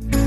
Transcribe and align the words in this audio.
Thank 0.00 0.14
you. 0.14 0.23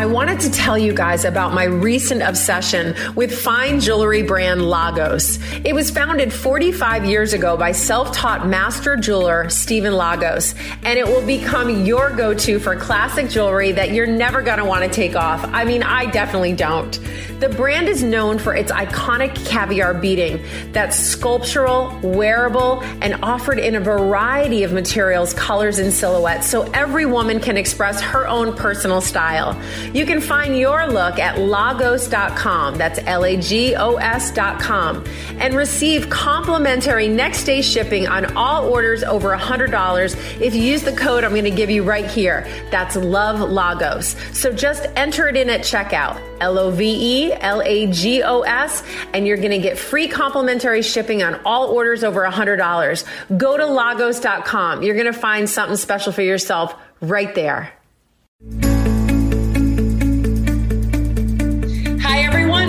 I 0.00 0.06
wanted 0.06 0.40
to 0.40 0.50
tell 0.50 0.78
you 0.78 0.94
guys 0.94 1.26
about 1.26 1.52
my 1.52 1.64
recent 1.64 2.22
obsession 2.22 2.94
with 3.14 3.38
fine 3.38 3.80
jewelry 3.80 4.22
brand 4.22 4.66
Lagos. 4.66 5.38
It 5.62 5.74
was 5.74 5.90
founded 5.90 6.32
45 6.32 7.04
years 7.04 7.34
ago 7.34 7.54
by 7.58 7.72
self 7.72 8.10
taught 8.10 8.46
master 8.46 8.96
jeweler 8.96 9.50
Stephen 9.50 9.92
Lagos, 9.92 10.54
and 10.84 10.98
it 10.98 11.06
will 11.06 11.20
become 11.26 11.84
your 11.84 12.16
go 12.16 12.32
to 12.32 12.58
for 12.58 12.76
classic 12.76 13.28
jewelry 13.28 13.72
that 13.72 13.92
you're 13.92 14.06
never 14.06 14.40
going 14.40 14.56
to 14.56 14.64
want 14.64 14.84
to 14.84 14.90
take 14.90 15.16
off. 15.16 15.44
I 15.44 15.64
mean, 15.64 15.82
I 15.82 16.06
definitely 16.06 16.54
don't. 16.54 16.98
The 17.40 17.48
brand 17.48 17.88
is 17.88 18.02
known 18.02 18.38
for 18.38 18.54
its 18.54 18.70
iconic 18.70 19.34
caviar 19.46 19.94
beading 19.94 20.44
that's 20.72 20.94
sculptural, 20.94 21.98
wearable, 22.02 22.82
and 23.00 23.22
offered 23.22 23.58
in 23.58 23.76
a 23.76 23.80
variety 23.80 24.62
of 24.62 24.72
materials, 24.72 25.32
colors, 25.32 25.78
and 25.78 25.90
silhouettes 25.90 26.46
so 26.46 26.62
every 26.72 27.06
woman 27.06 27.40
can 27.40 27.56
express 27.56 28.00
her 28.02 28.28
own 28.28 28.54
personal 28.54 29.00
style. 29.00 29.58
You 29.92 30.06
can 30.06 30.20
find 30.20 30.56
your 30.56 30.86
look 30.86 31.18
at 31.18 31.38
lagos.com. 31.38 32.76
That's 32.76 33.00
L 33.06 33.24
A 33.24 33.36
G 33.36 33.74
O 33.74 33.96
S.com. 33.96 35.04
And 35.38 35.54
receive 35.54 36.08
complimentary 36.08 37.08
next 37.08 37.44
day 37.44 37.60
shipping 37.60 38.06
on 38.06 38.36
all 38.36 38.68
orders 38.68 39.02
over 39.02 39.36
$100 39.36 40.40
if 40.40 40.54
you 40.54 40.62
use 40.62 40.82
the 40.82 40.92
code 40.92 41.24
I'm 41.24 41.32
going 41.32 41.44
to 41.44 41.50
give 41.50 41.70
you 41.70 41.82
right 41.82 42.06
here. 42.06 42.46
That's 42.70 42.94
Love 42.94 43.40
Lagos. 43.40 44.14
So 44.32 44.52
just 44.52 44.86
enter 44.94 45.28
it 45.28 45.36
in 45.36 45.50
at 45.50 45.62
checkout. 45.62 46.20
L 46.40 46.58
O 46.58 46.70
V 46.70 47.28
E 47.28 47.32
L 47.32 47.60
A 47.62 47.90
G 47.90 48.22
O 48.22 48.42
S, 48.42 48.82
and 49.12 49.26
you're 49.26 49.36
going 49.36 49.50
to 49.50 49.58
get 49.58 49.78
free 49.78 50.08
complimentary 50.08 50.82
shipping 50.82 51.22
on 51.22 51.40
all 51.44 51.68
orders 51.68 52.04
over 52.04 52.22
$100. 52.22 53.38
Go 53.38 53.56
to 53.56 53.66
lagos.com. 53.66 54.82
You're 54.82 54.94
going 54.94 55.12
to 55.12 55.12
find 55.12 55.50
something 55.50 55.76
special 55.76 56.12
for 56.12 56.22
yourself 56.22 56.74
right 57.00 57.34
there. 57.34 57.72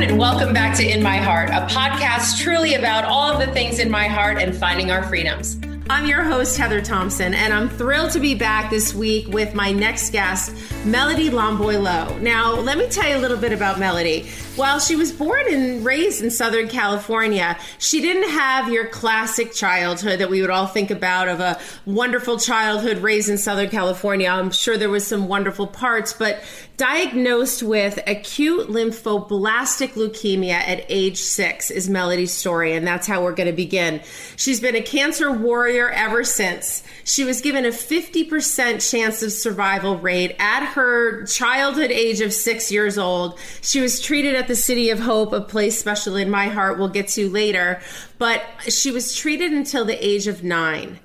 Everyone, 0.01 0.19
and 0.19 0.19
welcome 0.19 0.53
back 0.53 0.75
to 0.75 0.84
In 0.84 1.03
My 1.03 1.17
Heart, 1.17 1.50
a 1.50 1.67
podcast 1.73 2.39
truly 2.39 2.73
about 2.73 3.06
all 3.06 3.31
of 3.31 3.39
the 3.39 3.53
things 3.53 3.78
in 3.78 3.91
my 3.91 4.07
heart 4.07 4.38
and 4.38 4.56
finding 4.56 4.89
our 4.89 5.03
freedoms. 5.03 5.59
I'm 5.89 6.07
your 6.07 6.23
host, 6.23 6.57
Heather 6.57 6.81
Thompson, 6.81 7.34
and 7.34 7.53
I'm 7.53 7.69
thrilled 7.69 8.11
to 8.11 8.19
be 8.19 8.34
back 8.34 8.72
this 8.72 8.95
week 8.95 9.28
with 9.28 9.53
my 9.53 9.72
next 9.72 10.11
guest, 10.11 10.56
Melody 10.85 11.29
Lomboy. 11.29 12.19
Now, 12.22 12.56
let 12.56 12.78
me 12.78 12.88
tell 12.88 13.09
you 13.09 13.17
a 13.17 13.19
little 13.19 13.38
bit 13.38 13.51
about 13.51 13.79
Melody. 13.79 14.28
While 14.57 14.81
she 14.81 14.97
was 14.97 15.13
born 15.13 15.45
and 15.50 15.85
raised 15.85 16.22
in 16.22 16.29
Southern 16.29 16.67
California, 16.67 17.57
she 17.79 18.01
didn't 18.01 18.29
have 18.31 18.69
your 18.69 18.85
classic 18.85 19.53
childhood 19.53 20.19
that 20.19 20.29
we 20.29 20.41
would 20.41 20.50
all 20.50 20.67
think 20.67 20.91
about 20.91 21.29
of 21.29 21.39
a 21.39 21.57
wonderful 21.85 22.38
childhood 22.38 22.97
raised 22.97 23.29
in 23.29 23.38
Southern 23.38 23.69
California. 23.69 24.28
I'm 24.28 24.51
sure 24.51 24.78
there 24.78 24.90
was 24.90 25.07
some 25.07 25.29
wonderful 25.29 25.67
parts, 25.67 26.11
but 26.11 26.44
diagnosed 26.75 27.63
with 27.63 28.00
acute 28.07 28.67
lymphoblastic 28.67 29.94
leukemia 29.94 30.53
at 30.53 30.84
age 30.90 31.19
six 31.19 31.72
is 31.72 31.88
Melody's 31.88 32.34
story, 32.34 32.73
and 32.73 32.85
that's 32.85 33.07
how 33.07 33.23
we're 33.23 33.35
going 33.35 33.45
to 33.45 33.56
begin. 33.56 34.01
She's 34.35 34.59
been 34.59 34.75
a 34.75 34.81
cancer 34.81 35.31
warrior 35.31 35.90
ever 35.91 36.23
since. 36.23 36.84
She 37.03 37.23
was 37.23 37.40
given 37.40 37.66
a 37.66 37.69
50% 37.69 38.90
chance 38.90 39.23
of 39.23 39.31
survival 39.31 39.97
rate 39.97 40.35
at 40.40 40.66
her 40.73 41.23
childhood 41.25 41.91
age 41.91 42.19
of 42.19 42.34
six 42.34 42.72
years 42.72 42.97
old. 42.97 43.38
She 43.61 43.79
was 43.79 44.01
treated 44.01 44.35
at 44.41 44.47
the 44.47 44.56
City 44.56 44.90
of 44.90 45.00
Hope, 45.00 45.34
a 45.34 45.41
place 45.41 45.79
special 45.79 46.16
in 46.16 46.28
my 46.28 46.47
heart 46.47 46.79
we'll 46.79 46.90
get 46.90 47.09
to 47.09 47.29
later, 47.29 47.79
but 48.18 48.41
she 48.68 48.90
was 48.90 49.16
treated 49.16 49.52
until 49.52 49.85
the 49.85 50.03
age 50.03 50.25
of 50.25 50.44
nine. 50.44 51.00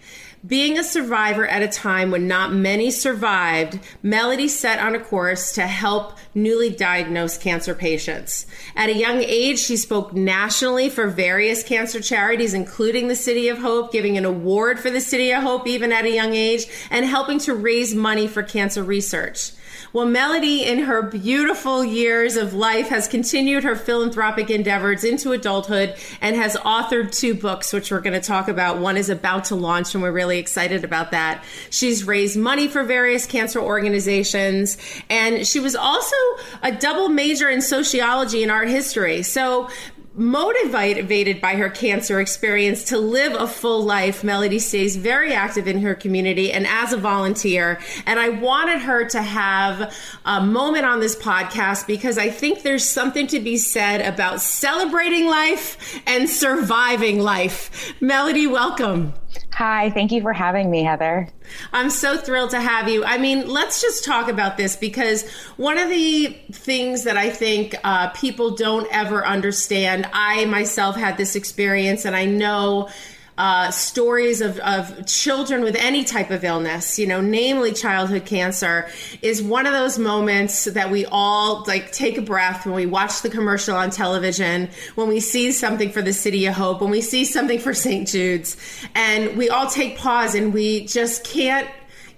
Being 0.46 0.78
a 0.78 0.84
survivor 0.84 1.46
at 1.46 1.62
a 1.62 1.68
time 1.68 2.10
when 2.10 2.26
not 2.26 2.54
many 2.54 2.90
survived, 2.90 3.78
Melody 4.02 4.48
set 4.48 4.78
on 4.78 4.94
a 4.94 5.00
course 5.00 5.52
to 5.52 5.66
help 5.66 6.16
newly 6.34 6.70
diagnosed 6.70 7.42
cancer 7.42 7.74
patients. 7.74 8.46
At 8.74 8.88
a 8.88 8.96
young 8.96 9.20
age, 9.20 9.58
she 9.58 9.76
spoke 9.76 10.14
nationally 10.14 10.88
for 10.88 11.06
various 11.06 11.62
cancer 11.62 12.00
charities, 12.00 12.54
including 12.54 13.08
the 13.08 13.16
City 13.16 13.48
of 13.48 13.58
Hope, 13.58 13.92
giving 13.92 14.16
an 14.16 14.24
award 14.24 14.80
for 14.80 14.88
the 14.88 15.02
City 15.02 15.30
of 15.30 15.42
Hope 15.42 15.66
even 15.66 15.92
at 15.92 16.06
a 16.06 16.14
young 16.14 16.32
age, 16.32 16.64
and 16.90 17.04
helping 17.04 17.38
to 17.40 17.52
raise 17.52 17.94
money 17.94 18.28
for 18.28 18.42
cancer 18.42 18.82
research. 18.82 19.52
Well, 19.92 20.06
Melody, 20.06 20.64
in 20.64 20.80
her 20.80 21.02
beautiful 21.02 21.84
years 21.84 22.36
of 22.36 22.54
life, 22.54 22.88
has 22.88 23.08
continued 23.08 23.64
her 23.64 23.76
philanthropic 23.76 24.50
endeavors 24.50 25.04
into 25.04 25.32
adulthood 25.32 25.96
and 26.20 26.36
has 26.36 26.56
authored 26.56 27.16
two 27.16 27.34
books, 27.34 27.72
which 27.72 27.90
we're 27.90 28.00
going 28.00 28.20
to 28.20 28.26
talk 28.26 28.48
about. 28.48 28.78
One 28.78 28.96
is 28.96 29.08
about 29.08 29.46
to 29.46 29.54
launch, 29.54 29.94
and 29.94 30.02
we're 30.02 30.12
really 30.12 30.38
excited 30.38 30.84
about 30.84 31.10
that. 31.12 31.44
She's 31.70 32.04
raised 32.04 32.36
money 32.36 32.68
for 32.68 32.84
various 32.84 33.26
cancer 33.26 33.60
organizations, 33.60 34.76
and 35.08 35.46
she 35.46 35.60
was 35.60 35.74
also 35.74 36.16
a 36.62 36.72
double 36.72 37.08
major 37.08 37.48
in 37.48 37.62
sociology 37.62 38.42
and 38.42 38.50
art 38.50 38.68
history. 38.68 39.22
So 39.22 39.68
motivated 40.16 41.40
by 41.40 41.56
her 41.56 41.68
cancer 41.68 42.20
experience 42.20 42.84
to 42.84 42.98
live 42.98 43.34
a 43.34 43.46
full 43.46 43.84
life, 43.84 44.24
Melody 44.24 44.58
stays 44.58 44.96
very 44.96 45.32
active 45.32 45.68
in 45.68 45.80
her 45.82 45.94
community 45.94 46.52
and 46.52 46.66
as 46.66 46.92
a 46.92 46.96
volunteer. 46.96 47.78
And 48.06 48.18
I 48.18 48.30
wanted 48.30 48.80
her 48.80 49.04
to 49.10 49.22
have 49.22 49.94
a 50.24 50.40
moment 50.40 50.86
on 50.86 51.00
this 51.00 51.14
podcast 51.14 51.86
because 51.86 52.18
I 52.18 52.30
think 52.30 52.62
there's 52.62 52.84
something 52.88 53.26
to 53.28 53.40
be 53.40 53.56
said 53.56 54.00
about 54.00 54.40
celebrating 54.40 55.26
life 55.26 56.00
and 56.06 56.28
surviving 56.28 57.20
life. 57.20 57.94
Melody, 58.00 58.46
welcome. 58.46 59.12
Hi, 59.56 59.88
thank 59.88 60.12
you 60.12 60.20
for 60.20 60.34
having 60.34 60.70
me, 60.70 60.84
Heather. 60.84 61.30
I'm 61.72 61.88
so 61.88 62.18
thrilled 62.18 62.50
to 62.50 62.60
have 62.60 62.90
you. 62.90 63.06
I 63.06 63.16
mean, 63.16 63.48
let's 63.48 63.80
just 63.80 64.04
talk 64.04 64.28
about 64.28 64.58
this 64.58 64.76
because 64.76 65.26
one 65.56 65.78
of 65.78 65.88
the 65.88 66.26
things 66.52 67.04
that 67.04 67.16
I 67.16 67.30
think 67.30 67.74
uh, 67.82 68.10
people 68.10 68.50
don't 68.50 68.86
ever 68.92 69.26
understand, 69.26 70.10
I 70.12 70.44
myself 70.44 70.94
had 70.94 71.16
this 71.16 71.34
experience, 71.34 72.04
and 72.04 72.14
I 72.14 72.26
know 72.26 72.90
uh, 73.38 73.70
stories 73.70 74.40
of, 74.40 74.58
of 74.60 75.06
children 75.06 75.62
with 75.62 75.76
any 75.76 76.04
type 76.04 76.30
of 76.30 76.42
illness, 76.42 76.98
you 76.98 77.06
know, 77.06 77.20
namely 77.20 77.72
childhood 77.72 78.24
cancer, 78.24 78.88
is 79.20 79.42
one 79.42 79.66
of 79.66 79.72
those 79.72 79.98
moments 79.98 80.64
that 80.64 80.90
we 80.90 81.04
all 81.06 81.64
like 81.66 81.92
take 81.92 82.16
a 82.16 82.22
breath 82.22 82.64
when 82.64 82.74
we 82.74 82.86
watch 82.86 83.22
the 83.22 83.28
commercial 83.28 83.76
on 83.76 83.90
television, 83.90 84.68
when 84.94 85.08
we 85.08 85.20
see 85.20 85.52
something 85.52 85.90
for 85.90 86.00
the 86.00 86.12
City 86.12 86.46
of 86.46 86.54
Hope, 86.54 86.80
when 86.80 86.90
we 86.90 87.02
see 87.02 87.24
something 87.24 87.58
for 87.58 87.74
St. 87.74 88.08
Jude's, 88.08 88.56
and 88.94 89.36
we 89.36 89.50
all 89.50 89.68
take 89.68 89.98
pause 89.98 90.34
and 90.34 90.54
we 90.54 90.86
just 90.86 91.24
can't 91.24 91.68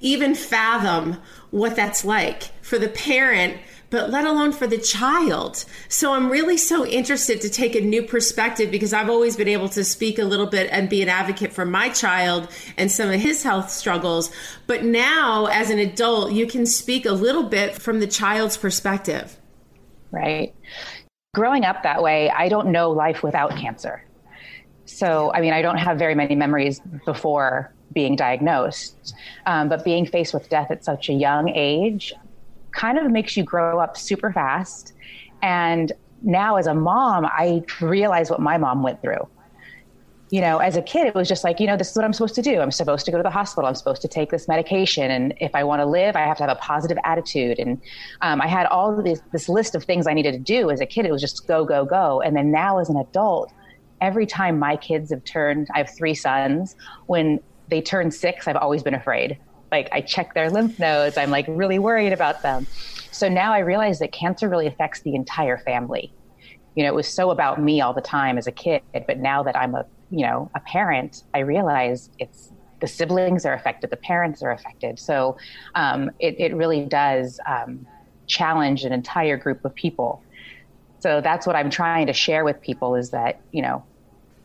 even 0.00 0.35
fathom 0.35 1.17
what 1.50 1.75
that's 1.75 2.05
like 2.05 2.44
for 2.62 2.79
the 2.79 2.88
parent 2.88 3.56
but 3.90 4.11
let 4.11 4.26
alone 4.26 4.52
for 4.52 4.67
the 4.67 4.79
child. 4.79 5.64
So 5.88 6.12
I'm 6.12 6.31
really 6.31 6.56
so 6.56 6.87
interested 6.87 7.40
to 7.40 7.49
take 7.49 7.75
a 7.75 7.81
new 7.81 8.02
perspective 8.02 8.70
because 8.70 8.93
I've 8.93 9.08
always 9.08 9.37
been 9.37 9.49
able 9.49 9.69
to 9.70 9.85
speak 9.85 10.19
a 10.19 10.25
little 10.25 10.46
bit 10.46 10.69
and 10.70 10.88
be 10.88 11.02
an 11.02 11.08
advocate 11.08 11.52
for 11.52 11.64
my 11.64 11.88
child 11.88 12.49
and 12.76 12.90
some 12.90 13.11
of 13.11 13.20
his 13.20 13.43
health 13.43 13.70
struggles. 13.70 14.31
But 14.67 14.85
now, 14.85 15.46
as 15.46 15.70
an 15.70 15.79
adult, 15.79 16.32
you 16.32 16.46
can 16.46 16.67
speak 16.67 17.06
a 17.06 17.12
little 17.12 17.44
bit 17.44 17.81
from 17.81 18.00
the 18.00 18.06
child's 18.06 18.56
perspective. 18.56 19.38
Right. 20.11 20.55
Growing 21.35 21.64
up 21.64 21.82
that 21.82 22.02
way, 22.02 22.31
I 22.31 22.49
don't 22.49 22.73
know 22.73 22.90
life 22.90 23.23
without 23.23 23.56
cancer. 23.56 24.05
So, 24.87 25.32
I 25.35 25.40
mean, 25.40 25.52
I 25.52 25.61
don't 25.61 25.76
have 25.76 25.99
very 25.99 26.14
many 26.14 26.35
memories 26.35 26.81
before 27.05 27.73
being 27.93 28.17
diagnosed. 28.17 29.14
Um, 29.46 29.69
but 29.69 29.85
being 29.85 30.06
faced 30.06 30.35
with 30.35 30.49
death 30.49 30.70
at 30.70 30.85
such 30.85 31.08
a 31.08 31.12
young 31.12 31.49
age, 31.49 32.14
kind 32.73 32.99
of 32.99 33.11
makes 33.11 33.37
you 33.37 33.43
grow 33.43 33.81
up 33.81 33.97
super 33.97 34.32
fast. 34.32 34.93
And 35.43 35.93
now 36.23 36.56
as 36.56 36.67
a 36.67 36.75
mom, 36.75 37.26
I 37.26 37.62
realize 37.81 38.31
what 38.31 38.41
my 38.41 38.59
mom 38.59 38.82
went 38.82 39.00
through. 39.03 39.29
You 40.31 40.43
know, 40.43 40.59
as 40.59 40.76
a 40.76 40.82
kid, 40.82 41.06
it 41.06 41.15
was 41.15 41.26
just 41.26 41.43
like, 41.43 41.59
you 41.59 41.67
know, 41.67 41.76
this 41.79 41.91
is 41.91 41.97
what 41.97 42.05
I'm 42.05 42.12
supposed 42.12 42.35
to 42.35 42.43
do. 42.43 42.61
I'm 42.61 42.70
supposed 42.70 43.06
to 43.06 43.11
go 43.11 43.17
to 43.17 43.23
the 43.23 43.31
hospital. 43.31 43.67
I'm 43.67 43.75
supposed 43.75 44.03
to 44.03 44.09
take 44.09 44.31
this 44.31 44.47
medication. 44.47 45.11
And 45.11 45.32
if 45.41 45.55
I 45.55 45.65
want 45.65 45.81
to 45.81 45.87
live, 45.87 46.17
I 46.17 46.20
have 46.20 46.37
to 46.38 46.43
have 46.43 46.55
a 46.55 46.61
positive 46.61 46.99
attitude. 47.05 47.59
And 47.59 47.81
um, 48.20 48.43
I 48.43 48.47
had 48.47 48.67
all 48.67 49.00
this, 49.03 49.23
this 49.32 49.49
list 49.49 49.75
of 49.75 49.85
things 49.85 50.06
I 50.06 50.12
needed 50.12 50.32
to 50.32 50.38
do. 50.38 50.71
As 50.71 50.82
a 50.82 50.87
kid, 50.87 51.06
it 51.06 51.12
was 51.12 51.23
just 51.23 51.47
go, 51.47 51.64
go, 51.64 51.87
go. 51.87 52.21
And 52.21 52.37
then 52.37 52.50
now 52.50 52.79
as 52.79 52.91
an 52.91 52.99
adult, 52.99 53.50
every 54.03 54.26
time 54.26 54.59
my 54.59 54.76
kids 54.76 55.11
have 55.11 55.25
turned, 55.25 55.69
I 55.75 55.79
have 55.79 55.88
three 55.97 56.14
sons, 56.14 56.76
when 57.06 57.41
they 57.69 57.81
turn 57.81 58.11
six, 58.11 58.47
I've 58.47 58.56
always 58.56 58.82
been 58.82 58.94
afraid 58.94 59.38
like 59.70 59.88
I 59.93 60.00
check 60.00 60.35
their 60.35 60.50
lymph 60.50 60.79
nodes. 60.79 61.17
I'm 61.17 61.31
like 61.31 61.47
really 61.49 61.79
worried 61.79 62.12
about 62.12 62.43
them. 62.43 62.67
So 63.11 63.29
now 63.29 63.53
I 63.53 63.61
realize 63.61 63.99
that 63.99 64.12
cancer 64.12 64.49
really 64.49 64.67
affects 64.67 65.00
the 65.03 65.15
entire 65.15 65.59
family. 65.59 66.12
You 66.75 66.85
know, 66.85 66.88
it 66.91 66.94
was 66.94 67.09
so 67.09 67.31
about 67.31 67.61
me 67.61 67.81
all 67.81 67.93
the 67.93 68.00
time 68.00 68.38
as 68.38 68.47
a 68.47 68.53
kid, 68.53 68.82
but 68.93 69.19
now 69.19 69.43
that 69.43 69.56
I'm 69.56 69.75
a, 69.75 69.85
you 70.11 70.25
know, 70.25 70.50
a 70.55 70.61
parent, 70.61 71.23
I 71.35 71.41
realize 71.41 72.11
it's 72.19 72.53
the 72.81 72.87
siblings 72.87 73.44
are 73.44 73.55
affected, 73.55 73.91
the 73.91 73.97
parents 73.97 74.43
are 74.43 74.53
affected. 74.53 74.99
So 74.99 75.37
um, 75.75 76.11
it, 76.21 76.38
it 76.38 76.55
really 76.55 76.85
does 76.85 77.41
um, 77.49 77.87
challenge 78.29 78.85
an 78.85 78.93
entire 78.93 79.37
group 79.37 79.64
of 79.64 79.75
people. 79.75 80.23
So 81.00 81.21
that's 81.21 81.47
what 81.47 81.56
I'm 81.56 81.71
trying 81.71 82.06
to 82.06 82.12
share 82.12 82.44
with 82.44 82.61
people 82.61 82.94
is 82.94 83.11
that, 83.11 83.41
you 83.50 83.62
know, 83.62 83.85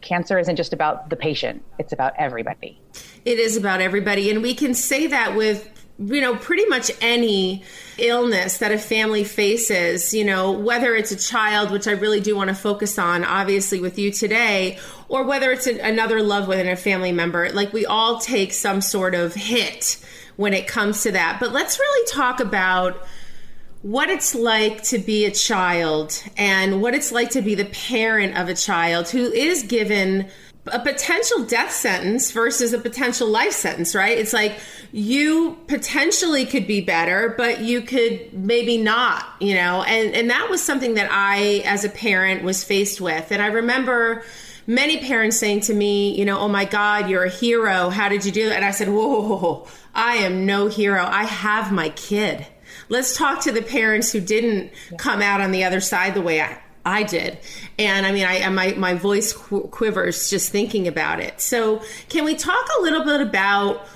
cancer 0.04 0.38
isn't 0.38 0.56
just 0.56 0.74
about 0.74 1.10
the 1.10 1.16
patient, 1.16 1.64
it's 1.80 1.94
about 1.94 2.14
everybody. 2.18 2.80
It 3.26 3.40
is 3.40 3.58
about 3.58 3.82
everybody. 3.82 4.30
And 4.30 4.42
we 4.42 4.54
can 4.54 4.74
say 4.74 5.08
that 5.08 5.36
with 5.36 5.70
you 6.00 6.22
know, 6.22 6.36
pretty 6.36 6.66
much 6.66 6.92
any 7.02 7.64
illness 7.98 8.58
that 8.58 8.72
a 8.72 8.78
family 8.78 9.24
faces, 9.24 10.14
you 10.14 10.26
know, 10.26 10.52
whether 10.52 10.96
it's 10.96 11.12
a 11.12 11.16
child, 11.16 11.72
which 11.72 11.88
I 11.88 11.92
really 11.92 12.20
do 12.20 12.36
want 12.36 12.50
to 12.50 12.56
focus 12.56 12.98
on, 12.98 13.24
obviously, 13.24 13.80
with 13.80 14.00
you 14.00 14.12
today, 14.12 14.80
or 15.08 15.24
whether 15.24 15.52
it's 15.52 15.68
a, 15.68 15.80
another 15.80 16.22
loved 16.22 16.48
one, 16.48 16.68
a 16.68 16.76
family 16.76 17.12
member, 17.12 17.52
like 17.52 17.74
we 17.74 17.86
all 17.86 18.20
take 18.20 18.54
some 18.54 18.82
sort 18.82 19.14
of 19.14 19.36
hit 19.36 20.04
when 20.36 20.54
it 20.54 20.68
comes 20.68 21.04
to 21.04 21.12
that. 21.12 21.38
But 21.40 21.52
let's 21.52 21.78
really 21.78 22.08
talk 22.12 22.40
about 22.40 22.98
what 23.83 24.09
it's 24.09 24.33
like 24.33 24.81
to 24.81 24.97
be 24.97 25.25
a 25.25 25.31
child 25.31 26.24
and 26.38 26.81
what 26.81 26.95
it's 26.95 27.12
like 27.12 27.30
to 27.31 27.41
be 27.41 27.53
the 27.53 27.65
parent 27.65 28.38
of 28.38 28.47
a 28.47 28.56
child 28.56 29.09
who 29.09 29.30
is 29.31 29.63
given 29.63 30.25
a 30.68 30.80
potential 30.80 31.44
death 31.44 31.71
sentence 31.74 32.31
versus 32.31 32.71
a 32.71 32.80
potential 32.80 33.27
life 33.27 33.51
sentence, 33.51 33.94
right? 33.94 34.18
It's 34.18 34.31
like 34.31 34.57
you 34.94 35.57
potentially 35.68 36.45
could 36.45 36.65
be 36.65 36.80
better, 36.80 37.33
but 37.38 37.59
you 37.59 37.81
could 37.81 38.33
maybe 38.33 38.77
not, 38.77 39.25
you 39.41 39.53
know? 39.53 39.83
And 39.83 40.15
and 40.15 40.30
that 40.30 40.50
was 40.50 40.63
something 40.63 40.94
that 40.94 41.09
I 41.12 41.62
as 41.65 41.83
a 41.83 41.89
parent 41.89 42.44
was 42.44 42.63
faced 42.63 43.01
with. 43.01 43.33
And 43.33 43.41
I 43.41 43.47
remember 43.47 44.24
many 44.65 45.00
parents 45.00 45.38
saying 45.38 45.59
to 45.62 45.74
me, 45.74 46.18
you 46.18 46.24
know, 46.24 46.39
"Oh 46.39 46.47
my 46.47 46.63
god, 46.63 47.09
you're 47.09 47.25
a 47.25 47.30
hero. 47.30 47.89
How 47.89 48.07
did 48.07 48.24
you 48.24 48.31
do 48.31 48.47
that?" 48.47 48.56
And 48.56 48.65
I 48.65 48.71
said, 48.71 48.88
"Whoa. 48.88 49.68
I 49.94 50.15
am 50.15 50.45
no 50.45 50.68
hero. 50.68 51.06
I 51.06 51.25
have 51.25 51.74
my 51.74 51.89
kid." 51.89 52.47
Let's 52.94 53.18
talk 53.18 53.42
to 53.42 53.51
the 53.51 53.63
parents 53.63 54.12
who 54.12 54.22
didn't 54.22 54.72
come 54.98 55.22
out 55.22 55.42
on 55.42 55.51
the 55.51 55.63
other 55.63 55.81
side 55.81 56.13
the 56.13 56.22
way 56.22 56.42
I, 56.42 56.60
I 56.86 57.01
did. 57.01 57.40
And 57.80 58.06
I 58.06 58.12
mean, 58.12 58.25
I 58.25 58.48
my 58.50 58.74
my 58.74 58.94
voice 58.94 59.34
qu- 59.34 59.68
quivers 59.68 60.30
just 60.30 60.51
thinking 60.51 60.88
about 60.88 61.19
it. 61.19 61.42
So, 61.42 61.81
can 62.10 62.24
we 62.24 62.36
talk 62.36 62.66
a 62.78 62.81
little 62.84 63.04
bit 63.04 63.19
about 63.19 63.88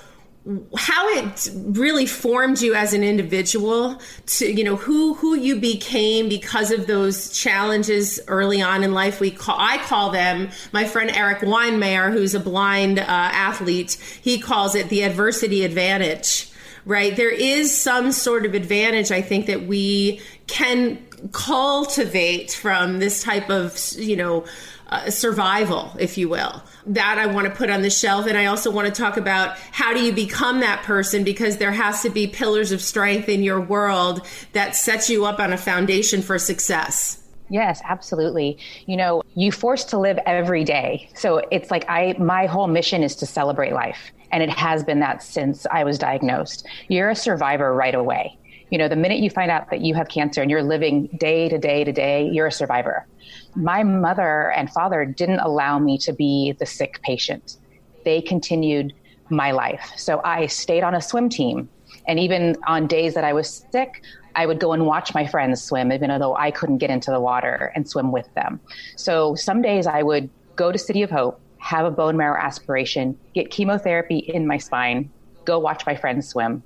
how 0.76 1.08
it 1.10 1.50
really 1.54 2.06
formed 2.06 2.60
you 2.60 2.74
as 2.74 2.94
an 2.94 3.04
individual 3.04 4.00
to 4.24 4.50
you 4.50 4.64
know 4.64 4.76
who 4.76 5.12
who 5.14 5.36
you 5.36 5.60
became 5.60 6.28
because 6.28 6.70
of 6.70 6.86
those 6.86 7.38
challenges 7.38 8.18
early 8.28 8.62
on 8.62 8.82
in 8.82 8.94
life 8.94 9.20
we 9.20 9.30
call 9.30 9.56
I 9.58 9.76
call 9.76 10.10
them 10.10 10.48
my 10.72 10.86
friend 10.86 11.10
eric 11.10 11.40
Weihenmayer 11.40 12.10
who's 12.10 12.34
a 12.34 12.40
blind 12.40 12.98
uh, 12.98 13.04
athlete 13.06 13.98
he 14.22 14.40
calls 14.40 14.74
it 14.74 14.88
the 14.88 15.02
adversity 15.02 15.64
advantage 15.64 16.50
right? 16.88 17.14
There 17.14 17.30
is 17.30 17.78
some 17.78 18.12
sort 18.12 18.46
of 18.46 18.54
advantage, 18.54 19.12
I 19.12 19.20
think, 19.20 19.46
that 19.46 19.66
we 19.66 20.22
can 20.46 20.96
cultivate 21.32 22.52
from 22.52 22.98
this 22.98 23.22
type 23.22 23.50
of, 23.50 23.78
you 23.96 24.16
know, 24.16 24.46
uh, 24.88 25.10
survival, 25.10 25.92
if 25.98 26.16
you 26.16 26.30
will. 26.30 26.62
That 26.86 27.18
I 27.18 27.26
want 27.26 27.46
to 27.46 27.52
put 27.52 27.68
on 27.68 27.82
the 27.82 27.90
shelf. 27.90 28.26
And 28.26 28.38
I 28.38 28.46
also 28.46 28.70
want 28.70 28.92
to 28.92 29.02
talk 29.02 29.18
about 29.18 29.58
how 29.70 29.92
do 29.92 30.00
you 30.00 30.14
become 30.14 30.60
that 30.60 30.82
person 30.82 31.24
because 31.24 31.58
there 31.58 31.72
has 31.72 32.02
to 32.04 32.10
be 32.10 32.26
pillars 32.26 32.72
of 32.72 32.80
strength 32.80 33.28
in 33.28 33.42
your 33.42 33.60
world 33.60 34.26
that 34.54 34.74
sets 34.74 35.10
you 35.10 35.26
up 35.26 35.40
on 35.40 35.52
a 35.52 35.58
foundation 35.58 36.22
for 36.22 36.38
success. 36.38 37.22
Yes, 37.50 37.82
absolutely. 37.84 38.56
You 38.86 38.96
know, 38.96 39.22
you 39.34 39.52
forced 39.52 39.90
to 39.90 39.98
live 39.98 40.18
every 40.24 40.64
day. 40.64 41.10
So 41.14 41.42
it's 41.50 41.70
like 41.70 41.84
I 41.88 42.14
my 42.18 42.46
whole 42.46 42.66
mission 42.66 43.02
is 43.02 43.14
to 43.16 43.26
celebrate 43.26 43.72
life. 43.72 44.10
And 44.30 44.42
it 44.42 44.50
has 44.50 44.84
been 44.84 45.00
that 45.00 45.22
since 45.22 45.66
I 45.70 45.84
was 45.84 45.98
diagnosed. 45.98 46.66
You're 46.88 47.10
a 47.10 47.16
survivor 47.16 47.74
right 47.74 47.94
away. 47.94 48.38
You 48.70 48.76
know, 48.76 48.88
the 48.88 48.96
minute 48.96 49.20
you 49.20 49.30
find 49.30 49.50
out 49.50 49.70
that 49.70 49.80
you 49.80 49.94
have 49.94 50.08
cancer 50.08 50.42
and 50.42 50.50
you're 50.50 50.62
living 50.62 51.06
day 51.18 51.48
to 51.48 51.58
day 51.58 51.84
to 51.84 51.92
day, 51.92 52.28
you're 52.28 52.48
a 52.48 52.52
survivor. 52.52 53.06
My 53.54 53.82
mother 53.82 54.52
and 54.52 54.70
father 54.70 55.04
didn't 55.06 55.40
allow 55.40 55.78
me 55.78 55.96
to 55.98 56.12
be 56.12 56.54
the 56.58 56.66
sick 56.66 57.00
patient. 57.02 57.56
They 58.04 58.20
continued 58.20 58.92
my 59.30 59.52
life. 59.52 59.92
So 59.96 60.20
I 60.24 60.46
stayed 60.46 60.82
on 60.82 60.94
a 60.94 61.00
swim 61.00 61.28
team. 61.28 61.68
And 62.06 62.18
even 62.18 62.56
on 62.66 62.86
days 62.86 63.14
that 63.14 63.24
I 63.24 63.32
was 63.32 63.64
sick, 63.70 64.02
I 64.34 64.46
would 64.46 64.60
go 64.60 64.72
and 64.72 64.86
watch 64.86 65.14
my 65.14 65.26
friends 65.26 65.62
swim, 65.62 65.90
even 65.90 66.08
though 66.20 66.36
I 66.36 66.50
couldn't 66.50 66.78
get 66.78 66.90
into 66.90 67.10
the 67.10 67.20
water 67.20 67.72
and 67.74 67.88
swim 67.88 68.12
with 68.12 68.32
them. 68.34 68.60
So 68.96 69.34
some 69.34 69.62
days 69.62 69.86
I 69.86 70.02
would 70.02 70.30
go 70.56 70.70
to 70.72 70.78
City 70.78 71.02
of 71.02 71.10
Hope, 71.10 71.40
have 71.58 71.84
a 71.84 71.90
bone 71.90 72.16
marrow 72.16 72.40
aspiration, 72.40 73.18
get 73.34 73.50
chemotherapy 73.50 74.18
in 74.18 74.46
my 74.46 74.58
spine, 74.58 75.10
go 75.44 75.58
watch 75.58 75.84
my 75.86 75.96
friends 75.96 76.28
swim. 76.28 76.62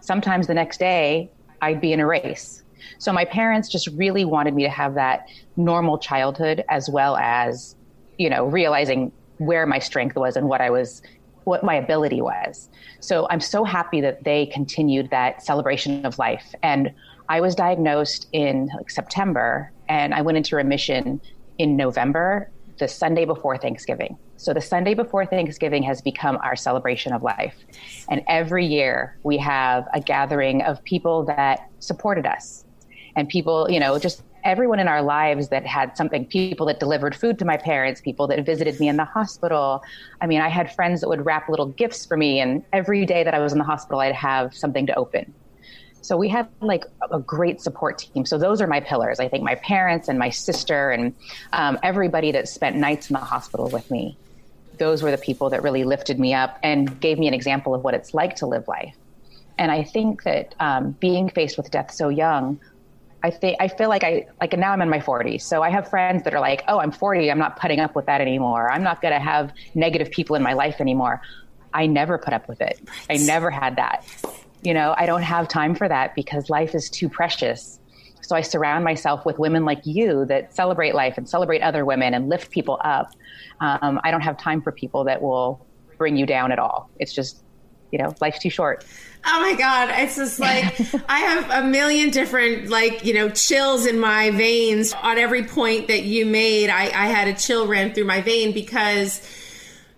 Sometimes 0.00 0.46
the 0.46 0.54
next 0.54 0.78
day, 0.78 1.30
I'd 1.62 1.80
be 1.80 1.92
in 1.92 2.00
a 2.00 2.06
race. 2.06 2.62
So 2.98 3.12
my 3.12 3.24
parents 3.24 3.68
just 3.68 3.88
really 3.88 4.24
wanted 4.24 4.54
me 4.54 4.62
to 4.62 4.70
have 4.70 4.94
that 4.94 5.28
normal 5.56 5.98
childhood 5.98 6.64
as 6.68 6.88
well 6.88 7.16
as, 7.16 7.74
you 8.18 8.30
know, 8.30 8.46
realizing 8.46 9.12
where 9.38 9.66
my 9.66 9.78
strength 9.78 10.16
was 10.16 10.36
and 10.36 10.48
what 10.48 10.60
I 10.60 10.70
was 10.70 11.02
what 11.44 11.62
my 11.62 11.76
ability 11.76 12.20
was. 12.20 12.68
So 12.98 13.28
I'm 13.30 13.40
so 13.40 13.62
happy 13.62 14.00
that 14.00 14.24
they 14.24 14.46
continued 14.46 15.10
that 15.10 15.44
celebration 15.44 16.04
of 16.04 16.18
life. 16.18 16.54
And 16.62 16.92
I 17.28 17.40
was 17.40 17.54
diagnosed 17.54 18.26
in 18.32 18.68
like 18.76 18.90
September 18.90 19.70
and 19.88 20.12
I 20.12 20.22
went 20.22 20.38
into 20.38 20.56
remission 20.56 21.20
in 21.58 21.76
November, 21.76 22.50
the 22.78 22.88
Sunday 22.88 23.24
before 23.24 23.56
Thanksgiving. 23.58 24.18
So 24.36 24.52
the 24.52 24.60
Sunday 24.60 24.94
before 24.94 25.24
Thanksgiving 25.26 25.82
has 25.84 26.02
become 26.02 26.38
our 26.42 26.56
celebration 26.56 27.12
of 27.12 27.22
life. 27.22 27.56
And 28.08 28.22
every 28.28 28.66
year 28.66 29.16
we 29.22 29.38
have 29.38 29.88
a 29.94 30.00
gathering 30.00 30.62
of 30.62 30.82
people 30.84 31.24
that 31.24 31.70
supported 31.78 32.26
us 32.26 32.64
and 33.16 33.28
people, 33.28 33.70
you 33.70 33.80
know, 33.80 33.98
just 33.98 34.22
everyone 34.44 34.78
in 34.78 34.86
our 34.86 35.02
lives 35.02 35.48
that 35.48 35.66
had 35.66 35.96
something 35.96 36.24
people 36.24 36.66
that 36.66 36.78
delivered 36.78 37.14
food 37.14 37.38
to 37.40 37.44
my 37.44 37.56
parents, 37.56 38.00
people 38.00 38.28
that 38.28 38.44
visited 38.46 38.78
me 38.78 38.88
in 38.88 38.96
the 38.96 39.04
hospital. 39.04 39.82
I 40.20 40.26
mean, 40.26 40.40
I 40.40 40.48
had 40.48 40.72
friends 40.72 41.00
that 41.00 41.08
would 41.08 41.26
wrap 41.26 41.48
little 41.48 41.66
gifts 41.66 42.06
for 42.06 42.16
me, 42.16 42.38
and 42.38 42.62
every 42.72 43.04
day 43.06 43.24
that 43.24 43.34
I 43.34 43.40
was 43.40 43.52
in 43.52 43.58
the 43.58 43.64
hospital, 43.64 43.98
I'd 43.98 44.14
have 44.14 44.54
something 44.54 44.86
to 44.86 44.94
open. 44.94 45.34
So 46.00 46.16
we 46.16 46.28
had 46.28 46.46
like 46.60 46.84
a 47.10 47.18
great 47.18 47.60
support 47.60 47.98
team. 47.98 48.24
So 48.24 48.38
those 48.38 48.60
are 48.60 48.68
my 48.68 48.78
pillars. 48.78 49.18
I 49.18 49.26
think 49.26 49.42
my 49.42 49.56
parents 49.56 50.06
and 50.06 50.16
my 50.16 50.30
sister 50.30 50.90
and 50.90 51.12
um, 51.52 51.80
everybody 51.82 52.30
that 52.30 52.48
spent 52.48 52.76
nights 52.76 53.10
in 53.10 53.14
the 53.14 53.20
hospital 53.20 53.68
with 53.68 53.90
me 53.90 54.16
those 54.78 55.02
were 55.02 55.10
the 55.10 55.18
people 55.18 55.50
that 55.50 55.62
really 55.62 55.84
lifted 55.84 56.18
me 56.18 56.34
up 56.34 56.58
and 56.62 57.00
gave 57.00 57.18
me 57.18 57.28
an 57.28 57.34
example 57.34 57.74
of 57.74 57.84
what 57.84 57.94
it's 57.94 58.14
like 58.14 58.36
to 58.36 58.46
live 58.46 58.66
life. 58.68 58.96
And 59.58 59.70
I 59.72 59.82
think 59.82 60.22
that 60.24 60.54
um, 60.60 60.92
being 60.92 61.28
faced 61.28 61.56
with 61.56 61.70
death 61.70 61.90
so 61.90 62.08
young, 62.08 62.60
I 63.22 63.30
think 63.30 63.56
I 63.58 63.68
feel 63.68 63.88
like 63.88 64.04
I 64.04 64.26
like 64.40 64.52
and 64.52 64.60
now 64.60 64.72
I'm 64.72 64.82
in 64.82 64.90
my 64.90 65.00
40s, 65.00 65.42
so 65.42 65.62
I 65.62 65.70
have 65.70 65.88
friends 65.88 66.22
that 66.24 66.34
are 66.34 66.40
like, 66.40 66.62
"Oh, 66.68 66.78
I'm 66.78 66.92
40, 66.92 67.30
I'm 67.30 67.38
not 67.38 67.58
putting 67.58 67.80
up 67.80 67.96
with 67.96 68.06
that 68.06 68.20
anymore. 68.20 68.70
I'm 68.70 68.82
not 68.82 69.00
going 69.00 69.14
to 69.14 69.20
have 69.20 69.52
negative 69.74 70.10
people 70.10 70.36
in 70.36 70.42
my 70.42 70.52
life 70.52 70.80
anymore." 70.80 71.22
I 71.74 71.86
never 71.86 72.16
put 72.18 72.32
up 72.32 72.48
with 72.48 72.60
it. 72.60 72.80
I 73.10 73.18
never 73.18 73.50
had 73.50 73.76
that. 73.76 74.04
You 74.62 74.72
know, 74.72 74.94
I 74.96 75.06
don't 75.06 75.22
have 75.22 75.46
time 75.46 75.74
for 75.74 75.86
that 75.88 76.14
because 76.14 76.48
life 76.48 76.74
is 76.74 76.88
too 76.88 77.08
precious. 77.08 77.78
So 78.26 78.34
I 78.34 78.40
surround 78.40 78.84
myself 78.84 79.24
with 79.24 79.38
women 79.38 79.64
like 79.64 79.86
you 79.86 80.24
that 80.26 80.54
celebrate 80.54 80.94
life 80.94 81.16
and 81.16 81.28
celebrate 81.28 81.62
other 81.62 81.84
women 81.84 82.12
and 82.12 82.28
lift 82.28 82.50
people 82.50 82.80
up. 82.82 83.12
Um, 83.60 84.00
I 84.02 84.10
don't 84.10 84.22
have 84.22 84.36
time 84.36 84.62
for 84.62 84.72
people 84.72 85.04
that 85.04 85.22
will 85.22 85.64
bring 85.96 86.16
you 86.16 86.26
down 86.26 86.50
at 86.50 86.58
all. 86.58 86.90
It's 86.98 87.12
just, 87.12 87.42
you 87.92 87.98
know, 87.98 88.14
life's 88.20 88.40
too 88.40 88.50
short. 88.50 88.84
Oh 89.24 89.40
my 89.40 89.54
God. 89.54 89.90
It's 89.96 90.16
just 90.16 90.40
like, 90.40 90.64
I 91.08 91.20
have 91.20 91.64
a 91.64 91.68
million 91.68 92.10
different, 92.10 92.68
like, 92.68 93.04
you 93.04 93.14
know, 93.14 93.28
chills 93.28 93.86
in 93.86 94.00
my 94.00 94.30
veins 94.30 94.92
on 94.92 95.18
every 95.18 95.44
point 95.44 95.86
that 95.86 96.02
you 96.02 96.26
made. 96.26 96.68
I, 96.68 96.84
I 96.84 97.06
had 97.06 97.28
a 97.28 97.34
chill 97.34 97.68
ran 97.68 97.94
through 97.94 98.06
my 98.06 98.22
vein 98.22 98.52
because 98.52 99.20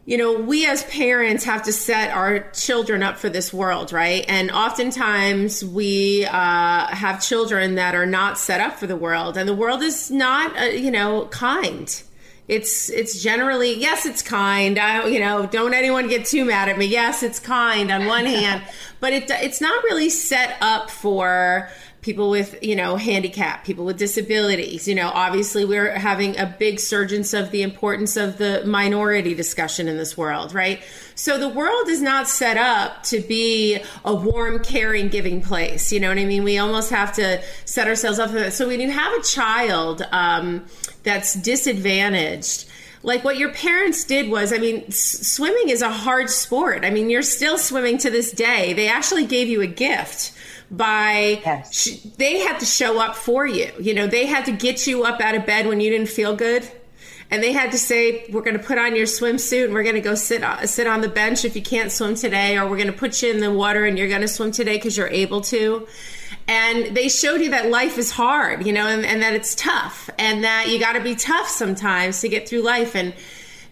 you 0.09 0.17
know, 0.17 0.41
we 0.41 0.65
as 0.65 0.85
parents 0.85 1.45
have 1.45 1.65
to 1.65 1.71
set 1.71 2.11
our 2.13 2.39
children 2.53 3.03
up 3.03 3.19
for 3.19 3.29
this 3.29 3.53
world, 3.53 3.93
right? 3.93 4.25
And 4.27 4.51
oftentimes 4.51 5.63
we 5.63 6.25
uh, 6.25 6.87
have 6.87 7.23
children 7.23 7.75
that 7.75 7.95
are 7.95 8.07
not 8.07 8.39
set 8.39 8.63
up 8.63 8.79
for 8.79 8.87
the 8.87 8.97
world, 8.97 9.37
and 9.37 9.47
the 9.47 9.55
world 9.55 9.83
is 9.83 10.11
not, 10.11 10.59
uh, 10.59 10.63
you 10.65 10.91
know, 10.91 11.27
kind. 11.27 12.03
It's 12.49 12.89
it's 12.89 13.23
generally 13.23 13.75
yes, 13.75 14.07
it's 14.07 14.23
kind. 14.23 14.79
I, 14.79 15.09
you 15.09 15.21
know, 15.21 15.45
don't 15.45 15.75
anyone 15.75 16.09
get 16.09 16.25
too 16.25 16.47
mad 16.47 16.71
at 16.71 16.79
me. 16.79 16.87
Yes, 16.87 17.23
it's 17.23 17.39
kind 17.39 17.91
on 17.91 18.07
one 18.07 18.25
hand, 18.39 18.65
but 19.01 19.13
it 19.13 19.29
it's 19.29 19.61
not 19.61 19.85
really 19.85 20.09
set 20.09 20.57
up 20.63 20.89
for 20.89 21.69
people 22.09 22.31
with, 22.31 22.57
you 22.63 22.75
know, 22.75 22.97
handicap, 22.97 23.67
people 23.67 23.85
with 23.85 23.99
disabilities. 23.99 24.89
You 24.89 24.95
know, 24.95 25.11
obviously 25.13 25.67
we're 25.67 25.91
having 25.91 26.39
a 26.39 26.47
big 26.47 26.81
surgence 26.81 27.35
of 27.35 27.51
the 27.51 27.61
importance 27.61 28.17
of 28.17 28.39
the 28.39 28.63
minority 28.65 29.35
discussion 29.35 29.89
in 29.89 29.99
this 29.99 30.17
world, 30.17 30.55
right? 30.55 30.83
So 31.17 31.37
the 31.39 31.51
world 31.51 31.91
is 31.91 32.01
not 32.01 32.27
set 32.27 32.57
up 32.57 33.03
to 33.05 33.21
be 33.21 33.79
a 34.07 34.15
warm, 34.15 34.65
caring, 34.65 35.09
giving 35.09 35.43
place. 35.43 35.93
You 35.93 36.01
know 36.01 36.09
what 36.09 36.17
I 36.17 36.25
mean? 36.25 36.45
We 36.45 36.57
almost 36.57 36.89
have 36.89 37.13
to 37.17 37.43
set 37.67 37.89
ourselves 37.89 38.19
up 38.19 38.31
for 38.31 38.37
that. 38.37 38.55
So 38.55 38.69
when 38.69 38.81
you 38.81 38.91
have 38.91 39.13
a 39.13 39.23
child 39.23 40.01
um, 40.11 40.65
that's 41.03 41.35
disadvantaged, 41.35 42.71
like 43.03 43.23
what 43.23 43.37
your 43.37 43.53
parents 43.53 44.03
did 44.03 44.29
was 44.29 44.53
i 44.53 44.59
mean 44.59 44.83
s- 44.89 44.97
swimming 44.97 45.69
is 45.69 45.83
a 45.83 45.89
hard 45.89 46.29
sport 46.29 46.85
i 46.85 46.91
mean 46.91 47.09
you're 47.09 47.23
still 47.23 47.57
swimming 47.57 47.97
to 47.97 48.11
this 48.11 48.33
day 48.33 48.73
they 48.73 48.89
actually 48.89 49.25
gave 49.25 49.47
you 49.47 49.61
a 49.63 49.69
gift 49.69 50.33
by 50.71 51.41
yes. 51.45 51.75
sh- 51.75 52.03
they 52.17 52.39
had 52.41 52.61
to 52.61 52.67
show 52.67 53.01
up 53.01 53.17
for 53.17 53.47
you. 53.47 53.71
You 53.81 53.95
know, 53.95 54.07
they 54.07 54.27
had 54.27 54.45
to 54.47 54.53
get 54.53 54.87
you 54.87 55.05
up 55.05 55.21
out 55.21 55.35
of 55.35 55.47
bed 55.47 55.67
when 55.67 55.81
you 55.81 55.91
didn't 55.91 56.09
feel 56.09 56.37
good. 56.37 56.69
And 57.31 57.43
they 57.43 57.53
had 57.53 57.73
to 57.73 57.79
say, 57.79 58.25
"We're 58.33 58.43
going 58.43 58.57
to 58.57 58.63
put 58.63 58.79
on 58.79 58.97
your 58.97 59.05
swimsuit 59.05 59.67
and 59.67 59.75
we're 59.75 59.83
going 59.83 59.97
to 59.97 60.01
go 60.01 60.15
sit 60.15 60.43
uh, 60.43 60.67
sit 60.67 60.87
on 60.87 61.03
the 61.03 61.09
bench 61.09 61.45
if 61.45 61.55
you 61.55 61.63
can't 61.63 61.93
swim 61.93 62.15
today, 62.15 62.57
or 62.57 62.67
we're 62.67 62.79
going 62.79 62.87
to 62.87 62.99
put 62.99 63.23
you 63.23 63.31
in 63.31 63.41
the 63.41 63.53
water 63.53 63.85
and 63.85 63.99
you're 63.99 64.09
going 64.09 64.23
to 64.23 64.29
swim 64.29 64.51
today 64.51 64.77
because 64.77 64.97
you're 64.97 65.09
able 65.09 65.43
to." 65.43 65.87
And 66.47 66.97
they 66.97 67.11
showed 67.11 67.43
you 67.43 67.51
that 67.51 67.69
life 67.69 67.99
is 67.99 68.11
hard, 68.11 68.67
you 68.67 68.73
know, 68.73 68.87
and, 68.87 69.05
and 69.05 69.21
that 69.21 69.35
it's 69.35 69.55
tough, 69.55 70.09
and 70.19 70.45
that 70.45 70.69
you 70.71 70.81
got 70.81 70.95
to 70.95 71.01
be 71.03 71.15
tough 71.15 71.49
sometimes 71.49 72.23
to 72.23 72.31
get 72.31 72.49
through 72.49 72.63
life. 72.63 72.97
And 72.97 73.13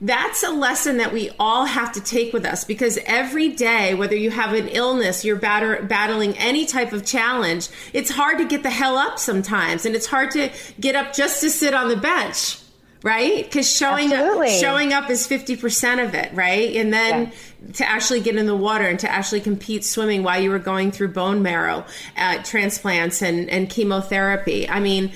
that's 0.00 0.42
a 0.42 0.50
lesson 0.50 0.98
that 0.98 1.12
we 1.12 1.30
all 1.38 1.64
have 1.64 1.92
to 1.92 2.00
take 2.00 2.32
with 2.32 2.44
us 2.44 2.64
because 2.64 2.98
every 3.06 3.48
day, 3.48 3.94
whether 3.94 4.16
you 4.16 4.30
have 4.30 4.52
an 4.52 4.68
illness, 4.68 5.24
you're 5.24 5.36
batter- 5.36 5.82
battling 5.82 6.36
any 6.36 6.66
type 6.66 6.92
of 6.92 7.04
challenge, 7.04 7.68
it's 7.92 8.10
hard 8.10 8.38
to 8.38 8.44
get 8.44 8.62
the 8.62 8.70
hell 8.70 8.98
up 8.98 9.18
sometimes. 9.18 9.86
And 9.86 9.94
it's 9.94 10.06
hard 10.06 10.30
to 10.32 10.50
get 10.78 10.96
up 10.96 11.14
just 11.14 11.40
to 11.40 11.50
sit 11.50 11.72
on 11.72 11.88
the 11.88 11.96
bench 11.96 12.58
right 13.02 13.44
because 13.44 13.70
showing 13.70 14.12
Absolutely. 14.12 14.54
up 14.54 14.60
showing 14.60 14.92
up 14.92 15.10
is 15.10 15.28
50% 15.28 16.04
of 16.04 16.14
it 16.14 16.32
right 16.34 16.74
and 16.76 16.92
then 16.92 17.26
yeah. 17.26 17.72
to 17.74 17.88
actually 17.88 18.20
get 18.20 18.36
in 18.36 18.46
the 18.46 18.56
water 18.56 18.84
and 18.84 18.98
to 19.00 19.10
actually 19.10 19.40
compete 19.40 19.84
swimming 19.84 20.22
while 20.22 20.40
you 20.40 20.50
were 20.50 20.58
going 20.58 20.90
through 20.90 21.08
bone 21.08 21.42
marrow 21.42 21.84
uh, 22.16 22.42
transplants 22.42 23.22
and, 23.22 23.50
and 23.50 23.68
chemotherapy 23.68 24.68
i 24.68 24.80
mean 24.80 25.12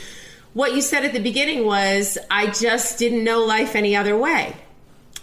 what 0.52 0.74
you 0.74 0.82
said 0.82 1.04
at 1.04 1.12
the 1.12 1.20
beginning 1.20 1.64
was 1.64 2.18
i 2.30 2.46
just 2.48 2.98
didn't 2.98 3.24
know 3.24 3.44
life 3.44 3.74
any 3.74 3.96
other 3.96 4.16
way 4.16 4.54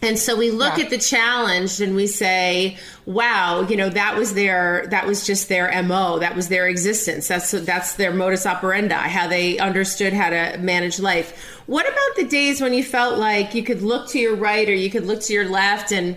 and 0.02 0.20
so 0.20 0.36
we 0.36 0.52
look 0.52 0.78
yeah. 0.78 0.84
at 0.86 0.90
the 0.92 0.98
challenge 0.98 1.82
and 1.82 1.96
we 1.96 2.06
say, 2.06 2.78
wow, 3.06 3.62
you 3.62 3.76
know, 3.76 3.90
that 3.90 4.16
was 4.16 4.36
their, 4.36 4.86
that 4.92 5.08
was 5.08 5.26
just 5.26 5.50
their 5.50 5.82
MO. 5.84 6.20
That 6.20 6.36
was 6.36 6.50
their 6.50 6.68
existence. 6.68 7.28
That's, 7.28 7.52
that's 7.52 7.96
their 7.96 8.14
modus 8.14 8.46
operandi, 8.46 8.96
how 8.96 9.28
they 9.28 9.58
understood 9.58 10.14
how 10.14 10.30
to 10.30 10.58
manage 10.60 11.00
life. 11.00 11.60
What 11.66 11.88
about 11.88 12.16
the 12.16 12.26
days 12.26 12.62
when 12.62 12.74
you 12.74 12.84
felt 12.84 13.18
like 13.18 13.56
you 13.56 13.64
could 13.64 13.82
look 13.82 14.10
to 14.10 14.20
your 14.20 14.36
right 14.36 14.70
or 14.70 14.76
you 14.76 14.92
could 14.92 15.06
look 15.06 15.22
to 15.22 15.34
your 15.34 15.50
left 15.50 15.92
and 15.92 16.16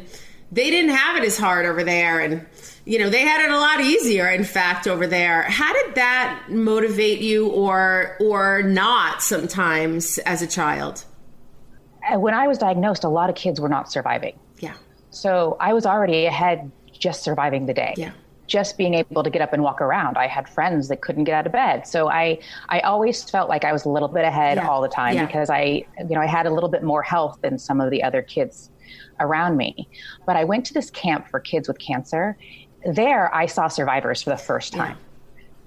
they 0.52 0.70
didn't 0.70 0.94
have 0.94 1.16
it 1.16 1.24
as 1.24 1.38
hard 1.38 1.64
over 1.64 1.82
there 1.82 2.20
and, 2.20 2.44
you 2.84 2.98
know, 2.98 3.08
they 3.08 3.22
had 3.22 3.42
it 3.44 3.50
a 3.50 3.58
lot 3.58 3.80
easier, 3.80 4.28
in 4.28 4.44
fact, 4.44 4.86
over 4.88 5.06
there. 5.06 5.42
How 5.44 5.72
did 5.72 5.94
that 5.94 6.46
motivate 6.50 7.20
you 7.20 7.48
or, 7.48 8.16
or 8.20 8.62
not 8.62 9.22
sometimes 9.22 10.18
as 10.18 10.42
a 10.42 10.46
child? 10.46 11.04
When 12.14 12.34
I 12.34 12.48
was 12.48 12.58
diagnosed, 12.58 13.04
a 13.04 13.08
lot 13.08 13.30
of 13.30 13.36
kids 13.36 13.60
were 13.60 13.68
not 13.68 13.90
surviving. 13.90 14.38
Yeah. 14.58 14.74
So 15.10 15.56
I 15.60 15.72
was 15.72 15.86
already 15.86 16.26
ahead 16.26 16.70
just 16.92 17.22
surviving 17.22 17.66
the 17.66 17.74
day. 17.74 17.94
Yeah. 17.96 18.12
Just 18.46 18.76
being 18.76 18.94
able 18.94 19.22
to 19.22 19.30
get 19.30 19.42
up 19.42 19.52
and 19.52 19.62
walk 19.62 19.80
around. 19.80 20.18
I 20.18 20.26
had 20.26 20.48
friends 20.48 20.88
that 20.88 21.02
couldn't 21.02 21.24
get 21.24 21.34
out 21.34 21.46
of 21.46 21.52
bed. 21.52 21.86
So 21.86 22.08
I 22.08 22.40
I 22.68 22.80
always 22.80 23.28
felt 23.28 23.48
like 23.48 23.64
I 23.64 23.72
was 23.72 23.84
a 23.84 23.88
little 23.88 24.08
bit 24.08 24.24
ahead 24.24 24.56
yeah. 24.56 24.68
all 24.68 24.82
the 24.82 24.88
time 24.88 25.14
yeah. 25.14 25.26
because 25.26 25.50
I 25.50 25.84
you 25.98 26.14
know 26.14 26.20
I 26.20 26.26
had 26.26 26.46
a 26.46 26.50
little 26.50 26.68
bit 26.68 26.82
more 26.82 27.02
health 27.02 27.38
than 27.42 27.58
some 27.58 27.80
of 27.80 27.90
the 27.90 28.02
other 28.02 28.22
kids 28.22 28.70
around 29.20 29.56
me. 29.56 29.88
But 30.26 30.36
I 30.36 30.44
went 30.44 30.66
to 30.66 30.74
this 30.74 30.90
camp 30.90 31.28
for 31.28 31.38
kids 31.38 31.68
with 31.68 31.78
cancer. 31.78 32.36
There 32.84 33.32
I 33.32 33.46
saw 33.46 33.68
survivors 33.68 34.22
for 34.22 34.30
the 34.30 34.36
first 34.36 34.72
time. 34.72 34.96
Yeah. 34.98 35.09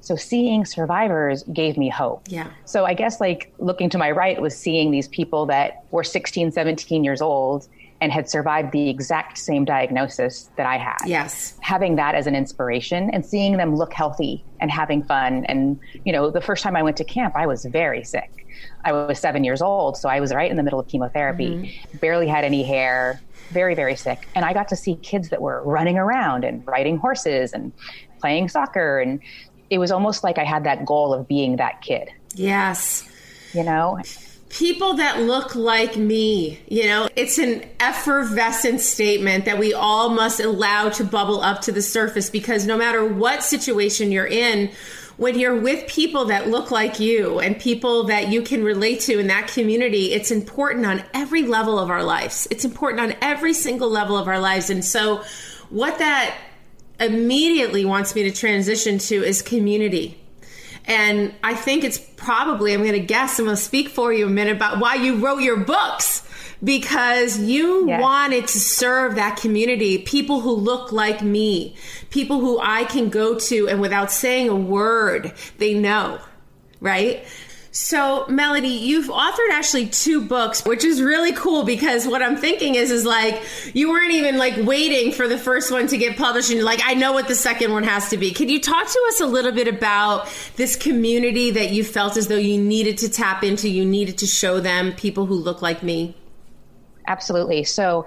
So 0.04 0.18
seeing 0.18 0.66
survivors 0.66 1.44
gave 1.44 1.78
me 1.78 1.88
hope. 1.88 2.24
Yeah. 2.28 2.50
So 2.66 2.84
I 2.84 2.94
guess 2.94 3.22
like 3.22 3.54
looking 3.58 3.90
to 3.92 3.98
my 3.98 4.12
right 4.12 4.40
was 4.42 4.56
seeing 4.56 4.92
these 4.92 5.08
people 5.08 5.46
that 5.46 5.86
were 5.92 6.04
16, 6.04 6.52
17 6.52 7.06
years 7.06 7.22
old 7.22 7.70
and 8.02 8.12
had 8.12 8.30
survived 8.30 8.74
the 8.74 8.90
exact 8.90 9.38
same 9.38 9.64
diagnosis 9.64 10.50
that 10.58 10.66
I 10.66 10.78
had. 10.78 10.98
Yes. 11.06 11.58
Having 11.62 11.96
that 11.96 12.16
as 12.16 12.28
an 12.28 12.36
inspiration 12.36 13.12
and 13.12 13.26
seeing 13.26 13.56
them 13.56 13.78
look 13.78 13.94
healthy 13.94 14.44
and 14.60 14.70
having 14.70 15.04
fun. 15.04 15.46
And, 15.46 15.80
you 16.04 16.12
know, 16.12 16.30
the 16.30 16.42
first 16.42 16.64
time 16.64 16.76
I 16.76 16.84
went 16.84 16.98
to 16.98 17.06
camp, 17.06 17.38
I 17.38 17.48
was 17.48 17.64
very 17.64 18.04
sick. 18.04 18.46
I 18.84 18.92
was 18.92 19.20
seven 19.20 19.46
years 19.46 19.62
old, 19.62 19.96
so 19.96 20.10
I 20.10 20.20
was 20.20 20.34
right 20.34 20.52
in 20.52 20.58
the 20.58 20.64
middle 20.64 20.82
of 20.82 20.88
chemotherapy, 20.90 21.50
mm-hmm. 21.50 21.98
barely 22.00 22.28
had 22.28 22.44
any 22.44 22.64
hair, 22.64 23.22
very, 23.52 23.74
very 23.74 23.96
sick. 23.96 24.28
And 24.36 24.44
I 24.44 24.52
got 24.52 24.68
to 24.68 24.76
see 24.76 24.96
kids 24.96 25.30
that 25.30 25.42
were 25.42 25.64
running 25.64 25.98
around 25.98 26.44
and 26.44 26.68
riding 26.68 26.98
horses 26.98 27.54
and 27.54 27.72
playing 28.20 28.50
soccer 28.50 29.00
and 29.00 29.22
it 29.74 29.80
was 29.80 29.92
almost 29.92 30.24
like 30.24 30.38
I 30.38 30.44
had 30.44 30.66
that 30.66 30.86
goal 30.86 31.16
of 31.16 31.28
being 31.28 31.56
that 31.56 31.82
kid. 31.82 32.08
Yes. 32.36 33.10
You 33.54 33.64
know? 33.64 34.00
People 34.50 34.94
that 34.98 35.22
look 35.22 35.56
like 35.56 35.98
me, 35.98 36.60
you 36.68 36.86
know, 36.86 37.10
it's 37.16 37.40
an 37.40 37.66
effervescent 37.80 38.82
statement 38.82 39.46
that 39.46 39.58
we 39.58 39.74
all 39.74 40.10
must 40.10 40.40
allow 40.40 40.90
to 40.90 41.04
bubble 41.04 41.42
up 41.42 41.62
to 41.62 41.72
the 41.72 41.82
surface 41.82 42.30
because 42.30 42.68
no 42.68 42.78
matter 42.78 43.04
what 43.04 43.42
situation 43.42 44.12
you're 44.12 44.28
in, 44.28 44.70
when 45.18 45.40
you're 45.40 45.60
with 45.60 45.88
people 45.88 46.26
that 46.26 46.50
look 46.50 46.70
like 46.70 47.00
you 47.00 47.40
and 47.40 47.60
people 47.60 48.04
that 48.04 48.28
you 48.28 48.44
can 48.44 48.64
relate 48.64 49.00
to 49.02 49.18
in 49.18 49.26
that 49.26 49.48
community, 49.48 50.14
it's 50.14 50.30
important 50.30 50.86
on 50.86 51.04
every 51.16 51.48
level 51.48 51.80
of 51.80 51.90
our 51.90 52.04
lives. 52.04 52.48
It's 52.52 52.64
important 52.64 53.02
on 53.02 53.16
every 53.24 53.56
single 53.56 53.90
level 53.90 54.18
of 54.18 54.28
our 54.28 54.40
lives. 54.40 54.70
And 54.70 54.86
so, 54.86 55.24
what 55.72 55.98
that 55.98 56.36
immediately 57.00 57.86
wants 57.86 58.16
me 58.16 58.24
to 58.24 58.32
transition 58.32 58.98
to 58.98 59.24
is 59.24 59.42
community. 59.42 60.20
And 60.86 61.34
I 61.44 61.56
think 61.56 61.84
it's 61.84 61.98
probably, 61.98 62.74
I'm 62.74 62.82
going 62.82 62.94
to 62.94 63.00
guess, 63.00 63.40
I'm 63.40 63.46
going 63.46 63.56
to 63.56 63.62
speak 63.62 63.90
for 63.90 64.12
you 64.12 64.28
a 64.28 64.30
minute 64.30 64.58
about 64.58 64.80
why 64.80 64.96
you 64.96 65.24
wrote 65.26 65.42
your 65.42 65.58
books 65.58 66.28
because 66.64 67.40
you 67.40 67.88
yes. 67.88 68.02
wanted 68.02 68.48
to 68.48 68.60
serve 68.60 69.16
that 69.16 69.38
community, 69.38 69.98
people 69.98 70.42
who 70.42 70.52
look 70.52 70.92
like 70.92 71.22
me, 71.22 71.76
people 72.10 72.40
who 72.40 72.60
I 72.60 72.86
can 72.86 73.10
go 73.10 73.38
to 73.38 73.68
and 73.68 73.82
without 73.82 74.12
saying 74.12 74.50
a 74.50 74.56
word, 74.56 75.34
they 75.58 75.74
know, 75.74 76.20
right? 76.80 77.26
So, 77.76 78.28
Melody, 78.28 78.68
you've 78.68 79.08
authored 79.08 79.50
actually 79.52 79.88
two 79.88 80.22
books, 80.22 80.64
which 80.64 80.84
is 80.84 81.02
really 81.02 81.34
cool 81.34 81.64
because 81.64 82.06
what 82.06 82.22
I'm 82.22 82.38
thinking 82.38 82.76
is, 82.76 82.92
is 82.92 83.04
like 83.04 83.42
you 83.74 83.90
weren't 83.90 84.14
even 84.14 84.38
like 84.38 84.56
waiting 84.58 85.12
for 85.12 85.28
the 85.28 85.40
first 85.40 85.72
one 85.72 85.88
to 85.88 85.98
get 85.98 86.16
published, 86.16 86.52
and 86.52 86.64
like 86.64 86.82
I 86.86 86.94
know 86.94 87.14
what 87.14 87.28
the 87.28 87.34
second 87.34 87.72
one 87.72 87.82
has 87.82 88.12
to 88.12 88.18
be. 88.18 88.30
Can 88.30 88.48
you 88.48 88.62
talk 88.62 88.86
to 88.86 89.06
us 89.08 89.22
a 89.22 89.26
little 89.26 89.52
bit 89.52 89.68
about 89.68 90.32
this 90.56 90.76
community 90.76 91.50
that 91.50 91.72
you 91.72 91.84
felt 91.84 92.16
as 92.16 92.28
though 92.28 92.36
you 92.36 92.62
needed 92.62 93.00
to 93.00 93.10
tap 93.10 93.44
into, 93.44 93.68
you 93.68 93.86
needed 93.86 94.20
to 94.20 94.28
show 94.28 94.60
them 94.60 94.94
people 94.94 95.26
who 95.26 95.34
look 95.34 95.64
like 95.64 95.82
me? 95.82 96.16
Absolutely. 97.08 97.64
So, 97.64 98.06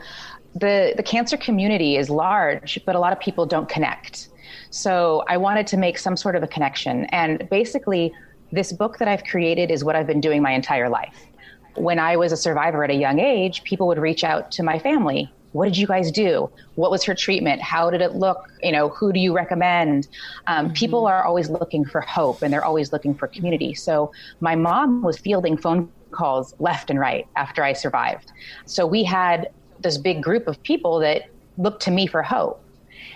the, 0.54 0.94
the 0.96 1.02
cancer 1.02 1.36
community 1.36 1.96
is 1.96 2.08
large, 2.08 2.78
but 2.86 2.94
a 2.94 3.00
lot 3.00 3.12
of 3.12 3.18
people 3.18 3.46
don't 3.46 3.68
connect. 3.68 4.28
So 4.70 5.24
I 5.28 5.36
wanted 5.36 5.66
to 5.68 5.76
make 5.76 5.98
some 5.98 6.16
sort 6.16 6.36
of 6.36 6.42
a 6.42 6.46
connection. 6.46 7.04
And 7.06 7.48
basically, 7.50 8.12
this 8.52 8.72
book 8.72 8.98
that 8.98 9.08
I've 9.08 9.24
created 9.24 9.70
is 9.70 9.84
what 9.84 9.96
I've 9.96 10.06
been 10.06 10.20
doing 10.20 10.42
my 10.42 10.52
entire 10.52 10.88
life. 10.88 11.26
When 11.74 11.98
I 11.98 12.16
was 12.16 12.32
a 12.32 12.36
survivor 12.36 12.84
at 12.84 12.90
a 12.90 12.94
young 12.94 13.18
age, 13.18 13.64
people 13.64 13.86
would 13.88 13.98
reach 13.98 14.24
out 14.24 14.50
to 14.52 14.62
my 14.62 14.78
family. 14.78 15.30
What 15.52 15.64
did 15.66 15.76
you 15.76 15.86
guys 15.86 16.10
do? 16.10 16.50
What 16.74 16.90
was 16.90 17.02
her 17.04 17.14
treatment? 17.14 17.62
How 17.62 17.90
did 17.90 18.02
it 18.02 18.14
look? 18.14 18.50
You 18.62 18.72
know, 18.72 18.88
who 18.90 19.12
do 19.12 19.18
you 19.18 19.34
recommend? 19.34 20.08
Um, 20.46 20.66
mm-hmm. 20.66 20.74
People 20.74 21.06
are 21.06 21.24
always 21.24 21.48
looking 21.48 21.84
for 21.84 22.00
hope 22.00 22.42
and 22.42 22.52
they're 22.52 22.64
always 22.64 22.92
looking 22.92 23.14
for 23.14 23.26
community. 23.26 23.74
So 23.74 24.12
my 24.40 24.54
mom 24.54 25.02
was 25.02 25.18
fielding 25.18 25.56
phone 25.56 25.90
calls 26.10 26.54
left 26.58 26.90
and 26.90 26.98
right 26.98 27.26
after 27.36 27.64
I 27.64 27.72
survived. 27.72 28.32
So 28.64 28.86
we 28.86 29.04
had 29.04 29.50
this 29.80 29.98
big 29.98 30.22
group 30.22 30.46
of 30.46 30.62
people 30.62 30.98
that 31.00 31.28
looked 31.58 31.82
to 31.82 31.90
me 31.90 32.06
for 32.06 32.22
hope. 32.22 32.62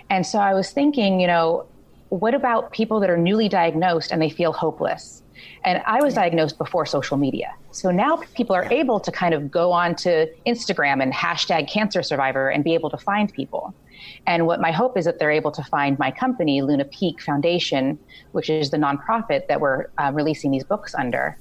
And 0.09 0.27
so 0.27 0.39
I 0.39 0.55
was 0.55 0.71
thinking, 0.71 1.21
you 1.21 1.27
know, 1.27 1.67
what 2.11 2.35
about 2.35 2.73
people 2.73 3.01
that 3.01 3.09
are 3.09 3.17
newly 3.17 3.49
diagnosed 3.49 4.11
and 4.11 4.21
they 4.21 4.31
feel 4.31 4.53
hopeless? 4.53 5.23
And 5.65 5.83
I 5.87 6.03
was 6.03 6.15
diagnosed 6.15 6.59
before 6.59 6.85
social 6.85 7.17
media. 7.17 7.55
So 7.71 7.91
now 7.91 8.17
people 8.35 8.55
are 8.55 8.71
able 8.71 9.01
to 9.01 9.13
kind 9.13 9.33
of 9.33 9.51
go 9.51 9.73
on 9.73 9.95
to 9.97 10.29
Instagram 10.47 11.03
and 11.03 11.13
hashtag 11.13 11.71
cancer 11.71 12.03
survivor 12.03 12.51
and 12.51 12.63
be 12.63 12.75
able 12.75 12.91
to 12.91 12.99
find 12.99 13.33
people. 13.33 13.75
And 14.27 14.47
what 14.47 14.61
my 14.61 14.73
hope 14.73 14.99
is 14.99 15.05
that 15.05 15.19
they're 15.19 15.31
able 15.31 15.53
to 15.53 15.63
find 15.63 15.99
my 15.99 16.11
company, 16.11 16.63
Luna 16.63 16.87
Peak 16.87 17.21
Foundation, 17.23 17.99
which 18.33 18.51
is 18.51 18.71
the 18.71 18.77
nonprofit 18.77 19.47
that 19.47 19.61
we're 19.61 19.87
uh, 19.99 20.11
releasing 20.13 20.51
these 20.51 20.65
books 20.65 20.95
under. 20.95 21.39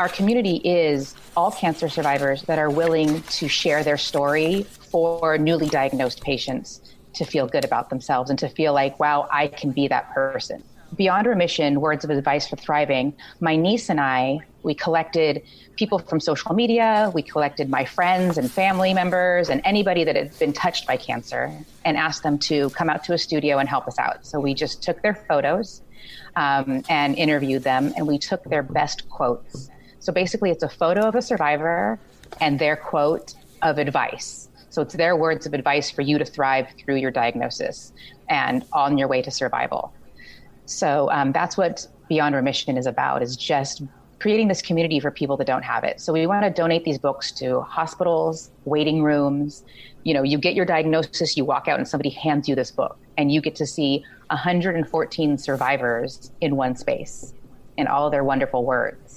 Our 0.00 0.08
community 0.08 0.56
is 0.56 1.14
all 1.36 1.50
cancer 1.50 1.88
survivors 1.88 2.42
that 2.42 2.58
are 2.58 2.70
willing 2.70 3.22
to 3.22 3.48
share 3.48 3.84
their 3.84 3.98
story 3.98 4.62
for 4.62 5.38
newly 5.38 5.68
diagnosed 5.68 6.22
patients 6.22 6.80
to 7.18 7.24
feel 7.24 7.46
good 7.46 7.64
about 7.64 7.90
themselves 7.90 8.30
and 8.30 8.38
to 8.38 8.48
feel 8.48 8.72
like, 8.72 8.98
wow, 8.98 9.28
I 9.30 9.48
can 9.48 9.72
be 9.72 9.88
that 9.88 10.12
person. 10.12 10.62
Beyond 10.96 11.26
Remission, 11.26 11.80
Words 11.80 12.04
of 12.04 12.10
Advice 12.10 12.48
for 12.48 12.56
Thriving, 12.56 13.12
my 13.40 13.56
niece 13.56 13.90
and 13.90 14.00
I, 14.00 14.40
we 14.62 14.74
collected 14.74 15.42
people 15.76 15.98
from 15.98 16.18
social 16.18 16.54
media, 16.54 17.12
we 17.14 17.22
collected 17.22 17.68
my 17.68 17.84
friends 17.84 18.38
and 18.38 18.50
family 18.50 18.94
members 18.94 19.50
and 19.50 19.60
anybody 19.64 20.02
that 20.04 20.16
had 20.16 20.36
been 20.38 20.52
touched 20.52 20.86
by 20.86 20.96
cancer 20.96 21.52
and 21.84 21.96
asked 21.96 22.22
them 22.22 22.38
to 22.38 22.70
come 22.70 22.88
out 22.88 23.04
to 23.04 23.12
a 23.12 23.18
studio 23.18 23.58
and 23.58 23.68
help 23.68 23.86
us 23.86 23.98
out. 23.98 24.24
So 24.24 24.40
we 24.40 24.54
just 24.54 24.82
took 24.82 25.02
their 25.02 25.14
photos 25.14 25.82
um, 26.36 26.82
and 26.88 27.14
interviewed 27.16 27.64
them 27.64 27.92
and 27.96 28.06
we 28.06 28.18
took 28.18 28.42
their 28.44 28.62
best 28.62 29.08
quotes. 29.10 29.68
So 30.00 30.12
basically, 30.12 30.50
it's 30.50 30.62
a 30.62 30.68
photo 30.68 31.06
of 31.06 31.14
a 31.14 31.22
survivor 31.22 31.98
and 32.40 32.58
their 32.58 32.76
quote 32.76 33.34
of 33.62 33.78
advice. 33.78 34.47
So 34.70 34.82
it's 34.82 34.94
their 34.94 35.16
words 35.16 35.46
of 35.46 35.54
advice 35.54 35.90
for 35.90 36.02
you 36.02 36.18
to 36.18 36.24
thrive 36.24 36.68
through 36.78 36.96
your 36.96 37.10
diagnosis 37.10 37.92
and 38.28 38.64
on 38.72 38.98
your 38.98 39.08
way 39.08 39.22
to 39.22 39.30
survival. 39.30 39.92
So 40.66 41.10
um, 41.10 41.32
that's 41.32 41.56
what 41.56 41.86
Beyond 42.08 42.34
Remission 42.34 42.76
is 42.76 42.86
about, 42.86 43.22
is 43.22 43.36
just 43.36 43.82
creating 44.20 44.48
this 44.48 44.60
community 44.60 45.00
for 45.00 45.10
people 45.10 45.36
that 45.36 45.46
don't 45.46 45.62
have 45.62 45.84
it. 45.84 46.00
So 46.00 46.12
we 46.12 46.26
want 46.26 46.44
to 46.44 46.50
donate 46.50 46.84
these 46.84 46.98
books 46.98 47.32
to 47.34 47.60
hospitals, 47.62 48.50
waiting 48.64 49.02
rooms. 49.02 49.62
You 50.04 50.14
know, 50.14 50.22
you 50.22 50.38
get 50.38 50.54
your 50.54 50.64
diagnosis, 50.64 51.36
you 51.36 51.44
walk 51.44 51.68
out 51.68 51.78
and 51.78 51.86
somebody 51.86 52.10
hands 52.10 52.48
you 52.48 52.54
this 52.54 52.70
book 52.70 52.96
and 53.16 53.32
you 53.32 53.40
get 53.40 53.54
to 53.56 53.66
see 53.66 54.04
114 54.30 55.38
survivors 55.38 56.30
in 56.40 56.56
one 56.56 56.76
space 56.76 57.32
and 57.76 57.88
all 57.88 58.10
their 58.10 58.24
wonderful 58.24 58.64
words. 58.64 59.07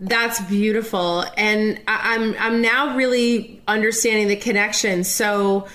That's 0.00 0.40
beautiful. 0.42 1.24
And 1.36 1.80
I'm 1.86 2.36
I'm 2.38 2.62
now 2.62 2.96
really 2.96 3.60
understanding 3.66 4.28
the 4.28 4.36
connection. 4.36 5.04
So 5.04 5.66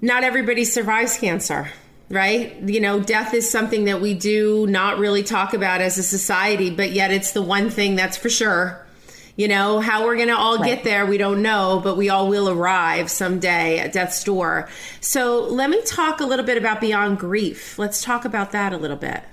not 0.00 0.24
everybody 0.24 0.64
survives 0.64 1.18
cancer 1.18 1.70
right? 2.12 2.60
You 2.60 2.78
know, 2.78 3.00
death 3.00 3.32
is 3.32 3.50
something 3.50 3.86
that 3.86 4.02
we 4.02 4.12
do 4.12 4.66
not 4.66 4.98
really 4.98 5.22
talk 5.22 5.54
about 5.54 5.80
as 5.80 5.96
a 5.96 6.02
society, 6.02 6.68
but 6.68 6.92
yet 6.92 7.10
it's 7.10 7.32
the 7.32 7.40
one 7.40 7.70
thing 7.70 7.96
that's 7.96 8.18
for 8.18 8.28
sure. 8.28 8.86
You 9.34 9.48
know, 9.48 9.80
how 9.80 10.04
we're 10.04 10.16
going 10.16 10.28
to 10.28 10.36
all 10.36 10.58
right. 10.58 10.66
get 10.66 10.84
there, 10.84 11.06
we 11.06 11.16
don't 11.16 11.40
know, 11.40 11.80
but 11.82 11.96
we 11.96 12.10
all 12.10 12.28
will 12.28 12.50
arrive 12.50 13.10
someday 13.10 13.78
at 13.78 13.94
death's 13.94 14.22
door. 14.24 14.68
So 15.00 15.40
let 15.44 15.70
me 15.70 15.80
talk 15.86 16.20
a 16.20 16.26
little 16.26 16.44
bit 16.44 16.58
about 16.58 16.82
Beyond 16.82 17.18
Grief. 17.18 17.78
Let's 17.78 18.02
talk 18.02 18.26
about 18.26 18.52
that 18.52 18.74
a 18.74 18.76
little 18.76 18.98
bit. 18.98 19.24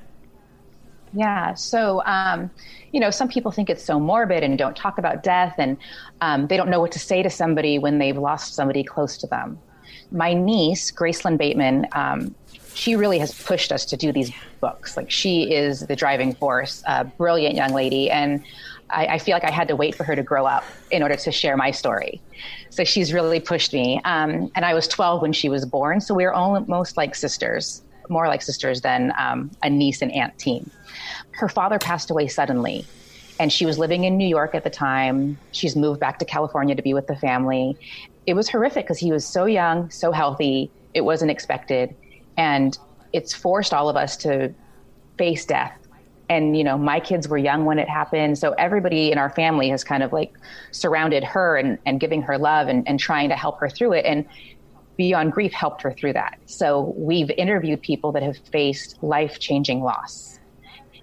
Yeah. 1.14 1.54
So, 1.56 2.04
um, 2.06 2.50
you 2.92 3.00
know, 3.00 3.10
some 3.10 3.28
people 3.28 3.52
think 3.52 3.70
it's 3.70 3.84
so 3.84 4.00
morbid 4.00 4.44
and 4.44 4.58
don't 4.58 4.76
talk 4.76 4.98
about 4.98 5.24
death, 5.24 5.56
and 5.58 5.78
um, 6.22 6.48
they 6.48 6.58
don't 6.58 6.70
know 6.70 6.80
what 6.80 6.92
to 6.94 7.00
say 7.00 7.24
to 7.24 7.30
somebody 7.30 7.80
when 7.80 7.98
they've 8.00 8.18
lost 8.18 8.56
somebody 8.56 8.84
close 8.84 9.18
to 9.18 9.28
them. 9.28 9.60
My 10.12 10.34
niece, 10.34 10.92
Gracelyn 10.92 11.38
Bateman, 11.38 11.88
um, 11.94 12.36
she 12.74 12.96
really 12.96 13.20
has 13.20 13.34
pushed 13.44 13.72
us 13.72 13.86
to 13.86 13.98
do 13.98 14.12
these 14.12 14.32
books. 14.60 14.98
Like 14.98 15.12
she 15.12 15.52
is 15.52 15.82
the 15.82 15.96
driving 15.96 16.34
force, 16.34 16.84
a 16.88 17.04
brilliant 17.04 17.56
young 17.56 17.74
lady, 17.74 18.10
and 18.10 18.44
I, 18.90 19.06
I, 19.06 19.18
feel 19.20 19.34
like 19.34 19.44
I 19.44 19.52
had 19.52 19.68
to 19.68 19.76
wait 19.76 19.96
for 19.96 20.04
her 20.04 20.16
to 20.16 20.24
grow 20.24 20.46
up 20.46 20.64
in 20.90 21.04
order 21.04 21.16
to 21.16 21.32
share 21.32 21.56
my 21.56 21.72
story. 21.72 22.22
So 22.70 22.84
she's 22.84 23.14
really 23.14 23.40
pushed 23.40 23.74
me. 23.74 24.02
Um, 24.04 24.52
and 24.56 24.66
I 24.66 24.74
was 24.74 24.88
12 24.88 25.22
when 25.22 25.34
she 25.34 25.50
was 25.50 25.66
born, 25.66 26.02
so 26.02 26.16
we 26.16 26.24
were 26.24 26.34
almost 26.34 26.98
like 26.98 27.14
sisters, 27.16 27.84
more 28.10 28.28
like 28.28 28.42
sisters 28.42 28.82
than 28.82 29.14
um, 29.18 29.52
a 29.64 29.70
niece 29.70 30.02
and 30.02 30.12
aunt 30.12 30.38
team. 30.38 30.70
Her 31.32 31.48
father 31.48 31.80
passed 31.80 32.10
away 32.10 32.28
suddenly, 32.28 32.86
and 33.40 33.52
she 33.52 33.66
was 33.66 33.78
living 33.78 34.04
in 34.04 34.18
New 34.18 34.28
York 34.28 34.56
at 34.56 34.64
the 34.64 34.70
time. 34.70 35.38
She's 35.52 35.76
moved 35.76 36.00
back 36.00 36.20
to 36.20 36.26
California 36.26 36.76
to 36.76 36.82
be 36.82 36.94
with 36.94 37.08
the 37.08 37.16
family. 37.16 37.78
It 38.26 38.34
was 38.34 38.50
horrific 38.50 38.86
because 38.86 39.00
he 39.00 39.12
was 39.12 39.26
so 39.26 39.46
young, 39.46 39.90
so 39.90 40.12
healthy. 40.12 40.70
It 40.94 41.02
wasn't 41.02 41.32
expected 41.32 41.96
and 42.40 42.78
it's 43.12 43.34
forced 43.34 43.74
all 43.74 43.90
of 43.90 43.98
us 43.98 44.16
to 44.16 44.54
face 45.18 45.46
death 45.46 45.78
and 46.30 46.58
you 46.58 46.64
know 46.64 46.78
my 46.78 47.00
kids 47.00 47.28
were 47.28 47.38
young 47.38 47.66
when 47.66 47.78
it 47.78 47.90
happened 47.90 48.38
so 48.38 48.52
everybody 48.54 49.12
in 49.12 49.18
our 49.18 49.30
family 49.32 49.70
has 49.70 49.84
kind 49.84 50.04
of 50.04 50.14
like 50.14 50.34
surrounded 50.72 51.24
her 51.24 51.58
and, 51.58 51.78
and 51.86 52.00
giving 52.00 52.22
her 52.22 52.38
love 52.38 52.70
and, 52.70 52.88
and 52.88 53.00
trying 53.00 53.28
to 53.28 53.36
help 53.36 53.60
her 53.60 53.70
through 53.70 53.92
it 53.92 54.06
and 54.06 54.26
beyond 55.00 55.32
grief 55.32 55.54
helped 55.54 55.82
her 55.82 55.92
through 55.92 56.14
that 56.14 56.38
so 56.46 56.94
we've 56.98 57.32
interviewed 57.32 57.82
people 57.82 58.12
that 58.12 58.22
have 58.22 58.38
faced 58.52 59.02
life-changing 59.02 59.82
loss 59.82 60.40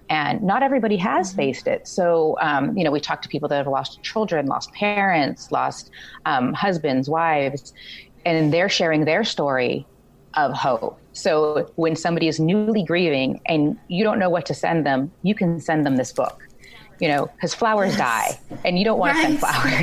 and 0.09 0.41
not 0.41 0.63
everybody 0.63 0.95
has 0.95 1.29
mm-hmm. 1.29 1.37
faced 1.37 1.67
it 1.67 1.87
so 1.87 2.37
um, 2.39 2.77
you 2.77 2.83
know 2.83 2.91
we 2.91 2.99
talked 2.99 3.23
to 3.23 3.29
people 3.29 3.49
that 3.49 3.57
have 3.57 3.67
lost 3.67 4.01
children 4.03 4.45
lost 4.45 4.71
parents 4.73 5.51
lost 5.51 5.91
um, 6.25 6.53
husbands 6.53 7.09
wives 7.09 7.73
and 8.25 8.53
they're 8.53 8.69
sharing 8.69 9.03
their 9.03 9.23
story 9.23 9.85
of 10.35 10.53
hope 10.53 10.99
so 11.17 11.67
when 11.75 11.95
somebody 11.95 12.27
is 12.27 12.39
newly 12.39 12.83
grieving 12.83 13.41
and 13.47 13.75
you 13.87 14.03
don't 14.03 14.19
know 14.19 14.29
what 14.29 14.45
to 14.45 14.53
send 14.53 14.85
them, 14.85 15.11
you 15.23 15.33
can 15.33 15.59
send 15.59 15.83
them 15.85 15.97
this 15.97 16.13
book. 16.13 16.43
You 16.99 17.07
know, 17.09 17.25
because 17.35 17.53
flowers 17.53 17.95
yes. 17.95 17.99
die, 17.99 18.57
and 18.65 18.79
you 18.79 18.85
don't 18.85 18.97
want 18.97 19.15
right. 19.15 19.37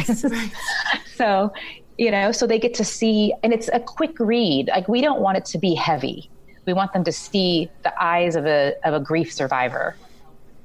to 0.07 0.15
send 0.17 0.25
flowers. 0.25 0.25
Right. 0.33 1.01
so, 1.17 1.53
you 1.99 2.11
know, 2.11 2.33
so 2.33 2.47
they 2.47 2.59
get 2.59 2.75
to 2.75 2.85
see, 2.85 3.33
and 3.43 3.53
it's 3.53 3.69
a 3.73 3.81
quick 3.81 4.19
read. 4.19 4.69
Like 4.69 4.89
we 4.89 5.01
don't 5.01 5.21
want 5.21 5.39
it 5.39 5.45
to 5.47 5.59
be 5.59 5.75
heavy. 5.75 6.31
We 6.67 6.73
want 6.73 6.93
them 6.93 7.05
to 7.05 7.13
see 7.13 7.71
the 7.83 8.03
eyes 8.03 8.37
of 8.37 8.47
a 8.47 8.75
of 8.85 8.95
a 8.95 9.01
grief 9.01 9.33
survivor, 9.33 9.97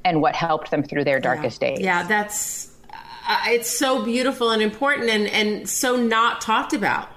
and 0.06 0.22
what 0.22 0.36
helped 0.36 0.72
them 0.72 0.84
through 0.84 1.04
their 1.04 1.20
darkest 1.20 1.62
yeah. 1.62 1.70
days. 1.70 1.80
Yeah, 1.82 2.04
that's 2.04 2.76
uh, 3.28 3.38
it's 3.48 3.70
so 3.70 4.04
beautiful 4.04 4.52
and 4.52 4.62
important, 4.62 5.10
and 5.10 5.28
and 5.28 5.70
so 5.70 5.96
not 5.96 6.42
talked 6.42 6.74
about 6.74 7.10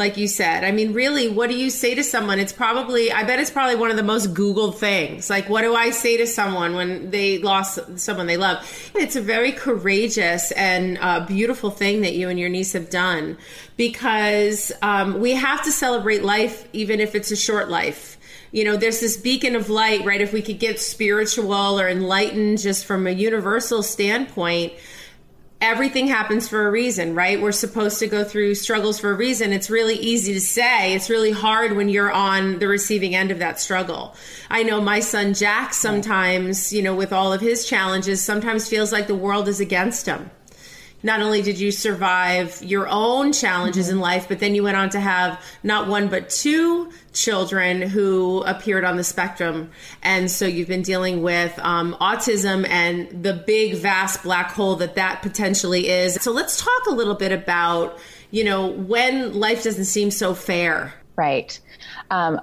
like 0.00 0.16
you 0.16 0.26
said. 0.26 0.64
I 0.64 0.72
mean, 0.72 0.94
really, 0.94 1.28
what 1.28 1.50
do 1.50 1.56
you 1.56 1.68
say 1.70 1.94
to 1.94 2.02
someone? 2.02 2.40
It's 2.40 2.54
probably, 2.54 3.12
I 3.12 3.22
bet 3.22 3.38
it's 3.38 3.50
probably 3.50 3.76
one 3.76 3.90
of 3.90 3.98
the 3.98 4.02
most 4.02 4.32
Googled 4.32 4.78
things. 4.78 5.28
Like, 5.28 5.48
what 5.50 5.60
do 5.60 5.76
I 5.76 5.90
say 5.90 6.16
to 6.16 6.26
someone 6.26 6.74
when 6.74 7.10
they 7.10 7.38
lost 7.38 7.78
someone 8.00 8.26
they 8.26 8.38
love? 8.38 8.66
It's 8.94 9.14
a 9.14 9.20
very 9.20 9.52
courageous 9.52 10.52
and 10.52 10.96
uh, 11.00 11.26
beautiful 11.26 11.70
thing 11.70 12.00
that 12.00 12.14
you 12.14 12.30
and 12.30 12.40
your 12.40 12.48
niece 12.48 12.72
have 12.72 12.88
done 12.88 13.36
because 13.76 14.72
um, 14.80 15.20
we 15.20 15.32
have 15.34 15.62
to 15.64 15.70
celebrate 15.70 16.24
life, 16.24 16.66
even 16.72 16.98
if 16.98 17.14
it's 17.14 17.30
a 17.30 17.36
short 17.36 17.68
life 17.68 18.16
you 18.52 18.64
know, 18.64 18.76
there's 18.76 18.98
this 18.98 19.16
beacon 19.16 19.54
of 19.54 19.70
light, 19.70 20.04
right? 20.04 20.20
If 20.20 20.32
we 20.32 20.42
could 20.42 20.58
get 20.58 20.80
spiritual 20.80 21.80
or 21.80 21.88
enlightened 21.88 22.58
just 22.58 22.84
from 22.84 23.06
a 23.06 23.12
universal 23.12 23.84
standpoint, 23.84 24.72
everything 25.60 26.06
happens 26.06 26.48
for 26.48 26.66
a 26.66 26.70
reason, 26.70 27.14
right? 27.14 27.40
We're 27.40 27.52
supposed 27.52 27.98
to 27.98 28.06
go 28.06 28.24
through 28.24 28.54
struggles 28.54 28.98
for 28.98 29.10
a 29.10 29.14
reason. 29.14 29.52
It's 29.52 29.70
really 29.70 29.96
easy 29.96 30.32
to 30.34 30.40
say. 30.40 30.94
It's 30.94 31.10
really 31.10 31.32
hard 31.32 31.76
when 31.76 31.88
you're 31.88 32.12
on 32.12 32.58
the 32.58 32.68
receiving 32.68 33.14
end 33.14 33.30
of 33.30 33.38
that 33.40 33.60
struggle. 33.60 34.16
I 34.50 34.62
know 34.62 34.80
my 34.80 35.00
son 35.00 35.34
Jack 35.34 35.74
sometimes, 35.74 36.72
you 36.72 36.82
know, 36.82 36.94
with 36.94 37.12
all 37.12 37.32
of 37.32 37.40
his 37.40 37.66
challenges, 37.66 38.22
sometimes 38.22 38.68
feels 38.68 38.92
like 38.92 39.06
the 39.06 39.14
world 39.14 39.48
is 39.48 39.60
against 39.60 40.06
him 40.06 40.30
not 41.02 41.20
only 41.20 41.42
did 41.42 41.58
you 41.58 41.70
survive 41.70 42.62
your 42.62 42.88
own 42.88 43.32
challenges 43.32 43.86
mm-hmm. 43.86 43.96
in 43.96 44.00
life, 44.00 44.28
but 44.28 44.38
then 44.38 44.54
you 44.54 44.62
went 44.62 44.76
on 44.76 44.90
to 44.90 45.00
have 45.00 45.42
not 45.62 45.88
one 45.88 46.08
but 46.08 46.30
two 46.30 46.90
children 47.12 47.82
who 47.82 48.42
appeared 48.42 48.84
on 48.84 48.96
the 48.96 49.04
spectrum. 49.04 49.70
And 50.02 50.30
so 50.30 50.46
you've 50.46 50.68
been 50.68 50.82
dealing 50.82 51.22
with 51.22 51.58
um, 51.58 51.96
autism 52.00 52.68
and 52.68 53.22
the 53.22 53.34
big, 53.34 53.76
vast 53.76 54.22
black 54.22 54.52
hole 54.52 54.76
that 54.76 54.94
that 54.94 55.22
potentially 55.22 55.88
is. 55.88 56.14
So 56.20 56.32
let's 56.32 56.62
talk 56.62 56.86
a 56.88 56.92
little 56.92 57.14
bit 57.14 57.32
about 57.32 57.98
you 58.30 58.44
know, 58.44 58.68
when 58.68 59.34
life 59.34 59.64
doesn't 59.64 59.86
seem 59.86 60.10
so 60.10 60.34
fair. 60.34 60.94
Right. 61.16 61.58
Um, 62.10 62.40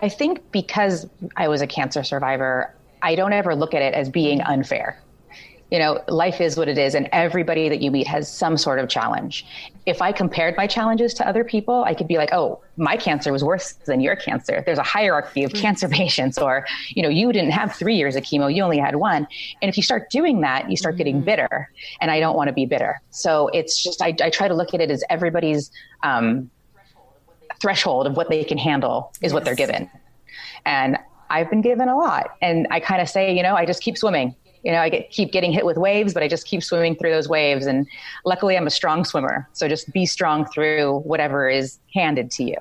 I 0.00 0.08
think 0.08 0.52
because 0.52 1.08
I 1.36 1.48
was 1.48 1.62
a 1.62 1.66
cancer 1.66 2.04
survivor, 2.04 2.74
I 3.02 3.14
don't 3.14 3.32
ever 3.32 3.54
look 3.54 3.74
at 3.74 3.82
it 3.82 3.94
as 3.94 4.10
being 4.10 4.42
unfair 4.42 5.00
you 5.70 5.80
know, 5.80 6.00
life 6.08 6.40
is 6.40 6.56
what 6.56 6.68
it 6.68 6.78
is, 6.78 6.94
and 6.94 7.08
everybody 7.10 7.68
that 7.68 7.80
you 7.80 7.90
meet 7.90 8.06
has 8.06 8.30
some 8.30 8.56
sort 8.56 8.78
of 8.78 8.88
challenge. 8.88 9.44
If 9.84 10.00
I 10.00 10.12
compared 10.12 10.56
my 10.56 10.66
challenges 10.66 11.12
to 11.14 11.26
other 11.26 11.42
people, 11.42 11.82
I 11.84 11.94
could 11.94 12.06
be 12.06 12.18
like, 12.18 12.32
oh, 12.32 12.60
my 12.76 12.96
cancer 12.96 13.32
was 13.32 13.42
worse 13.42 13.72
than 13.72 14.00
your 14.00 14.14
cancer. 14.14 14.62
There's 14.64 14.78
a 14.78 14.84
hierarchy 14.84 15.42
of 15.42 15.52
mm-hmm. 15.52 15.62
cancer 15.62 15.88
patients, 16.02 16.38
or, 16.38 16.66
you 16.90 17.02
know, 17.02 17.08
you 17.08 17.32
didn't 17.32 17.50
have 17.50 17.74
three 17.74 17.96
years 17.96 18.14
of 18.14 18.22
chemo, 18.22 18.52
you 18.54 18.62
only 18.62 18.78
had 18.78 18.96
one. 18.96 19.26
And 19.60 19.68
if 19.68 19.76
you 19.76 19.82
start 19.82 20.08
doing 20.10 20.40
that, 20.42 20.70
you 20.70 20.76
start 20.76 20.94
mm-hmm. 20.94 20.98
getting 20.98 21.20
bitter, 21.22 21.70
and 22.00 22.10
I 22.10 22.20
don't 22.20 22.36
want 22.36 22.48
to 22.48 22.54
be 22.54 22.64
bitter. 22.64 23.00
So 23.10 23.48
it's 23.48 23.82
just, 23.82 24.00
I, 24.00 24.14
I 24.22 24.30
try 24.30 24.46
to 24.46 24.54
look 24.54 24.72
at 24.72 24.80
it 24.80 24.90
as 24.90 25.02
everybody's 25.10 25.72
um, 26.04 26.48
threshold 27.60 28.06
of 28.06 28.16
what 28.16 28.28
they 28.28 28.44
can 28.44 28.58
handle 28.58 29.10
is 29.16 29.24
yes. 29.24 29.32
what 29.32 29.44
they're 29.44 29.56
given. 29.56 29.90
And 30.64 30.96
I've 31.28 31.50
been 31.50 31.62
given 31.62 31.88
a 31.88 31.96
lot. 31.96 32.36
And 32.40 32.68
I 32.70 32.78
kind 32.78 33.02
of 33.02 33.08
say, 33.08 33.36
you 33.36 33.42
know, 33.42 33.56
I 33.56 33.66
just 33.66 33.82
keep 33.82 33.98
swimming 33.98 34.36
you 34.66 34.72
know, 34.72 34.80
I 34.80 34.88
get, 34.88 35.10
keep 35.10 35.30
getting 35.30 35.52
hit 35.52 35.64
with 35.64 35.76
waves, 35.76 36.12
but 36.12 36.24
I 36.24 36.28
just 36.28 36.44
keep 36.44 36.60
swimming 36.60 36.96
through 36.96 37.12
those 37.12 37.28
waves. 37.28 37.66
And 37.66 37.86
luckily, 38.24 38.56
I'm 38.56 38.66
a 38.66 38.70
strong 38.70 39.04
swimmer. 39.04 39.48
So 39.52 39.68
just 39.68 39.92
be 39.92 40.06
strong 40.06 40.44
through 40.44 41.02
whatever 41.04 41.48
is 41.48 41.78
handed 41.94 42.32
to 42.32 42.42
you. 42.42 42.56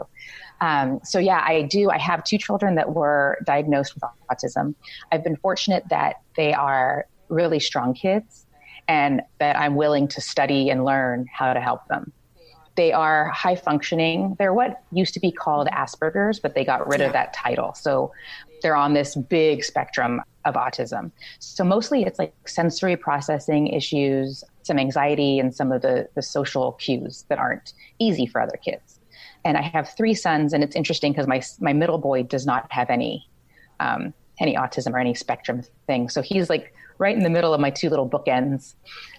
Um, 0.61 0.99
so, 1.03 1.17
yeah, 1.17 1.43
I 1.43 1.63
do. 1.63 1.89
I 1.89 1.97
have 1.97 2.23
two 2.23 2.37
children 2.37 2.75
that 2.75 2.93
were 2.93 3.39
diagnosed 3.43 3.95
with 3.95 4.03
autism. 4.29 4.75
I've 5.11 5.23
been 5.23 5.35
fortunate 5.35 5.83
that 5.89 6.17
they 6.37 6.53
are 6.53 7.07
really 7.29 7.59
strong 7.59 7.95
kids 7.95 8.45
and 8.87 9.23
that 9.39 9.57
I'm 9.57 9.75
willing 9.75 10.07
to 10.09 10.21
study 10.21 10.69
and 10.69 10.85
learn 10.85 11.25
how 11.33 11.53
to 11.53 11.59
help 11.59 11.87
them. 11.87 12.13
They 12.75 12.91
are 12.91 13.29
high 13.29 13.55
functioning. 13.55 14.35
They're 14.37 14.53
what 14.53 14.81
used 14.91 15.13
to 15.13 15.19
be 15.19 15.31
called 15.31 15.67
Asperger's, 15.67 16.39
but 16.39 16.55
they 16.55 16.65
got 16.65 16.87
rid 16.87 16.99
yeah. 16.99 17.07
of 17.07 17.13
that 17.13 17.33
title. 17.33 17.73
So 17.73 18.11
they're 18.61 18.75
on 18.75 18.93
this 18.93 19.15
big 19.15 19.63
spectrum 19.63 20.21
of 20.43 20.55
autism. 20.55 21.11
So 21.39 21.63
mostly 21.63 22.03
it's 22.03 22.19
like 22.19 22.33
sensory 22.47 22.97
processing 22.97 23.67
issues, 23.67 24.43
some 24.63 24.77
anxiety, 24.77 25.39
and 25.39 25.53
some 25.53 25.71
of 25.71 25.81
the, 25.81 26.07
the 26.15 26.21
social 26.21 26.73
cues 26.73 27.25
that 27.29 27.39
aren't 27.39 27.73
easy 27.99 28.25
for 28.25 28.41
other 28.41 28.57
kids. 28.57 28.99
And 29.43 29.57
I 29.57 29.61
have 29.61 29.89
three 29.89 30.13
sons, 30.13 30.53
and 30.53 30.63
it's 30.63 30.75
interesting 30.75 31.11
because 31.11 31.27
my 31.27 31.41
my 31.59 31.73
middle 31.73 31.99
boy 31.99 32.23
does 32.23 32.45
not 32.45 32.71
have 32.71 32.89
any 32.89 33.29
um, 33.79 34.13
any 34.39 34.55
autism 34.55 34.93
or 34.93 34.99
any 34.99 35.13
spectrum 35.13 35.61
thing. 35.85 36.09
So 36.09 36.21
he's 36.21 36.49
like 36.49 36.73
right 36.97 37.15
in 37.15 37.23
the 37.23 37.29
middle 37.29 37.53
of 37.53 37.59
my 37.59 37.69
two 37.69 37.89
little 37.89 38.09
bookends. 38.09 38.73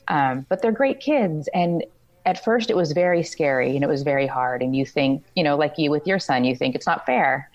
Um, 0.08 0.44
but 0.48 0.62
they're 0.62 0.72
great 0.72 1.00
kids, 1.00 1.48
and 1.54 1.84
at 2.26 2.42
first 2.42 2.68
it 2.70 2.76
was 2.76 2.92
very 2.92 3.22
scary 3.22 3.76
and 3.76 3.84
it 3.84 3.88
was 3.88 4.02
very 4.02 4.26
hard. 4.26 4.60
And 4.60 4.74
you 4.76 4.84
think, 4.84 5.24
you 5.36 5.44
know, 5.44 5.56
like 5.56 5.78
you 5.78 5.90
with 5.90 6.06
your 6.06 6.18
son, 6.18 6.44
you 6.44 6.54
think 6.56 6.74
it's 6.74 6.86
not 6.86 7.06
fair. 7.06 7.48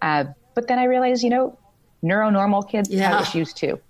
Uh, 0.00 0.24
but 0.54 0.68
then 0.68 0.78
I 0.78 0.84
realized, 0.84 1.22
you 1.22 1.30
know, 1.30 1.58
neuronormal 2.02 2.70
kids 2.70 2.88
yeah. 2.88 3.10
have 3.10 3.22
issues 3.22 3.52
too. 3.52 3.80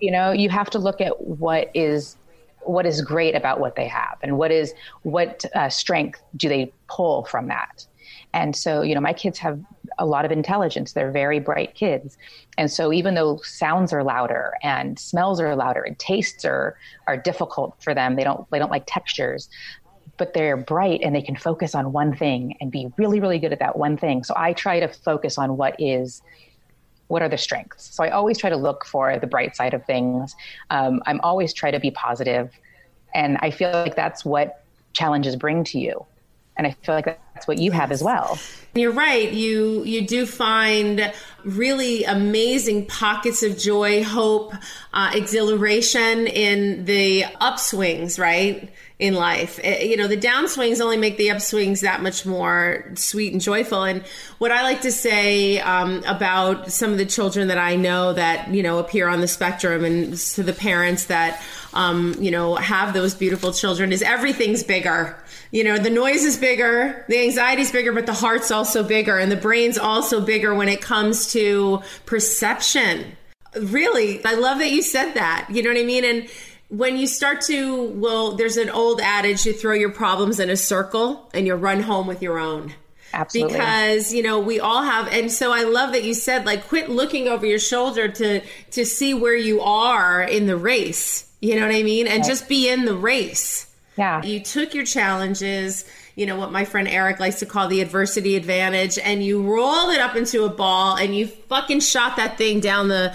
You 0.00 0.10
know, 0.10 0.32
you 0.32 0.48
have 0.48 0.70
to 0.70 0.78
look 0.78 1.00
at 1.00 1.20
what 1.20 1.70
is 1.74 2.16
what 2.62 2.84
is 2.84 3.00
great 3.00 3.36
about 3.36 3.60
what 3.60 3.76
they 3.76 3.86
have 3.86 4.18
and 4.22 4.36
what 4.38 4.50
is 4.50 4.74
what 5.02 5.44
uh, 5.54 5.68
strength 5.68 6.20
do 6.36 6.48
they 6.48 6.72
pull 6.88 7.24
from 7.24 7.46
that. 7.46 7.86
And 8.34 8.56
so, 8.56 8.82
you 8.82 8.94
know, 8.94 9.00
my 9.00 9.12
kids 9.12 9.38
have 9.38 9.60
a 9.98 10.06
lot 10.06 10.24
of 10.24 10.30
intelligence. 10.30 10.92
They're 10.92 11.10
very 11.10 11.40
bright 11.40 11.74
kids. 11.74 12.18
And 12.58 12.70
so 12.70 12.92
even 12.92 13.14
though 13.14 13.38
sounds 13.42 13.92
are 13.92 14.04
louder 14.04 14.54
and 14.62 14.98
smells 14.98 15.40
are 15.40 15.54
louder 15.56 15.82
and 15.82 15.98
tastes 15.98 16.44
are 16.44 16.76
are 17.06 17.16
difficult 17.16 17.76
for 17.82 17.94
them, 17.94 18.16
they 18.16 18.24
don't 18.24 18.48
they 18.50 18.58
don't 18.58 18.70
like 18.70 18.84
textures 18.86 19.48
but 20.18 20.34
they're 20.34 20.56
bright 20.56 21.00
and 21.02 21.14
they 21.14 21.22
can 21.22 21.36
focus 21.36 21.74
on 21.74 21.92
one 21.92 22.14
thing 22.16 22.56
and 22.60 22.70
be 22.70 22.90
really, 22.96 23.20
really 23.20 23.38
good 23.38 23.52
at 23.52 23.58
that 23.58 23.76
one 23.76 23.96
thing. 23.96 24.24
So 24.24 24.34
I 24.36 24.52
try 24.52 24.80
to 24.80 24.88
focus 24.88 25.38
on 25.38 25.56
what 25.56 25.76
is 25.78 26.22
what 27.08 27.22
are 27.22 27.28
the 27.28 27.38
strengths. 27.38 27.94
So 27.94 28.02
I 28.02 28.10
always 28.10 28.36
try 28.36 28.50
to 28.50 28.56
look 28.56 28.84
for 28.84 29.16
the 29.18 29.28
bright 29.28 29.54
side 29.54 29.74
of 29.74 29.84
things. 29.84 30.34
Um, 30.70 31.00
I'm 31.06 31.20
always 31.20 31.52
try 31.52 31.70
to 31.70 31.78
be 31.78 31.92
positive, 31.92 32.50
and 33.14 33.38
I 33.42 33.50
feel 33.50 33.70
like 33.70 33.94
that's 33.94 34.24
what 34.24 34.64
challenges 34.92 35.36
bring 35.36 35.62
to 35.64 35.78
you. 35.78 36.04
And 36.56 36.66
I 36.66 36.70
feel 36.82 36.94
like 36.94 37.04
that's 37.34 37.46
what 37.46 37.58
you 37.58 37.70
have 37.72 37.92
as 37.92 38.02
well. 38.02 38.38
You're 38.74 38.92
right. 38.92 39.32
You 39.32 39.84
you 39.84 40.06
do 40.06 40.26
find 40.26 41.12
really 41.46 42.04
amazing 42.04 42.86
pockets 42.86 43.42
of 43.42 43.56
joy, 43.56 44.02
hope, 44.02 44.52
uh, 44.92 45.12
exhilaration 45.14 46.26
in 46.26 46.84
the 46.84 47.22
upswings, 47.40 48.18
right? 48.18 48.70
in 48.98 49.14
life. 49.14 49.58
It, 49.58 49.62
eh, 49.62 49.82
you 49.84 49.96
know, 49.96 50.08
the 50.08 50.16
downswings 50.16 50.80
only 50.80 50.96
make 50.96 51.18
the 51.18 51.28
upswings 51.28 51.80
that 51.82 52.02
much 52.02 52.24
more 52.24 52.90
sweet 52.94 53.32
and 53.32 53.42
joyful. 53.42 53.82
And 53.82 54.02
what 54.38 54.50
I 54.50 54.62
like 54.62 54.80
to 54.82 54.92
say 54.92 55.60
um, 55.60 56.02
about 56.06 56.72
some 56.72 56.92
of 56.92 56.98
the 56.98 57.04
children 57.04 57.48
that 57.48 57.58
I 57.58 57.76
know 57.76 58.14
that, 58.14 58.48
you 58.54 58.62
know, 58.62 58.78
appear 58.78 59.08
on 59.08 59.20
the 59.20 59.28
spectrum 59.28 59.84
and 59.84 60.16
to 60.16 60.42
the 60.42 60.54
parents 60.54 61.06
that, 61.06 61.42
um, 61.74 62.14
you 62.18 62.30
know, 62.30 62.54
have 62.54 62.94
those 62.94 63.14
beautiful 63.14 63.52
children 63.52 63.92
is 63.92 64.00
everything's 64.00 64.62
bigger. 64.62 65.22
You 65.50 65.62
know, 65.62 65.78
the 65.78 65.90
noise 65.90 66.24
is 66.24 66.38
bigger, 66.38 67.04
the 67.08 67.20
anxiety 67.20 67.62
is 67.62 67.70
bigger, 67.70 67.92
but 67.92 68.06
the 68.06 68.14
heart's 68.14 68.50
also 68.50 68.82
bigger 68.82 69.18
and 69.18 69.30
the 69.30 69.36
brain's 69.36 69.78
also 69.78 70.20
bigger 70.20 70.54
when 70.54 70.68
it 70.68 70.80
comes 70.80 71.32
to 71.32 71.35
perception. 72.04 73.16
Really, 73.58 74.24
I 74.24 74.34
love 74.34 74.58
that 74.58 74.70
you 74.70 74.82
said 74.82 75.14
that. 75.14 75.48
You 75.50 75.62
know 75.62 75.70
what 75.70 75.78
I 75.78 75.84
mean? 75.84 76.04
And 76.04 76.28
when 76.68 76.96
you 76.96 77.06
start 77.06 77.40
to 77.42 77.90
well 77.90 78.32
there's 78.32 78.56
an 78.56 78.68
old 78.68 79.00
adage 79.00 79.46
you 79.46 79.52
throw 79.52 79.72
your 79.72 79.88
problems 79.88 80.40
in 80.40 80.50
a 80.50 80.56
circle 80.56 81.30
and 81.32 81.46
you 81.46 81.54
run 81.54 81.80
home 81.80 82.08
with 82.08 82.20
your 82.20 82.40
own 82.40 82.74
Absolutely. 83.12 83.54
Because, 83.54 84.12
you 84.12 84.22
know, 84.22 84.40
we 84.40 84.60
all 84.60 84.82
have 84.82 85.08
and 85.08 85.30
so 85.32 85.52
I 85.52 85.62
love 85.62 85.92
that 85.92 86.04
you 86.04 86.14
said 86.14 86.44
like 86.44 86.68
quit 86.68 86.90
looking 86.90 87.28
over 87.28 87.46
your 87.46 87.58
shoulder 87.58 88.08
to 88.08 88.42
to 88.72 88.84
see 88.84 89.14
where 89.14 89.36
you 89.36 89.60
are 89.62 90.22
in 90.22 90.46
the 90.46 90.56
race. 90.56 91.30
You 91.40 91.56
know 91.56 91.66
what 91.66 91.74
I 91.74 91.82
mean? 91.82 92.06
And 92.06 92.18
right. 92.18 92.28
just 92.28 92.48
be 92.48 92.68
in 92.68 92.84
the 92.84 92.96
race. 92.96 93.74
Yeah. 93.96 94.22
You 94.22 94.40
took 94.40 94.74
your 94.74 94.84
challenges, 94.84 95.88
you 96.16 96.24
know, 96.24 96.36
what 96.36 96.50
my 96.50 96.64
friend 96.64 96.88
Eric 96.88 97.20
likes 97.20 97.38
to 97.40 97.46
call 97.46 97.68
the 97.68 97.82
adversity 97.82 98.36
advantage, 98.36 98.98
and 98.98 99.22
you 99.22 99.42
rolled 99.42 99.92
it 99.92 100.00
up 100.00 100.16
into 100.16 100.44
a 100.44 100.48
ball 100.48 100.96
and 100.96 101.14
you 101.14 101.26
fucking 101.26 101.80
shot 101.80 102.16
that 102.16 102.38
thing 102.38 102.58
down 102.58 102.88
the 102.88 103.14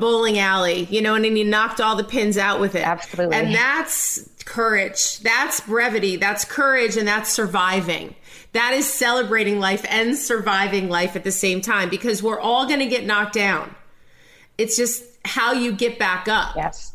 bowling 0.00 0.38
alley, 0.38 0.88
you 0.90 1.02
know, 1.02 1.14
and 1.14 1.24
then 1.24 1.36
you 1.36 1.44
knocked 1.44 1.82
all 1.82 1.96
the 1.96 2.04
pins 2.04 2.38
out 2.38 2.58
with 2.58 2.74
it. 2.74 2.86
Absolutely. 2.86 3.36
And 3.36 3.54
that's 3.54 4.26
courage. 4.46 5.18
That's 5.18 5.60
brevity. 5.60 6.16
That's 6.16 6.46
courage. 6.46 6.96
And 6.96 7.06
that's 7.06 7.30
surviving. 7.30 8.14
That 8.52 8.72
is 8.72 8.90
celebrating 8.90 9.60
life 9.60 9.84
and 9.88 10.16
surviving 10.16 10.88
life 10.88 11.16
at 11.16 11.24
the 11.24 11.30
same 11.30 11.60
time 11.60 11.90
because 11.90 12.22
we're 12.22 12.40
all 12.40 12.66
going 12.66 12.80
to 12.80 12.86
get 12.86 13.04
knocked 13.04 13.34
down. 13.34 13.74
It's 14.56 14.76
just 14.76 15.04
how 15.26 15.52
you 15.52 15.72
get 15.72 15.98
back 15.98 16.26
up. 16.26 16.56
Yes. 16.56 16.92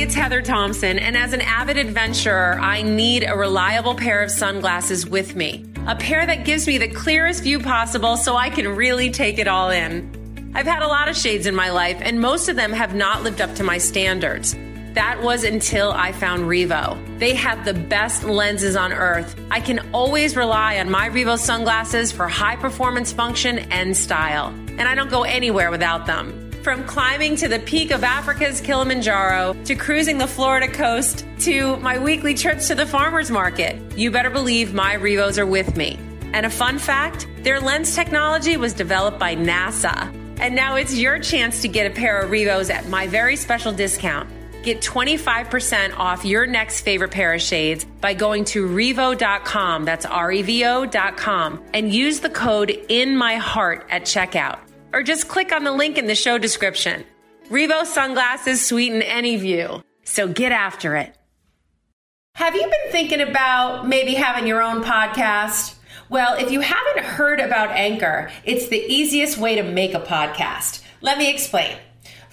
It's 0.00 0.14
Heather 0.14 0.40
Thompson, 0.40 0.98
and 0.98 1.14
as 1.14 1.34
an 1.34 1.42
avid 1.42 1.76
adventurer, 1.76 2.58
I 2.58 2.80
need 2.80 3.22
a 3.22 3.36
reliable 3.36 3.94
pair 3.94 4.22
of 4.22 4.30
sunglasses 4.30 5.06
with 5.06 5.36
me. 5.36 5.66
A 5.86 5.94
pair 5.94 6.24
that 6.24 6.46
gives 6.46 6.66
me 6.66 6.78
the 6.78 6.88
clearest 6.88 7.42
view 7.42 7.60
possible 7.60 8.16
so 8.16 8.34
I 8.34 8.48
can 8.48 8.66
really 8.66 9.10
take 9.10 9.38
it 9.38 9.46
all 9.46 9.68
in. 9.68 10.50
I've 10.54 10.66
had 10.66 10.82
a 10.82 10.88
lot 10.88 11.10
of 11.10 11.18
shades 11.18 11.44
in 11.44 11.54
my 11.54 11.68
life, 11.68 11.98
and 12.00 12.18
most 12.18 12.48
of 12.48 12.56
them 12.56 12.72
have 12.72 12.94
not 12.94 13.22
lived 13.22 13.42
up 13.42 13.54
to 13.56 13.62
my 13.62 13.76
standards. 13.76 14.56
That 14.94 15.22
was 15.22 15.44
until 15.44 15.92
I 15.92 16.12
found 16.12 16.44
Revo. 16.44 17.18
They 17.18 17.34
have 17.34 17.66
the 17.66 17.74
best 17.74 18.24
lenses 18.24 18.76
on 18.76 18.94
earth. 18.94 19.38
I 19.50 19.60
can 19.60 19.86
always 19.92 20.34
rely 20.34 20.78
on 20.78 20.90
my 20.90 21.10
Revo 21.10 21.38
sunglasses 21.38 22.10
for 22.10 22.26
high 22.26 22.56
performance 22.56 23.12
function 23.12 23.58
and 23.70 23.94
style. 23.94 24.46
And 24.78 24.82
I 24.82 24.94
don't 24.94 25.10
go 25.10 25.24
anywhere 25.24 25.70
without 25.70 26.06
them. 26.06 26.49
From 26.62 26.84
climbing 26.84 27.36
to 27.36 27.48
the 27.48 27.58
peak 27.58 27.90
of 27.90 28.04
Africa's 28.04 28.60
Kilimanjaro, 28.60 29.56
to 29.64 29.74
cruising 29.74 30.18
the 30.18 30.26
Florida 30.26 30.68
coast, 30.68 31.24
to 31.40 31.78
my 31.78 31.98
weekly 31.98 32.34
trips 32.34 32.68
to 32.68 32.74
the 32.74 32.84
farmer's 32.84 33.30
market, 33.30 33.80
you 33.96 34.10
better 34.10 34.28
believe 34.28 34.74
my 34.74 34.92
Revos 34.92 35.38
are 35.38 35.46
with 35.46 35.74
me. 35.74 35.98
And 36.34 36.44
a 36.44 36.50
fun 36.50 36.78
fact 36.78 37.26
their 37.38 37.60
lens 37.60 37.94
technology 37.94 38.58
was 38.58 38.74
developed 38.74 39.18
by 39.18 39.34
NASA. 39.34 40.14
And 40.38 40.54
now 40.54 40.76
it's 40.76 40.94
your 40.94 41.18
chance 41.18 41.62
to 41.62 41.68
get 41.68 41.90
a 41.90 41.94
pair 41.94 42.20
of 42.20 42.30
Revos 42.30 42.68
at 42.68 42.86
my 42.88 43.06
very 43.06 43.36
special 43.36 43.72
discount. 43.72 44.28
Get 44.62 44.82
25% 44.82 45.96
off 45.96 46.26
your 46.26 46.46
next 46.46 46.82
favorite 46.82 47.10
pair 47.10 47.32
of 47.32 47.40
shades 47.40 47.86
by 48.02 48.12
going 48.12 48.44
to 48.46 48.68
revo.com, 48.68 49.86
that's 49.86 50.04
R 50.04 50.30
E 50.30 50.42
V 50.42 50.66
O.com, 50.66 51.64
and 51.72 51.90
use 51.90 52.20
the 52.20 52.28
code 52.28 52.68
IN 52.90 53.16
MY 53.16 53.38
HEART 53.38 53.86
at 53.88 54.02
checkout 54.02 54.58
or 54.92 55.02
just 55.02 55.28
click 55.28 55.52
on 55.52 55.64
the 55.64 55.72
link 55.72 55.98
in 55.98 56.06
the 56.06 56.14
show 56.14 56.38
description. 56.38 57.04
Revo 57.48 57.84
sunglasses 57.84 58.64
sweeten 58.64 59.02
any 59.02 59.36
view, 59.36 59.82
so 60.04 60.28
get 60.28 60.52
after 60.52 60.96
it. 60.96 61.16
Have 62.34 62.54
you 62.54 62.62
been 62.62 62.92
thinking 62.92 63.20
about 63.20 63.86
maybe 63.86 64.14
having 64.14 64.46
your 64.46 64.62
own 64.62 64.82
podcast? 64.82 65.74
Well, 66.08 66.34
if 66.34 66.50
you 66.50 66.60
haven't 66.60 67.04
heard 67.04 67.40
about 67.40 67.70
Anchor, 67.70 68.30
it's 68.44 68.68
the 68.68 68.80
easiest 68.80 69.36
way 69.38 69.56
to 69.56 69.62
make 69.62 69.94
a 69.94 70.00
podcast. 70.00 70.82
Let 71.00 71.18
me 71.18 71.30
explain. 71.30 71.76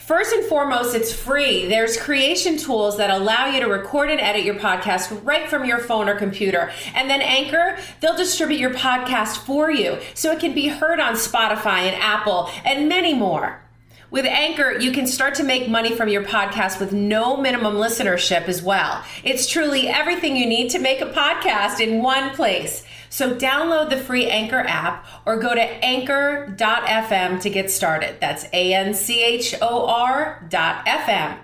First 0.07 0.31
and 0.31 0.45
foremost, 0.45 0.95
it's 0.95 1.11
free. 1.11 1.65
There's 1.65 1.97
creation 1.97 2.55
tools 2.55 2.95
that 2.95 3.09
allow 3.09 3.47
you 3.47 3.59
to 3.59 3.67
record 3.67 4.09
and 4.09 4.21
edit 4.21 4.45
your 4.45 4.55
podcast 4.55 5.19
right 5.25 5.49
from 5.49 5.65
your 5.65 5.79
phone 5.79 6.07
or 6.07 6.15
computer. 6.15 6.71
And 6.95 7.09
then 7.09 7.21
Anchor, 7.21 7.77
they'll 7.99 8.15
distribute 8.15 8.61
your 8.61 8.73
podcast 8.73 9.39
for 9.39 9.69
you 9.69 9.99
so 10.13 10.31
it 10.31 10.39
can 10.39 10.53
be 10.53 10.69
heard 10.69 11.01
on 11.01 11.15
Spotify 11.15 11.79
and 11.79 12.01
Apple 12.01 12.49
and 12.63 12.87
many 12.87 13.13
more. 13.13 13.61
With 14.09 14.23
Anchor, 14.23 14.79
you 14.79 14.93
can 14.93 15.05
start 15.05 15.35
to 15.35 15.43
make 15.43 15.67
money 15.67 15.93
from 15.93 16.07
your 16.07 16.23
podcast 16.23 16.79
with 16.79 16.93
no 16.93 17.35
minimum 17.35 17.73
listenership 17.73 18.47
as 18.47 18.63
well. 18.63 19.03
It's 19.25 19.45
truly 19.45 19.89
everything 19.89 20.37
you 20.37 20.45
need 20.45 20.69
to 20.69 20.79
make 20.79 21.01
a 21.01 21.07
podcast 21.07 21.81
in 21.81 22.01
one 22.01 22.33
place. 22.33 22.85
So 23.17 23.33
download 23.33 23.89
the 23.89 23.97
free 23.97 24.27
Anchor 24.27 24.59
app 24.59 25.07
or 25.25 25.37
go 25.37 25.55
to 25.55 25.59
anchor.fm 25.59 27.41
to 27.41 27.49
get 27.49 27.71
started. 27.71 28.17
That's 28.21 28.45
A 28.53 28.75
N 28.75 28.93
C 28.93 29.23
H 29.23 29.55
O 29.59 29.87
R 29.87 30.45
dot 30.47 30.85
FM. 30.85 31.39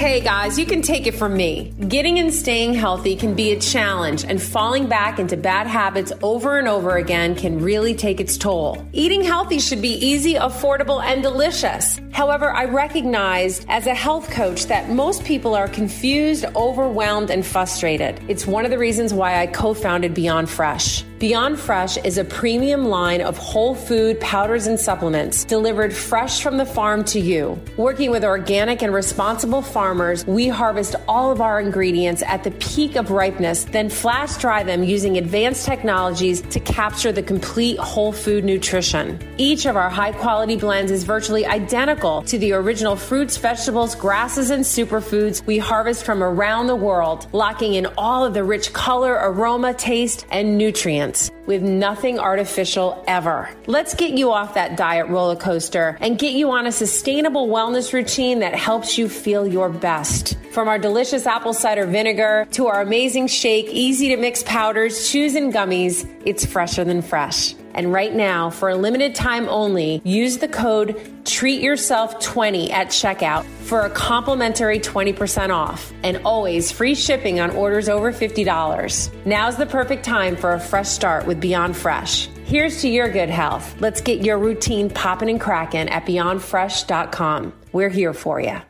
Hey 0.00 0.20
guys, 0.20 0.58
you 0.58 0.64
can 0.64 0.80
take 0.80 1.06
it 1.06 1.12
from 1.12 1.36
me. 1.36 1.74
Getting 1.86 2.18
and 2.20 2.32
staying 2.32 2.72
healthy 2.72 3.14
can 3.14 3.34
be 3.34 3.52
a 3.52 3.60
challenge, 3.60 4.24
and 4.24 4.40
falling 4.40 4.86
back 4.86 5.18
into 5.18 5.36
bad 5.36 5.66
habits 5.66 6.10
over 6.22 6.58
and 6.58 6.66
over 6.66 6.96
again 6.96 7.34
can 7.34 7.58
really 7.58 7.94
take 7.94 8.18
its 8.18 8.38
toll. 8.38 8.82
Eating 8.94 9.22
healthy 9.22 9.58
should 9.58 9.82
be 9.82 9.92
easy, 9.92 10.36
affordable, 10.36 11.02
and 11.02 11.22
delicious. 11.22 12.00
However, 12.12 12.50
I 12.50 12.64
recognize 12.64 13.66
as 13.68 13.86
a 13.86 13.94
health 13.94 14.30
coach 14.30 14.68
that 14.68 14.88
most 14.88 15.22
people 15.24 15.54
are 15.54 15.68
confused, 15.68 16.46
overwhelmed, 16.56 17.28
and 17.28 17.44
frustrated. 17.44 18.22
It's 18.26 18.46
one 18.46 18.64
of 18.64 18.70
the 18.70 18.78
reasons 18.78 19.12
why 19.12 19.38
I 19.38 19.48
co 19.48 19.74
founded 19.74 20.14
Beyond 20.14 20.48
Fresh. 20.48 21.04
Beyond 21.20 21.60
Fresh 21.60 21.98
is 21.98 22.16
a 22.16 22.24
premium 22.24 22.86
line 22.86 23.20
of 23.20 23.36
whole 23.36 23.74
food 23.74 24.18
powders 24.20 24.66
and 24.66 24.80
supplements 24.80 25.44
delivered 25.44 25.92
fresh 25.92 26.42
from 26.42 26.56
the 26.56 26.64
farm 26.64 27.04
to 27.12 27.20
you. 27.20 27.60
Working 27.76 28.10
with 28.10 28.24
organic 28.24 28.80
and 28.80 28.94
responsible 28.94 29.60
farmers, 29.60 30.26
we 30.26 30.48
harvest 30.48 30.96
all 31.06 31.30
of 31.30 31.42
our 31.42 31.60
ingredients 31.60 32.22
at 32.22 32.42
the 32.42 32.52
peak 32.52 32.96
of 32.96 33.10
ripeness, 33.10 33.64
then 33.64 33.90
flash 33.90 34.38
dry 34.38 34.62
them 34.62 34.82
using 34.82 35.18
advanced 35.18 35.66
technologies 35.66 36.40
to 36.40 36.58
capture 36.58 37.12
the 37.12 37.22
complete 37.22 37.78
whole 37.78 38.12
food 38.12 38.42
nutrition. 38.42 39.18
Each 39.36 39.66
of 39.66 39.76
our 39.76 39.90
high 39.90 40.12
quality 40.12 40.56
blends 40.56 40.90
is 40.90 41.04
virtually 41.04 41.44
identical 41.44 42.22
to 42.22 42.38
the 42.38 42.54
original 42.54 42.96
fruits, 42.96 43.36
vegetables, 43.36 43.94
grasses, 43.94 44.48
and 44.48 44.64
superfoods 44.64 45.44
we 45.44 45.58
harvest 45.58 46.02
from 46.02 46.22
around 46.22 46.66
the 46.66 46.76
world, 46.76 47.26
locking 47.34 47.74
in 47.74 47.84
all 47.98 48.24
of 48.24 48.32
the 48.32 48.42
rich 48.42 48.72
color, 48.72 49.18
aroma, 49.20 49.74
taste, 49.74 50.24
and 50.30 50.56
nutrients 50.56 51.09
with 51.46 51.62
nothing 51.62 52.18
artificial 52.18 53.02
ever. 53.06 53.50
Let's 53.66 53.94
get 53.94 54.12
you 54.12 54.30
off 54.30 54.54
that 54.54 54.76
diet 54.76 55.08
roller 55.08 55.36
coaster 55.36 55.96
and 56.00 56.18
get 56.18 56.32
you 56.34 56.50
on 56.50 56.66
a 56.66 56.72
sustainable 56.72 57.48
wellness 57.48 57.92
routine 57.92 58.40
that 58.40 58.54
helps 58.54 58.96
you 58.96 59.08
feel 59.08 59.46
your 59.46 59.68
best. 59.68 60.36
From 60.52 60.68
our 60.68 60.78
delicious 60.78 61.26
apple 61.26 61.54
cider 61.54 61.86
vinegar 61.86 62.46
to 62.52 62.66
our 62.66 62.80
amazing 62.82 63.26
shake, 63.26 63.66
easy 63.66 64.08
to 64.08 64.16
mix 64.16 64.42
powders, 64.42 65.10
chews, 65.10 65.34
and 65.34 65.52
gummies, 65.52 66.08
it's 66.24 66.44
fresher 66.44 66.84
than 66.84 67.02
fresh. 67.02 67.54
And 67.74 67.92
right 67.92 68.14
now, 68.14 68.50
for 68.50 68.68
a 68.68 68.74
limited 68.74 69.14
time 69.14 69.48
only, 69.48 70.00
use 70.04 70.38
the 70.38 70.48
code 70.48 70.96
TREATYOURSELF20 71.24 72.70
at 72.70 72.88
checkout 72.88 73.44
for 73.44 73.82
a 73.82 73.90
complimentary 73.90 74.80
20% 74.80 75.50
off 75.50 75.92
and 76.02 76.20
always 76.24 76.70
free 76.72 76.94
shipping 76.94 77.40
on 77.40 77.50
orders 77.50 77.88
over 77.88 78.12
$50. 78.12 79.26
Now's 79.26 79.56
the 79.56 79.66
perfect 79.66 80.04
time 80.04 80.36
for 80.36 80.54
a 80.54 80.60
fresh 80.60 80.88
start 80.88 81.26
with 81.26 81.40
Beyond 81.40 81.76
Fresh. 81.76 82.28
Here's 82.44 82.80
to 82.82 82.88
your 82.88 83.08
good 83.08 83.30
health. 83.30 83.80
Let's 83.80 84.00
get 84.00 84.24
your 84.24 84.38
routine 84.38 84.90
popping 84.90 85.30
and 85.30 85.40
cracking 85.40 85.88
at 85.88 86.04
beyondfresh.com. 86.04 87.52
We're 87.72 87.90
here 87.90 88.12
for 88.12 88.40
you. 88.40 88.60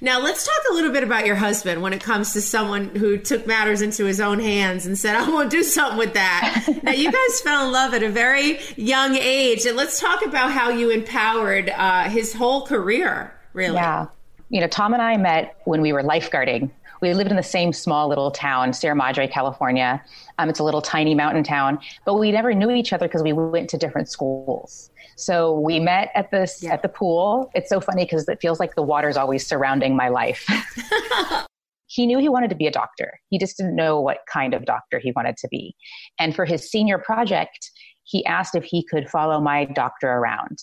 Now, 0.00 0.20
let's 0.20 0.44
talk 0.44 0.60
a 0.70 0.74
little 0.74 0.92
bit 0.92 1.02
about 1.02 1.26
your 1.26 1.34
husband 1.34 1.82
when 1.82 1.92
it 1.92 2.00
comes 2.00 2.32
to 2.34 2.40
someone 2.40 2.94
who 2.94 3.18
took 3.18 3.48
matters 3.48 3.82
into 3.82 4.04
his 4.04 4.20
own 4.20 4.38
hands 4.38 4.86
and 4.86 4.96
said, 4.96 5.16
I 5.16 5.28
want 5.28 5.50
to 5.50 5.56
do 5.56 5.64
something 5.64 5.98
with 5.98 6.14
that. 6.14 6.68
now, 6.84 6.92
you 6.92 7.10
guys 7.10 7.40
fell 7.40 7.66
in 7.66 7.72
love 7.72 7.94
at 7.94 8.04
a 8.04 8.08
very 8.08 8.60
young 8.76 9.16
age. 9.16 9.66
And 9.66 9.76
let's 9.76 9.98
talk 9.98 10.24
about 10.24 10.52
how 10.52 10.70
you 10.70 10.90
empowered 10.90 11.70
uh, 11.70 12.04
his 12.04 12.32
whole 12.32 12.64
career, 12.64 13.34
really. 13.54 13.74
Yeah. 13.74 14.06
You 14.50 14.60
know, 14.60 14.68
Tom 14.68 14.92
and 14.92 15.02
I 15.02 15.16
met 15.16 15.60
when 15.64 15.80
we 15.80 15.92
were 15.92 16.04
lifeguarding. 16.04 16.70
We 17.00 17.14
lived 17.14 17.30
in 17.30 17.36
the 17.36 17.42
same 17.42 17.72
small 17.72 18.08
little 18.08 18.30
town, 18.30 18.72
Sierra 18.72 18.96
Madre, 18.96 19.26
California. 19.28 20.02
Um, 20.38 20.48
it's 20.48 20.58
a 20.58 20.64
little 20.64 20.82
tiny 20.82 21.14
mountain 21.14 21.44
town, 21.44 21.78
but 22.04 22.14
we 22.14 22.32
never 22.32 22.52
knew 22.54 22.70
each 22.70 22.92
other 22.92 23.06
because 23.06 23.22
we 23.22 23.32
went 23.32 23.70
to 23.70 23.78
different 23.78 24.08
schools. 24.08 24.90
So 25.16 25.58
we 25.58 25.80
met 25.80 26.10
at 26.14 26.30
this 26.30 26.62
yeah. 26.62 26.74
at 26.74 26.82
the 26.82 26.88
pool. 26.88 27.50
It's 27.54 27.68
so 27.68 27.80
funny 27.80 28.04
because 28.04 28.28
it 28.28 28.38
feels 28.40 28.60
like 28.60 28.74
the 28.74 28.82
water's 28.82 29.16
always 29.16 29.46
surrounding 29.46 29.96
my 29.96 30.08
life. 30.08 30.46
he 31.86 32.06
knew 32.06 32.18
he 32.18 32.28
wanted 32.28 32.50
to 32.50 32.56
be 32.56 32.66
a 32.66 32.70
doctor. 32.70 33.18
He 33.28 33.38
just 33.38 33.56
didn't 33.56 33.74
know 33.74 34.00
what 34.00 34.18
kind 34.32 34.54
of 34.54 34.64
doctor 34.64 34.98
he 34.98 35.12
wanted 35.12 35.36
to 35.38 35.48
be. 35.48 35.74
And 36.18 36.34
for 36.34 36.44
his 36.44 36.70
senior 36.70 36.98
project, 36.98 37.70
he 38.04 38.24
asked 38.26 38.54
if 38.54 38.64
he 38.64 38.84
could 38.84 39.08
follow 39.08 39.40
my 39.40 39.64
doctor 39.64 40.08
around. 40.08 40.58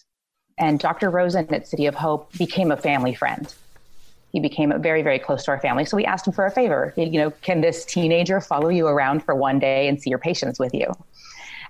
And 0.58 0.80
Dr. 0.80 1.10
Rosen 1.10 1.54
at 1.54 1.68
City 1.68 1.86
of 1.86 1.96
Hope 1.96 2.32
became 2.38 2.72
a 2.72 2.78
family 2.78 3.14
friend. 3.14 3.54
He 4.36 4.42
became 4.42 4.74
very, 4.82 5.02
very 5.02 5.18
close 5.18 5.46
to 5.46 5.52
our 5.52 5.62
family. 5.62 5.86
So 5.86 5.96
we 5.96 6.04
asked 6.04 6.28
him 6.28 6.34
for 6.34 6.46
a 6.46 6.52
favor. 6.52 6.94
You 6.98 7.22
know, 7.22 7.32
can 7.32 7.62
this 7.62 7.86
teenager 7.86 8.42
follow 8.42 8.68
you 8.68 8.86
around 8.86 9.24
for 9.24 9.34
one 9.34 9.60
day 9.60 9.88
and 9.88 10.02
see 10.02 10.10
your 10.10 10.20
patients 10.20 10.60
with 10.60 10.74
you? 10.74 10.88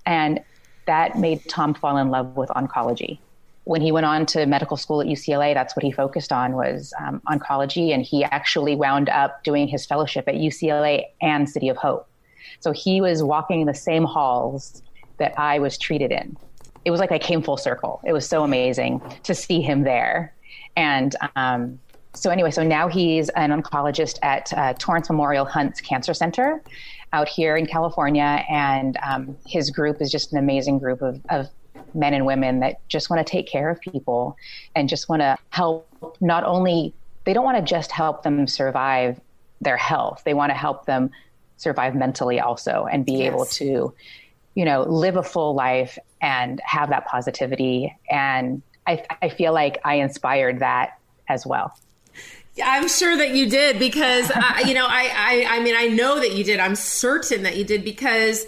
And 0.04 0.40
that 0.86 1.16
made 1.16 1.48
Tom 1.48 1.74
fall 1.74 1.96
in 1.96 2.10
love 2.10 2.36
with 2.36 2.48
oncology. 2.48 3.20
When 3.62 3.80
he 3.80 3.92
went 3.92 4.04
on 4.04 4.26
to 4.26 4.46
medical 4.46 4.76
school 4.76 5.00
at 5.00 5.06
UCLA, 5.06 5.54
that's 5.54 5.76
what 5.76 5.84
he 5.84 5.92
focused 5.92 6.32
on 6.32 6.54
was 6.54 6.92
um, 6.98 7.22
oncology, 7.28 7.94
and 7.94 8.02
he 8.02 8.24
actually 8.24 8.74
wound 8.74 9.10
up 9.10 9.44
doing 9.44 9.68
his 9.68 9.86
fellowship 9.86 10.26
at 10.26 10.34
UCLA 10.34 11.04
and 11.22 11.48
City 11.48 11.68
of 11.68 11.76
Hope. 11.76 12.08
So 12.58 12.72
he 12.72 13.00
was 13.00 13.22
walking 13.22 13.60
in 13.60 13.68
the 13.68 13.74
same 13.74 14.02
halls 14.02 14.82
that 15.18 15.38
I 15.38 15.60
was 15.60 15.78
treated 15.78 16.10
in. 16.10 16.36
It 16.84 16.90
was 16.90 16.98
like 16.98 17.12
I 17.12 17.20
came 17.20 17.42
full 17.42 17.58
circle. 17.58 18.00
It 18.04 18.12
was 18.12 18.28
so 18.28 18.42
amazing 18.42 19.02
to 19.22 19.36
see 19.36 19.60
him 19.60 19.84
there. 19.84 20.32
And 20.76 21.16
um, 21.36 21.78
so, 22.16 22.30
anyway, 22.30 22.50
so 22.50 22.62
now 22.62 22.88
he's 22.88 23.28
an 23.30 23.50
oncologist 23.50 24.18
at 24.22 24.52
uh, 24.54 24.72
Torrance 24.74 25.10
Memorial 25.10 25.44
Hunt's 25.44 25.80
Cancer 25.80 26.14
Center 26.14 26.62
out 27.12 27.28
here 27.28 27.56
in 27.56 27.66
California. 27.66 28.44
And 28.48 28.96
um, 29.06 29.36
his 29.46 29.70
group 29.70 30.00
is 30.00 30.10
just 30.10 30.32
an 30.32 30.38
amazing 30.38 30.78
group 30.78 31.02
of, 31.02 31.20
of 31.28 31.48
men 31.94 32.14
and 32.14 32.26
women 32.26 32.60
that 32.60 32.86
just 32.88 33.10
want 33.10 33.24
to 33.24 33.30
take 33.30 33.46
care 33.46 33.70
of 33.70 33.80
people 33.80 34.36
and 34.74 34.88
just 34.88 35.08
want 35.08 35.20
to 35.20 35.36
help 35.50 35.88
not 36.20 36.44
only, 36.44 36.94
they 37.24 37.32
don't 37.32 37.44
want 37.44 37.58
to 37.58 37.64
just 37.64 37.92
help 37.92 38.22
them 38.22 38.46
survive 38.46 39.20
their 39.60 39.76
health, 39.76 40.22
they 40.24 40.34
want 40.34 40.50
to 40.50 40.54
help 40.56 40.86
them 40.86 41.10
survive 41.56 41.94
mentally 41.94 42.40
also 42.40 42.86
and 42.90 43.06
be 43.06 43.12
yes. 43.12 43.32
able 43.32 43.44
to, 43.46 43.94
you 44.54 44.64
know, 44.64 44.82
live 44.82 45.16
a 45.16 45.22
full 45.22 45.54
life 45.54 45.98
and 46.20 46.60
have 46.64 46.90
that 46.90 47.06
positivity. 47.06 47.94
And 48.10 48.62
I, 48.86 49.04
I 49.22 49.28
feel 49.28 49.52
like 49.52 49.78
I 49.84 49.96
inspired 49.96 50.60
that 50.60 50.98
as 51.28 51.46
well. 51.46 51.76
I'm 52.64 52.88
sure 52.88 53.16
that 53.16 53.34
you 53.34 53.48
did 53.50 53.78
because 53.78 54.30
I, 54.34 54.62
you 54.66 54.74
know 54.74 54.86
I, 54.86 55.10
I 55.14 55.56
I 55.56 55.60
mean 55.60 55.74
I 55.76 55.88
know 55.88 56.20
that 56.20 56.32
you 56.32 56.44
did. 56.44 56.60
I'm 56.60 56.76
certain 56.76 57.42
that 57.42 57.56
you 57.56 57.64
did 57.64 57.84
because 57.84 58.46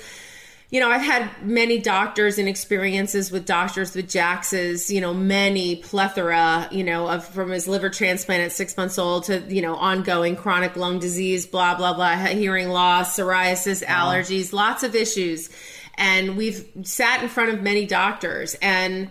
you 0.70 0.80
know 0.80 0.90
I've 0.90 1.02
had 1.02 1.30
many 1.42 1.78
doctors 1.78 2.38
and 2.38 2.48
experiences 2.48 3.30
with 3.30 3.44
doctors 3.44 3.94
with 3.94 4.08
Jax's 4.08 4.90
you 4.90 5.00
know 5.00 5.12
many 5.12 5.76
plethora 5.76 6.68
you 6.70 6.84
know 6.84 7.08
of 7.08 7.26
from 7.26 7.50
his 7.50 7.68
liver 7.68 7.90
transplant 7.90 8.42
at 8.42 8.52
six 8.52 8.76
months 8.76 8.98
old 8.98 9.24
to 9.24 9.40
you 9.48 9.62
know 9.62 9.76
ongoing 9.76 10.36
chronic 10.36 10.76
lung 10.76 10.98
disease 10.98 11.46
blah 11.46 11.74
blah 11.74 11.94
blah 11.94 12.16
hearing 12.16 12.68
loss 12.68 13.18
psoriasis 13.18 13.84
allergies 13.84 14.52
lots 14.52 14.82
of 14.82 14.94
issues 14.94 15.50
and 15.98 16.36
we've 16.36 16.66
sat 16.84 17.22
in 17.22 17.28
front 17.28 17.50
of 17.50 17.62
many 17.62 17.84
doctors 17.84 18.54
and 18.62 19.10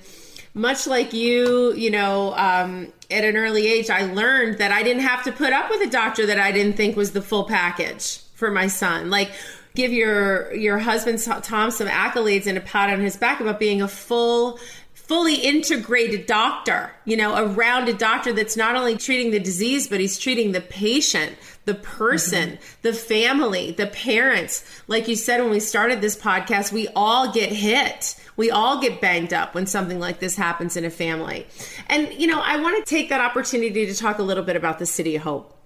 much 0.58 0.88
like 0.88 1.14
you, 1.14 1.74
you 1.74 1.92
know, 1.92 2.34
um, 2.36 2.92
at 3.10 3.24
an 3.24 3.38
early 3.38 3.68
age, 3.68 3.90
I 3.90 4.12
learned 4.12 4.58
that 4.58 4.72
I 4.72 4.84
didn't 4.84 5.04
have 5.04 5.24
to 5.24 5.32
put 5.32 5.54
up 5.54 5.70
with 5.70 5.82
a 5.82 5.90
doctor 5.90 6.26
that 6.26 6.40
I 6.40 6.52
didn't 6.52 6.74
think 6.74 6.96
was 6.96 7.12
the 7.12 7.22
full 7.22 7.46
package 7.46 8.20
for 8.34 8.52
my 8.52 8.68
son. 8.68 9.10
Like, 9.10 9.32
give 9.76 9.94
your 9.94 10.54
your 10.54 10.80
husband 10.80 11.20
Tom 11.44 11.72
some 11.72 11.88
accolades 11.88 12.48
and 12.48 12.58
a 12.58 12.62
pat 12.62 12.90
on 12.90 13.00
his 13.00 13.16
back 13.16 13.40
about 13.40 13.60
being 13.60 13.82
a 13.82 13.88
full 13.88 14.60
fully 14.94 15.36
integrated 15.36 16.26
doctor, 16.26 16.92
you 17.06 17.16
know, 17.16 17.34
a 17.36 17.48
rounded 17.48 17.98
doctor 17.98 18.34
that's 18.34 18.58
not 18.58 18.76
only 18.76 18.98
treating 18.98 19.32
the 19.32 19.40
disease, 19.40 19.88
but 19.88 20.02
he's 20.02 20.20
treating 20.20 20.52
the 20.52 20.60
patient, 20.60 21.34
the 21.68 21.76
person, 21.76 22.52
mm-hmm. 22.52 22.64
the 22.82 22.94
family, 22.94 23.72
the 23.72 23.88
parents. 23.88 24.64
Like 24.88 25.08
you 25.08 25.16
said 25.16 25.42
when 25.42 25.52
we 25.52 25.60
started 25.60 26.02
this 26.02 26.16
podcast, 26.16 26.72
we 26.72 26.88
all 26.96 27.32
get 27.32 27.52
hit. 27.52 28.16
We 28.38 28.50
all 28.50 28.80
get 28.80 29.02
banged 29.02 29.34
up 29.34 29.54
when 29.54 29.68
something 29.68 30.00
like 30.00 30.20
this 30.20 30.36
happens 30.36 30.78
in 30.78 30.86
a 30.86 30.90
family. 30.90 31.46
And, 31.88 32.14
you 32.14 32.28
know, 32.28 32.40
I 32.40 32.58
want 32.62 32.84
to 32.84 32.90
take 32.90 33.10
that 33.10 33.22
opportunity 33.22 33.86
to 33.86 33.94
talk 33.94 34.18
a 34.18 34.24
little 34.24 34.44
bit 34.44 34.56
about 34.56 34.80
the 34.80 34.86
City 34.86 35.16
of 35.16 35.24
Hope. 35.24 35.57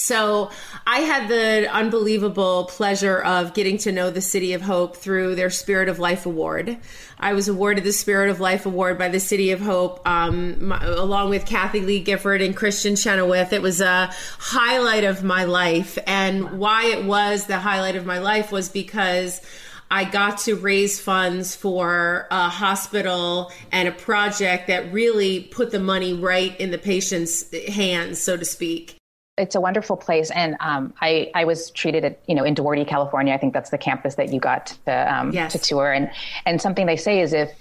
So 0.00 0.50
I 0.86 1.00
had 1.00 1.28
the 1.28 1.70
unbelievable 1.70 2.64
pleasure 2.64 3.18
of 3.18 3.52
getting 3.52 3.76
to 3.78 3.92
know 3.92 4.10
the 4.10 4.22
City 4.22 4.54
of 4.54 4.62
Hope 4.62 4.96
through 4.96 5.34
their 5.34 5.50
Spirit 5.50 5.90
of 5.90 5.98
Life 5.98 6.24
Award. 6.24 6.78
I 7.18 7.34
was 7.34 7.48
awarded 7.48 7.84
the 7.84 7.92
Spirit 7.92 8.30
of 8.30 8.40
Life 8.40 8.64
Award 8.64 8.96
by 8.96 9.08
the 9.08 9.20
City 9.20 9.50
of 9.50 9.60
Hope, 9.60 10.00
um, 10.08 10.68
my, 10.68 10.82
along 10.82 11.28
with 11.28 11.44
Kathie 11.44 11.82
Lee 11.82 12.00
Gifford 12.00 12.40
and 12.40 12.56
Kristin 12.56 13.00
Chenoweth. 13.00 13.52
It 13.52 13.60
was 13.60 13.82
a 13.82 14.10
highlight 14.38 15.04
of 15.04 15.22
my 15.22 15.44
life. 15.44 15.98
And 16.06 16.58
why 16.58 16.86
it 16.86 17.04
was 17.04 17.44
the 17.44 17.58
highlight 17.58 17.96
of 17.96 18.06
my 18.06 18.18
life 18.18 18.50
was 18.50 18.70
because 18.70 19.42
I 19.90 20.04
got 20.04 20.38
to 20.38 20.54
raise 20.54 20.98
funds 20.98 21.54
for 21.54 22.26
a 22.30 22.48
hospital 22.48 23.52
and 23.70 23.86
a 23.86 23.92
project 23.92 24.68
that 24.68 24.92
really 24.94 25.40
put 25.40 25.72
the 25.72 25.80
money 25.80 26.14
right 26.14 26.58
in 26.58 26.70
the 26.70 26.78
patient's 26.78 27.44
hands, 27.68 28.18
so 28.18 28.38
to 28.38 28.46
speak 28.46 28.99
it's 29.38 29.54
a 29.54 29.60
wonderful 29.60 29.96
place, 29.96 30.30
and 30.30 30.56
um, 30.60 30.92
I 31.00 31.30
I 31.34 31.44
was 31.44 31.70
treated 31.70 32.04
at 32.04 32.20
you 32.26 32.34
know 32.34 32.44
in 32.44 32.54
Duarte, 32.54 32.84
California. 32.84 33.32
I 33.34 33.38
think 33.38 33.54
that's 33.54 33.70
the 33.70 33.78
campus 33.78 34.16
that 34.16 34.32
you 34.32 34.40
got 34.40 34.76
to 34.86 35.14
um, 35.14 35.32
yes. 35.32 35.52
to 35.52 35.58
tour, 35.58 35.92
and 35.92 36.10
and 36.46 36.60
something 36.60 36.86
they 36.86 36.96
say 36.96 37.20
is 37.20 37.32
if 37.32 37.52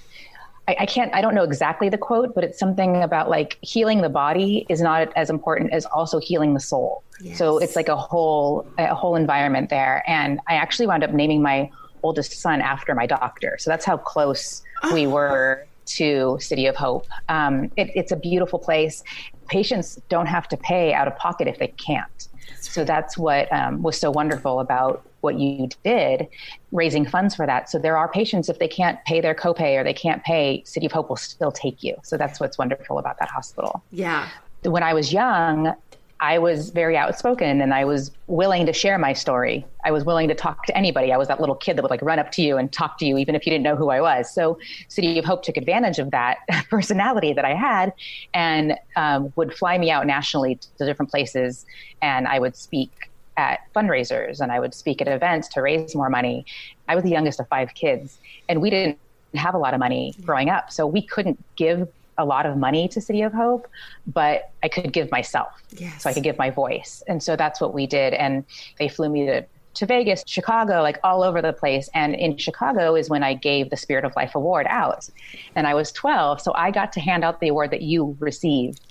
I, 0.67 0.75
I, 0.81 0.85
can't 0.85 1.13
I 1.15 1.21
don't 1.21 1.33
know 1.33 1.43
exactly 1.43 1.89
the 1.89 1.97
quote, 1.97 2.35
but 2.35 2.43
it's 2.43 2.59
something 2.59 2.97
about 2.97 3.29
like 3.29 3.57
healing 3.61 4.01
the 4.01 4.09
body 4.09 4.65
is 4.69 4.81
not 4.81 5.11
as 5.15 5.29
important 5.29 5.73
as 5.73 5.85
also 5.85 6.19
healing 6.19 6.53
the 6.53 6.59
soul. 6.59 7.03
Yes. 7.21 7.37
So 7.37 7.57
it's 7.57 7.75
like 7.75 7.87
a 7.87 7.95
whole 7.95 8.67
a 8.77 8.93
whole 8.93 9.15
environment 9.15 9.69
there, 9.69 10.03
and 10.07 10.39
I 10.47 10.55
actually 10.55 10.87
wound 10.87 11.03
up 11.03 11.11
naming 11.11 11.41
my 11.41 11.71
oldest 12.03 12.33
son 12.33 12.61
after 12.61 12.93
my 12.93 13.05
doctor. 13.05 13.57
So 13.59 13.69
that's 13.69 13.85
how 13.85 13.97
close 13.97 14.63
oh. 14.83 14.93
we 14.93 15.07
were 15.07 15.65
to 15.97 16.37
City 16.39 16.65
of 16.65 16.75
Hope. 16.75 17.07
Um, 17.27 17.71
it, 17.77 17.91
it's 17.95 18.11
a 18.11 18.15
beautiful 18.15 18.59
place. 18.59 19.03
Patients 19.47 19.99
don't 20.09 20.27
have 20.27 20.47
to 20.49 20.57
pay 20.57 20.93
out 20.93 21.07
of 21.07 21.15
pocket 21.17 21.47
if 21.47 21.57
they 21.59 21.67
can't. 21.67 22.27
So 22.61 22.83
that's 22.83 23.17
what 23.17 23.51
um, 23.53 23.81
was 23.81 23.99
so 23.99 24.11
wonderful 24.11 24.59
about 24.59 25.05
what 25.21 25.39
you 25.39 25.69
did, 25.83 26.27
raising 26.71 27.05
funds 27.05 27.35
for 27.35 27.45
that. 27.45 27.69
So 27.69 27.77
there 27.79 27.97
are 27.97 28.07
patients, 28.07 28.49
if 28.49 28.59
they 28.59 28.67
can't 28.67 29.03
pay 29.05 29.21
their 29.21 29.35
copay 29.35 29.79
or 29.79 29.83
they 29.83 29.93
can't 29.93 30.23
pay, 30.23 30.63
City 30.65 30.85
of 30.85 30.91
Hope 30.91 31.09
will 31.09 31.17
still 31.17 31.51
take 31.51 31.83
you. 31.83 31.95
So 32.03 32.17
that's 32.17 32.39
what's 32.39 32.57
wonderful 32.57 32.97
about 32.99 33.17
that 33.19 33.29
hospital. 33.29 33.83
Yeah. 33.91 34.29
When 34.63 34.83
I 34.83 34.93
was 34.93 35.11
young, 35.13 35.73
I 36.21 36.37
was 36.37 36.71
very 36.71 36.97
outspoken 36.97 37.61
and 37.61 37.73
I 37.73 37.85
was 37.85 38.11
willing 38.27 38.65
to 38.65 38.73
share 38.73 38.97
my 38.97 39.13
story. 39.13 39.65
I 39.85 39.91
was 39.91 40.03
willing 40.03 40.27
to 40.27 40.35
talk 40.35 40.65
to 40.65 40.77
anybody. 40.77 41.13
I 41.13 41.17
was 41.17 41.29
that 41.29 41.39
little 41.39 41.55
kid 41.55 41.77
that 41.77 41.81
would 41.81 41.91
like 41.91 42.01
run 42.01 42.19
up 42.19 42.31
to 42.33 42.41
you 42.41 42.57
and 42.57 42.71
talk 42.71 42.97
to 42.97 43.05
you, 43.05 43.17
even 43.17 43.35
if 43.35 43.45
you 43.45 43.51
didn't 43.51 43.63
know 43.63 43.77
who 43.77 43.89
I 43.89 44.01
was. 44.01 44.33
So 44.33 44.59
City 44.89 45.17
of 45.17 45.23
Hope 45.23 45.43
took 45.43 45.55
advantage 45.55 45.97
of 45.97 46.11
that 46.11 46.39
personality 46.69 47.31
that 47.33 47.45
I 47.45 47.53
had 47.53 47.93
and 48.33 48.77
um, 48.97 49.31
would 49.37 49.53
fly 49.53 49.77
me 49.77 49.91
out 49.91 50.05
nationally 50.05 50.59
to 50.77 50.85
different 50.85 51.09
places. 51.09 51.65
And 52.01 52.27
I 52.27 52.39
would 52.39 52.57
speak 52.57 52.91
at 53.37 53.61
fundraisers 53.73 54.41
and 54.41 54.51
I 54.51 54.59
would 54.59 54.73
speak 54.73 55.01
at 55.01 55.07
events 55.07 55.47
to 55.49 55.61
raise 55.61 55.95
more 55.95 56.09
money. 56.09 56.45
I 56.89 56.95
was 56.95 57.05
the 57.05 57.11
youngest 57.11 57.39
of 57.39 57.47
five 57.47 57.73
kids 57.75 58.19
and 58.49 58.61
we 58.61 58.69
didn't 58.69 58.97
have 59.35 59.53
a 59.53 59.57
lot 59.57 59.73
of 59.73 59.79
money 59.79 60.13
growing 60.25 60.49
up. 60.49 60.69
So 60.71 60.85
we 60.85 61.01
couldn't 61.01 61.41
give 61.55 61.87
a 62.19 62.25
lot 62.25 62.45
of 62.45 62.57
money 62.57 62.87
to 62.89 63.01
City 63.01 63.23
of 63.23 63.33
Hope, 63.33 63.67
but 64.05 64.51
I 64.61 64.67
could 64.67 64.93
give 64.93 65.09
myself. 65.09 65.49
Yes. 65.71 66.03
So 66.03 66.09
I 66.09 66.13
could 66.13 66.23
give 66.23 66.37
my 66.37 66.51
voice. 66.51 67.01
And 67.07 67.23
so 67.23 67.35
that's 67.35 67.59
what 67.59 67.73
we 67.73 67.87
did. 67.87 68.13
And 68.13 68.43
they 68.77 68.89
flew 68.89 69.09
me 69.09 69.25
to, 69.25 69.45
to 69.75 69.85
Vegas, 69.85 70.23
Chicago, 70.27 70.81
like 70.81 70.99
all 71.03 71.23
over 71.23 71.41
the 71.41 71.53
place. 71.53 71.89
And 71.95 72.13
in 72.13 72.37
Chicago 72.37 72.95
is 72.95 73.09
when 73.09 73.23
I 73.23 73.33
gave 73.33 73.69
the 73.69 73.77
Spirit 73.77 74.03
of 74.05 74.13
Life 74.15 74.35
Award 74.35 74.67
out. 74.69 75.09
And 75.55 75.65
I 75.65 75.73
was 75.73 75.91
12. 75.93 76.41
So 76.41 76.53
I 76.53 76.69
got 76.69 76.91
to 76.93 76.99
hand 76.99 77.23
out 77.23 77.39
the 77.39 77.47
award 77.47 77.71
that 77.71 77.81
you 77.81 78.15
received. 78.19 78.81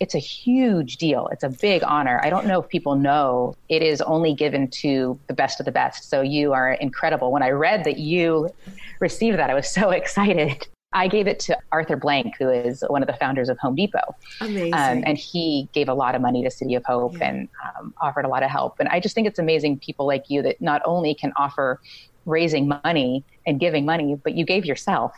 It's 0.00 0.14
a 0.14 0.20
huge 0.20 0.96
deal. 0.96 1.28
It's 1.32 1.42
a 1.42 1.48
big 1.50 1.82
honor. 1.84 2.20
I 2.22 2.30
don't 2.30 2.46
know 2.46 2.62
if 2.62 2.68
people 2.68 2.94
know 2.94 3.54
it 3.68 3.82
is 3.82 4.00
only 4.00 4.32
given 4.32 4.68
to 4.68 5.18
the 5.26 5.34
best 5.34 5.60
of 5.60 5.66
the 5.66 5.72
best. 5.72 6.08
So 6.08 6.22
you 6.22 6.52
are 6.52 6.72
incredible. 6.72 7.32
When 7.32 7.42
I 7.42 7.50
read 7.50 7.84
that 7.84 7.98
you 7.98 8.48
received 9.00 9.38
that, 9.38 9.50
I 9.50 9.54
was 9.54 9.68
so 9.68 9.90
excited. 10.00 10.66
I 10.92 11.06
gave 11.06 11.26
it 11.26 11.38
to 11.40 11.58
Arthur 11.70 11.96
Blank, 11.96 12.36
who 12.38 12.48
is 12.48 12.82
one 12.88 13.02
of 13.02 13.06
the 13.06 13.14
founders 13.14 13.48
of 13.48 13.58
Home 13.58 13.74
Depot. 13.74 14.16
Amazing. 14.40 14.72
Um, 14.72 15.02
and 15.04 15.18
he 15.18 15.68
gave 15.74 15.88
a 15.88 15.94
lot 15.94 16.14
of 16.14 16.22
money 16.22 16.42
to 16.42 16.50
City 16.50 16.74
of 16.74 16.84
Hope 16.86 17.18
yeah. 17.18 17.28
and 17.28 17.48
um, 17.78 17.94
offered 18.00 18.24
a 18.24 18.28
lot 18.28 18.42
of 18.42 18.50
help. 18.50 18.80
And 18.80 18.88
I 18.88 18.98
just 18.98 19.14
think 19.14 19.26
it's 19.26 19.38
amazing 19.38 19.80
people 19.80 20.06
like 20.06 20.30
you 20.30 20.40
that 20.42 20.60
not 20.62 20.80
only 20.86 21.14
can 21.14 21.32
offer 21.36 21.80
raising 22.24 22.68
money 22.68 23.22
and 23.46 23.60
giving 23.60 23.84
money, 23.84 24.18
but 24.22 24.34
you 24.34 24.46
gave 24.46 24.64
yourself. 24.64 25.12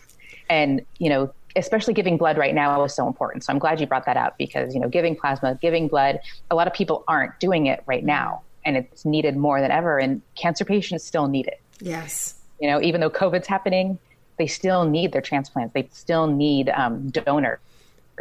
And, 0.49 0.85
you 0.99 1.09
know, 1.09 1.33
especially 1.55 1.95
giving 1.95 2.17
blood 2.17 2.37
right 2.37 2.55
now 2.55 2.83
is 2.85 2.95
so 2.95 3.07
important. 3.07 3.45
So 3.45 3.53
I'm 3.53 3.59
glad 3.61 3.81
you 3.81 3.87
brought 3.87 4.07
that 4.07 4.17
up 4.17 4.39
because, 4.39 4.75
you 4.75 4.81
know, 4.81 4.89
giving 4.89 5.15
plasma, 5.15 5.57
giving 5.63 5.87
blood, 5.87 6.19
a 6.51 6.57
lot 6.57 6.67
of 6.67 6.73
people 6.73 7.05
aren't 7.07 7.39
doing 7.39 7.67
it 7.67 7.83
right 7.87 8.05
now. 8.05 8.43
And 8.65 8.77
it's 8.77 9.05
needed 9.05 9.37
more 9.37 9.61
than 9.61 9.71
ever. 9.71 9.99
And 9.99 10.21
cancer 10.35 10.65
patients 10.65 11.05
still 11.05 11.29
need 11.29 11.47
it. 11.47 11.61
Yes. 11.81 12.35
You 12.61 12.69
know, 12.69 12.83
even 12.83 13.01
though 13.01 13.11
COVID's 13.11 13.47
happening, 13.47 13.99
they 14.41 14.47
still 14.47 14.87
need 14.87 15.13
their 15.13 15.21
transplants. 15.21 15.75
They 15.75 15.87
still 15.93 16.27
need 16.27 16.71
um, 16.71 17.11
donors 17.11 17.59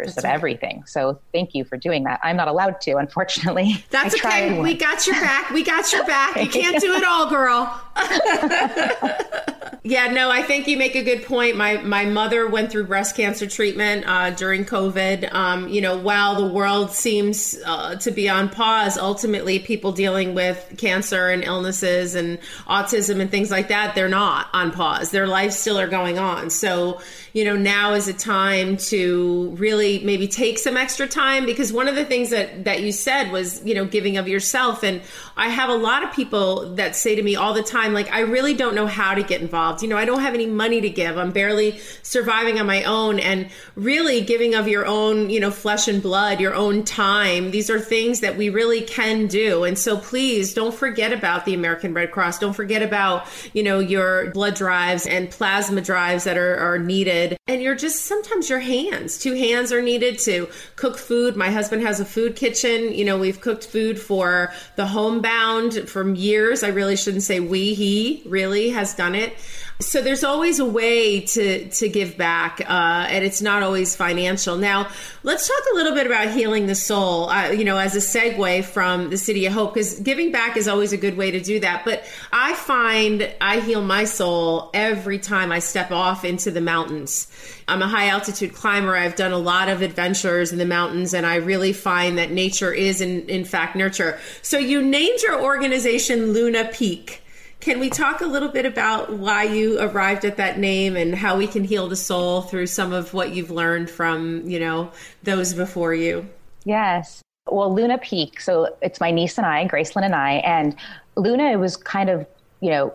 That's 0.07 0.17
of 0.17 0.23
right. 0.23 0.33
everything. 0.33 0.83
So 0.85 1.19
thank 1.33 1.53
you 1.53 1.63
for 1.63 1.77
doing 1.77 2.03
that. 2.03 2.19
I'm 2.23 2.35
not 2.35 2.47
allowed 2.47 2.81
to, 2.81 2.97
unfortunately. 2.97 3.83
That's 3.89 4.15
okay. 4.15 4.59
We 4.59 4.75
got 4.75 5.05
your 5.05 5.15
back. 5.15 5.51
We 5.51 5.63
got 5.63 5.91
your 5.91 6.03
back. 6.07 6.35
You 6.37 6.49
can't 6.49 6.81
do 6.81 6.93
it 6.93 7.03
all, 7.03 7.29
girl. 7.29 7.81
yeah, 9.83 10.07
no, 10.07 10.29
I 10.29 10.41
think 10.43 10.67
you 10.67 10.77
make 10.77 10.95
a 10.95 11.03
good 11.03 11.23
point. 11.25 11.57
My 11.57 11.77
my 11.77 12.05
mother 12.05 12.47
went 12.47 12.71
through 12.71 12.85
breast 12.85 13.15
cancer 13.15 13.47
treatment 13.47 14.05
uh, 14.07 14.31
during 14.31 14.65
COVID. 14.65 15.33
Um, 15.33 15.67
you 15.69 15.81
know, 15.81 15.97
while 15.97 16.35
the 16.35 16.53
world 16.53 16.91
seems 16.91 17.57
uh, 17.65 17.95
to 17.95 18.11
be 18.11 18.29
on 18.29 18.49
pause, 18.49 18.97
ultimately 18.97 19.59
people 19.59 19.91
dealing 19.91 20.33
with 20.33 20.75
cancer 20.77 21.29
and 21.29 21.43
illnesses 21.43 22.15
and 22.15 22.39
autism 22.67 23.19
and 23.19 23.31
things 23.31 23.51
like 23.51 23.69
that, 23.69 23.95
they're 23.95 24.09
not 24.09 24.47
on 24.53 24.71
pause. 24.71 25.11
Their 25.11 25.27
lives 25.27 25.57
still 25.57 25.79
are 25.79 25.87
going 25.87 26.19
on. 26.19 26.49
So, 26.49 27.01
you 27.33 27.45
know, 27.45 27.55
now 27.55 27.93
is 27.93 28.07
a 28.07 28.13
time 28.13 28.77
to 28.77 29.49
really 29.57 29.99
maybe 29.99 30.27
take 30.27 30.57
some 30.57 30.77
extra 30.77 31.07
time 31.07 31.45
because 31.45 31.71
one 31.71 31.87
of 31.87 31.95
the 31.95 32.05
things 32.05 32.29
that 32.31 32.65
that 32.65 32.81
you 32.81 32.91
said 32.91 33.31
was, 33.31 33.63
you 33.65 33.73
know, 33.73 33.85
giving 33.85 34.17
of 34.17 34.27
yourself 34.27 34.83
and 34.83 35.01
I 35.37 35.49
have 35.49 35.69
a 35.69 35.75
lot 35.75 36.03
of 36.03 36.11
people 36.11 36.75
that 36.75 36.95
say 36.95 37.15
to 37.15 37.23
me 37.23 37.35
all 37.35 37.53
the 37.53 37.63
time 37.63 37.93
like 37.93 38.11
I 38.11 38.21
really 38.21 38.53
don't 38.53 38.75
know 38.75 38.87
how 38.87 39.13
to 39.13 39.23
get 39.23 39.41
involved. 39.41 39.81
You 39.81 39.89
know, 39.89 39.97
I 39.97 40.05
don't 40.05 40.21
have 40.21 40.33
any 40.33 40.45
money 40.45 40.81
to 40.81 40.89
give. 40.89 41.17
I'm 41.17 41.31
barely 41.31 41.79
surviving 42.03 42.59
on 42.59 42.65
my 42.65 42.83
own 42.83 43.19
and 43.19 43.49
really 43.75 44.21
giving 44.21 44.55
of 44.55 44.67
your 44.67 44.85
own, 44.85 45.29
you 45.29 45.39
know, 45.39 45.51
flesh 45.51 45.87
and 45.87 46.01
blood, 46.01 46.39
your 46.39 46.53
own 46.53 46.83
time. 46.83 47.51
These 47.51 47.69
are 47.69 47.79
things 47.79 48.19
that 48.21 48.37
we 48.37 48.49
really 48.49 48.81
can 48.81 49.27
do. 49.27 49.63
And 49.63 49.77
so 49.77 49.97
please 49.97 50.53
don't 50.53 50.73
forget 50.73 51.13
about 51.13 51.45
the 51.45 51.53
American 51.53 51.93
Red 51.93 52.11
Cross. 52.11 52.39
Don't 52.39 52.53
forget 52.53 52.81
about, 52.81 53.27
you 53.53 53.63
know, 53.63 53.79
your 53.79 54.31
blood 54.31 54.55
drives 54.55 55.05
and 55.05 55.29
plasma 55.29 55.81
drives 55.81 56.23
that 56.23 56.37
are, 56.37 56.57
are 56.57 56.79
needed. 56.79 57.28
And 57.47 57.61
you're 57.61 57.75
just 57.75 58.05
sometimes 58.05 58.49
your 58.49 58.59
hands, 58.59 59.17
two 59.17 59.33
hands 59.33 59.71
are 59.71 59.81
needed 59.81 60.19
to 60.19 60.47
cook 60.75 60.97
food. 60.97 61.35
My 61.35 61.49
husband 61.49 61.83
has 61.83 61.99
a 61.99 62.05
food 62.05 62.35
kitchen. 62.35 62.93
You 62.93 63.05
know, 63.05 63.17
we've 63.17 63.41
cooked 63.41 63.65
food 63.65 63.99
for 63.99 64.53
the 64.75 64.85
homebound 64.85 65.89
from 65.89 66.15
years. 66.15 66.63
I 66.63 66.69
really 66.69 66.95
shouldn't 66.95 67.23
say 67.23 67.39
we, 67.39 67.73
he 67.73 68.23
really 68.25 68.69
has 68.69 68.93
done 68.93 69.15
it. 69.15 69.33
So 69.81 70.01
there's 70.01 70.25
always 70.25 70.59
a 70.59 70.65
way 70.65 71.21
to 71.21 71.69
to 71.69 71.87
give 71.87 72.17
back, 72.17 72.59
uh, 72.59 73.07
and 73.09 73.23
it's 73.23 73.41
not 73.41 73.63
always 73.63 73.95
financial. 73.95 74.57
Now, 74.57 74.89
let's 75.23 75.47
talk 75.47 75.61
a 75.71 75.75
little 75.75 75.93
bit 75.93 76.05
about 76.05 76.31
healing 76.31 76.67
the 76.67 76.75
soul. 76.75 77.29
Uh, 77.29 77.51
you 77.51 77.63
know, 77.63 77.77
as 77.77 77.95
a 77.95 77.99
segue 77.99 78.65
from 78.65 79.09
the 79.09 79.17
City 79.17 79.45
of 79.45 79.53
Hope, 79.53 79.73
because 79.73 80.01
giving 80.01 80.33
back 80.33 80.57
is 80.57 80.67
always 80.67 80.91
a 80.91 80.97
good 80.97 81.15
way 81.15 81.31
to 81.31 81.39
do 81.39 81.61
that. 81.61 81.85
But 81.85 82.03
I 82.33 82.55
find 82.55 83.33
I 83.39 83.61
heal 83.61 83.81
my 83.81 84.03
soul 84.03 84.69
every 84.73 85.17
time 85.17 85.49
I 85.49 85.59
step 85.59 85.91
off 85.91 86.25
into 86.25 86.51
the 86.51 86.59
mountains. 86.59 87.27
I'm 87.69 87.81
a 87.81 87.87
high 87.87 88.09
altitude 88.09 88.53
climber. 88.53 88.97
I've 88.97 89.15
done 89.15 89.31
a 89.31 89.37
lot 89.37 89.69
of 89.69 89.81
adventures 89.81 90.51
in 90.51 90.57
the 90.57 90.65
mountains, 90.65 91.13
and 91.13 91.25
I 91.25 91.35
really 91.35 91.71
find 91.71 92.17
that 92.17 92.31
nature 92.31 92.73
is, 92.73 92.99
in, 92.99 93.29
in 93.29 93.45
fact, 93.45 93.77
nurture. 93.77 94.19
So 94.41 94.57
you 94.57 94.81
named 94.81 95.21
your 95.21 95.41
organization 95.41 96.33
Luna 96.33 96.69
Peak. 96.73 97.23
Can 97.59 97.79
we 97.79 97.89
talk 97.89 98.21
a 98.21 98.25
little 98.25 98.47
bit 98.47 98.65
about 98.65 99.11
why 99.11 99.43
you 99.43 99.79
arrived 99.81 100.23
at 100.23 100.37
that 100.37 100.59
name 100.59 100.95
and 100.95 101.13
how 101.13 101.37
we 101.37 101.45
can 101.45 101.63
heal 101.63 101.87
the 101.87 101.95
soul 101.95 102.41
through 102.41 102.67
some 102.67 102.93
of 102.93 103.13
what 103.13 103.31
you've 103.31 103.51
learned 103.51 103.89
from, 103.89 104.47
you 104.49 104.59
know, 104.59 104.91
those 105.23 105.53
before 105.53 105.93
you? 105.93 106.27
Yes. 106.63 107.21
Well, 107.47 107.73
Luna 107.73 107.97
Peak. 107.97 108.39
So 108.39 108.77
it's 108.81 109.01
my 109.01 109.11
niece 109.11 109.37
and 109.37 109.45
I, 109.45 109.67
Gracelyn 109.67 110.03
and 110.03 110.15
I, 110.15 110.35
and 110.35 110.75
Luna 111.15 111.51
it 111.51 111.57
was 111.57 111.75
kind 111.75 112.09
of, 112.09 112.25
you 112.61 112.69
know, 112.69 112.93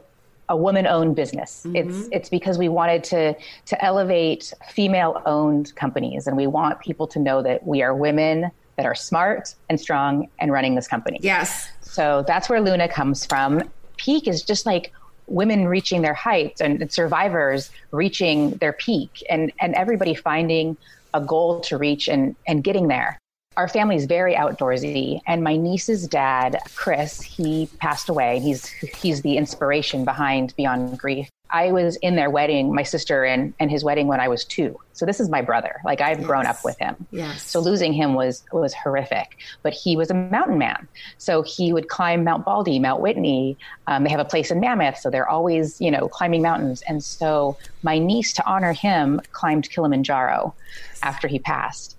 a 0.49 0.57
woman-owned 0.57 1.17
business. 1.17 1.65
Mm-hmm. 1.67 1.77
It's 1.77 2.09
it's 2.13 2.29
because 2.29 2.59
we 2.59 2.69
wanted 2.69 3.03
to 3.05 3.35
to 3.67 3.85
elevate 3.85 4.53
female-owned 4.69 5.75
companies, 5.75 6.27
and 6.27 6.37
we 6.37 6.47
want 6.47 6.81
people 6.81 7.07
to 7.09 7.19
know 7.19 7.43
that 7.43 7.67
we 7.67 7.83
are 7.83 7.95
women 7.95 8.51
that 8.77 8.85
are 8.85 8.95
smart 8.95 9.55
and 9.71 9.81
strong 9.81 10.29
and 10.39 10.53
running 10.53 10.75
this 10.75 10.87
company. 10.87 11.19
Yes. 11.23 11.71
So 11.81 12.25
that's 12.27 12.49
where 12.49 12.61
Luna 12.61 12.89
comes 12.89 13.25
from 13.25 13.63
peak 13.97 14.27
is 14.29 14.43
just 14.43 14.67
like 14.67 14.93
women 15.27 15.67
reaching 15.67 16.03
their 16.03 16.15
heights 16.15 16.61
and 16.61 16.93
survivors 16.93 17.71
reaching 17.93 18.51
their 18.57 18.73
peak 18.73 19.25
and, 19.31 19.53
and 19.61 19.75
everybody 19.75 20.15
finding 20.15 20.77
a 21.15 21.21
goal 21.21 21.61
to 21.61 21.79
reach 21.79 22.09
and, 22.09 22.37
and 22.47 22.63
getting 22.63 22.89
there. 22.89 23.19
our 23.57 23.69
family 23.69 23.97
is 23.97 24.05
very 24.07 24.35
outdoorsy 24.35 25.21
and 25.27 25.43
my 25.43 25.57
niece's 25.57 26.09
dad 26.09 26.59
chris 26.75 27.23
he 27.23 27.69
passed 27.79 28.09
away 28.09 28.41
he's 28.41 28.67
he's 28.67 29.23
the 29.23 29.37
inspiration 29.37 30.05
behind 30.05 30.53
beyond 30.57 30.99
grief 30.99 31.29
i 31.55 31.71
was 31.73 31.97
in 31.97 32.17
their 32.17 32.29
wedding 32.29 32.75
my 32.75 32.83
sister 32.83 33.25
and, 33.25 33.55
and 33.61 33.71
his 33.71 33.83
wedding 33.85 34.07
when 34.09 34.21
i 34.21 34.29
was 34.29 34.45
two. 34.45 34.79
So 34.93 35.05
this 35.05 35.19
is 35.19 35.29
my 35.29 35.41
brother. 35.41 35.81
Like 35.85 36.01
i've 36.01 36.19
yes. 36.19 36.27
grown 36.27 36.47
up 36.47 36.65
with 36.65 36.79
him. 36.79 36.95
Yes. 37.11 37.43
so 37.43 37.61
losing 37.61 37.93
him 37.93 38.15
was 38.15 38.45
was 38.53 38.75
horrific. 38.75 39.39
But 39.63 39.73
he 39.73 39.97
was 39.97 40.11
a 40.11 40.15
mountain 40.15 40.59
man. 40.59 40.89
So 41.19 41.43
he 41.43 41.73
would 41.73 41.89
climb 41.89 42.25
mount 42.25 42.45
baldy 42.45 42.79
mount 42.79 43.01
whitney. 43.01 43.57
Um, 43.87 44.05
they 44.05 44.11
have 44.11 44.21
a 44.21 44.25
place 44.25 44.51
in 44.51 44.61
mammoth 44.61 44.99
so 44.99 45.11
they're 45.11 45.29
always 45.29 45.81
you 45.81 45.91
know 45.91 46.09
climbing 46.09 46.43
mountains. 46.43 46.83
And 46.89 47.03
so 47.03 47.57
my 47.83 47.99
niece 47.99 48.33
to 48.35 48.47
honor 48.47 48.73
him 48.73 49.21
climbed 49.33 49.71
kilimanjaro 49.71 50.55
after 51.03 51.29
he 51.29 51.39
passed. 51.39 51.97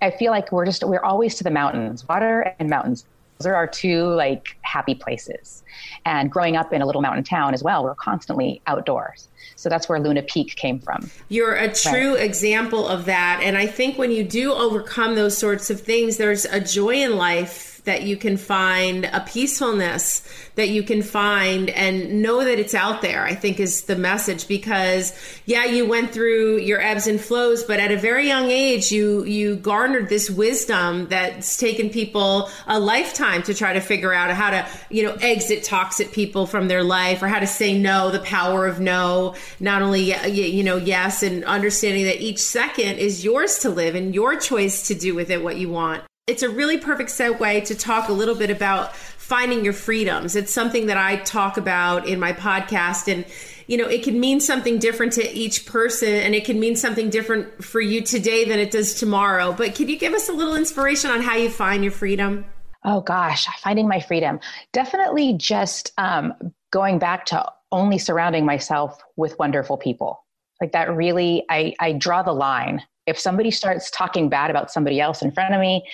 I 0.00 0.10
feel 0.10 0.32
like 0.32 0.50
we're 0.50 0.66
just 0.66 0.82
we're 0.82 1.04
always 1.04 1.36
to 1.36 1.44
the 1.44 1.50
mountains, 1.50 2.06
water 2.08 2.54
and 2.58 2.68
mountains. 2.68 3.04
Those 3.42 3.48
are 3.48 3.56
our 3.56 3.66
two 3.66 4.04
like 4.14 4.56
happy 4.62 4.94
places. 4.94 5.64
And 6.04 6.30
growing 6.30 6.54
up 6.54 6.72
in 6.72 6.80
a 6.80 6.86
little 6.86 7.02
mountain 7.02 7.24
town 7.24 7.54
as 7.54 7.62
well, 7.62 7.82
we're 7.82 7.96
constantly 7.96 8.62
outdoors. 8.68 9.26
So 9.56 9.68
that's 9.68 9.88
where 9.88 9.98
Luna 9.98 10.22
Peak 10.22 10.54
came 10.54 10.78
from. 10.78 11.10
You're 11.28 11.54
a 11.54 11.72
true 11.74 12.14
right. 12.14 12.22
example 12.22 12.86
of 12.86 13.06
that. 13.06 13.40
And 13.42 13.58
I 13.58 13.66
think 13.66 13.98
when 13.98 14.12
you 14.12 14.22
do 14.22 14.52
overcome 14.52 15.16
those 15.16 15.36
sorts 15.36 15.70
of 15.70 15.80
things, 15.80 16.18
there's 16.18 16.44
a 16.44 16.60
joy 16.60 17.02
in 17.02 17.16
life 17.16 17.71
that 17.84 18.02
you 18.02 18.16
can 18.16 18.36
find, 18.36 19.06
a 19.06 19.20
peacefulness 19.20 20.22
that 20.54 20.68
you 20.68 20.82
can 20.84 21.02
find, 21.02 21.68
and 21.70 22.22
know 22.22 22.44
that 22.44 22.58
it's 22.60 22.74
out 22.74 23.02
there, 23.02 23.24
I 23.24 23.34
think 23.34 23.58
is 23.58 23.82
the 23.84 23.96
message. 23.96 24.46
Because, 24.46 25.12
yeah, 25.46 25.64
you 25.64 25.86
went 25.86 26.12
through 26.12 26.58
your 26.58 26.80
ebbs 26.80 27.08
and 27.08 27.20
flows, 27.20 27.64
but 27.64 27.80
at 27.80 27.90
a 27.90 27.96
very 27.96 28.28
young 28.28 28.50
age, 28.50 28.92
you, 28.92 29.24
you 29.24 29.56
garnered 29.56 30.08
this 30.08 30.30
wisdom 30.30 31.08
that's 31.08 31.56
taken 31.56 31.90
people 31.90 32.50
a 32.68 32.78
lifetime 32.78 33.42
to 33.44 33.54
try 33.54 33.72
to 33.72 33.80
figure 33.80 34.12
out 34.12 34.30
how 34.30 34.50
to, 34.50 34.66
you 34.88 35.02
know, 35.02 35.16
exit 35.20 35.64
toxic 35.64 36.12
people 36.12 36.46
from 36.46 36.68
their 36.68 36.84
life 36.84 37.20
or 37.22 37.26
how 37.26 37.40
to 37.40 37.46
say 37.46 37.76
no, 37.76 38.10
the 38.10 38.20
power 38.20 38.66
of 38.66 38.78
no, 38.78 39.34
not 39.58 39.82
only, 39.82 40.14
you 40.28 40.62
know, 40.62 40.76
yes, 40.76 41.24
and 41.24 41.44
understanding 41.44 42.04
that 42.04 42.20
each 42.20 42.38
second 42.38 42.98
is 42.98 43.24
yours 43.24 43.58
to 43.58 43.70
live 43.70 43.96
and 43.96 44.14
your 44.14 44.36
choice 44.36 44.86
to 44.86 44.94
do 44.94 45.14
with 45.14 45.30
it 45.30 45.42
what 45.42 45.56
you 45.56 45.68
want 45.68 46.04
it's 46.28 46.42
a 46.42 46.48
really 46.48 46.78
perfect 46.78 47.10
segue 47.10 47.64
to 47.64 47.74
talk 47.74 48.08
a 48.08 48.12
little 48.12 48.36
bit 48.36 48.50
about 48.50 48.94
finding 48.94 49.64
your 49.64 49.72
freedoms. 49.72 50.36
It's 50.36 50.52
something 50.52 50.86
that 50.86 50.96
I 50.96 51.16
talk 51.16 51.56
about 51.56 52.06
in 52.06 52.20
my 52.20 52.32
podcast 52.32 53.12
and 53.12 53.24
you 53.68 53.76
know, 53.78 53.86
it 53.86 54.02
can 54.02 54.20
mean 54.20 54.40
something 54.40 54.78
different 54.78 55.12
to 55.14 55.32
each 55.32 55.66
person 55.66 56.08
and 56.08 56.34
it 56.34 56.44
can 56.44 56.60
mean 56.60 56.76
something 56.76 57.10
different 57.10 57.64
for 57.64 57.80
you 57.80 58.02
today 58.02 58.44
than 58.44 58.58
it 58.58 58.70
does 58.70 58.94
tomorrow. 58.94 59.52
But 59.52 59.74
can 59.74 59.88
you 59.88 59.98
give 59.98 60.12
us 60.12 60.28
a 60.28 60.32
little 60.32 60.56
inspiration 60.56 61.10
on 61.10 61.22
how 61.22 61.36
you 61.36 61.48
find 61.48 61.82
your 61.82 61.92
freedom? 61.92 62.44
Oh 62.84 63.00
gosh, 63.00 63.46
finding 63.60 63.88
my 63.88 64.00
freedom. 64.00 64.40
Definitely 64.72 65.34
just 65.34 65.92
um, 65.96 66.34
going 66.70 66.98
back 66.98 67.26
to 67.26 67.50
only 67.70 67.98
surrounding 67.98 68.44
myself 68.44 69.00
with 69.16 69.38
wonderful 69.38 69.78
people. 69.78 70.24
Like 70.60 70.72
that 70.72 70.94
really, 70.94 71.44
I, 71.48 71.74
I 71.80 71.92
draw 71.92 72.22
the 72.22 72.32
line 72.32 72.82
if 73.12 73.18
somebody 73.18 73.50
starts 73.50 73.90
talking 73.90 74.28
bad 74.28 74.50
about 74.50 74.70
somebody 74.70 75.00
else 75.00 75.22
in 75.22 75.30
front 75.30 75.54
of 75.54 75.60
me, 75.60 75.86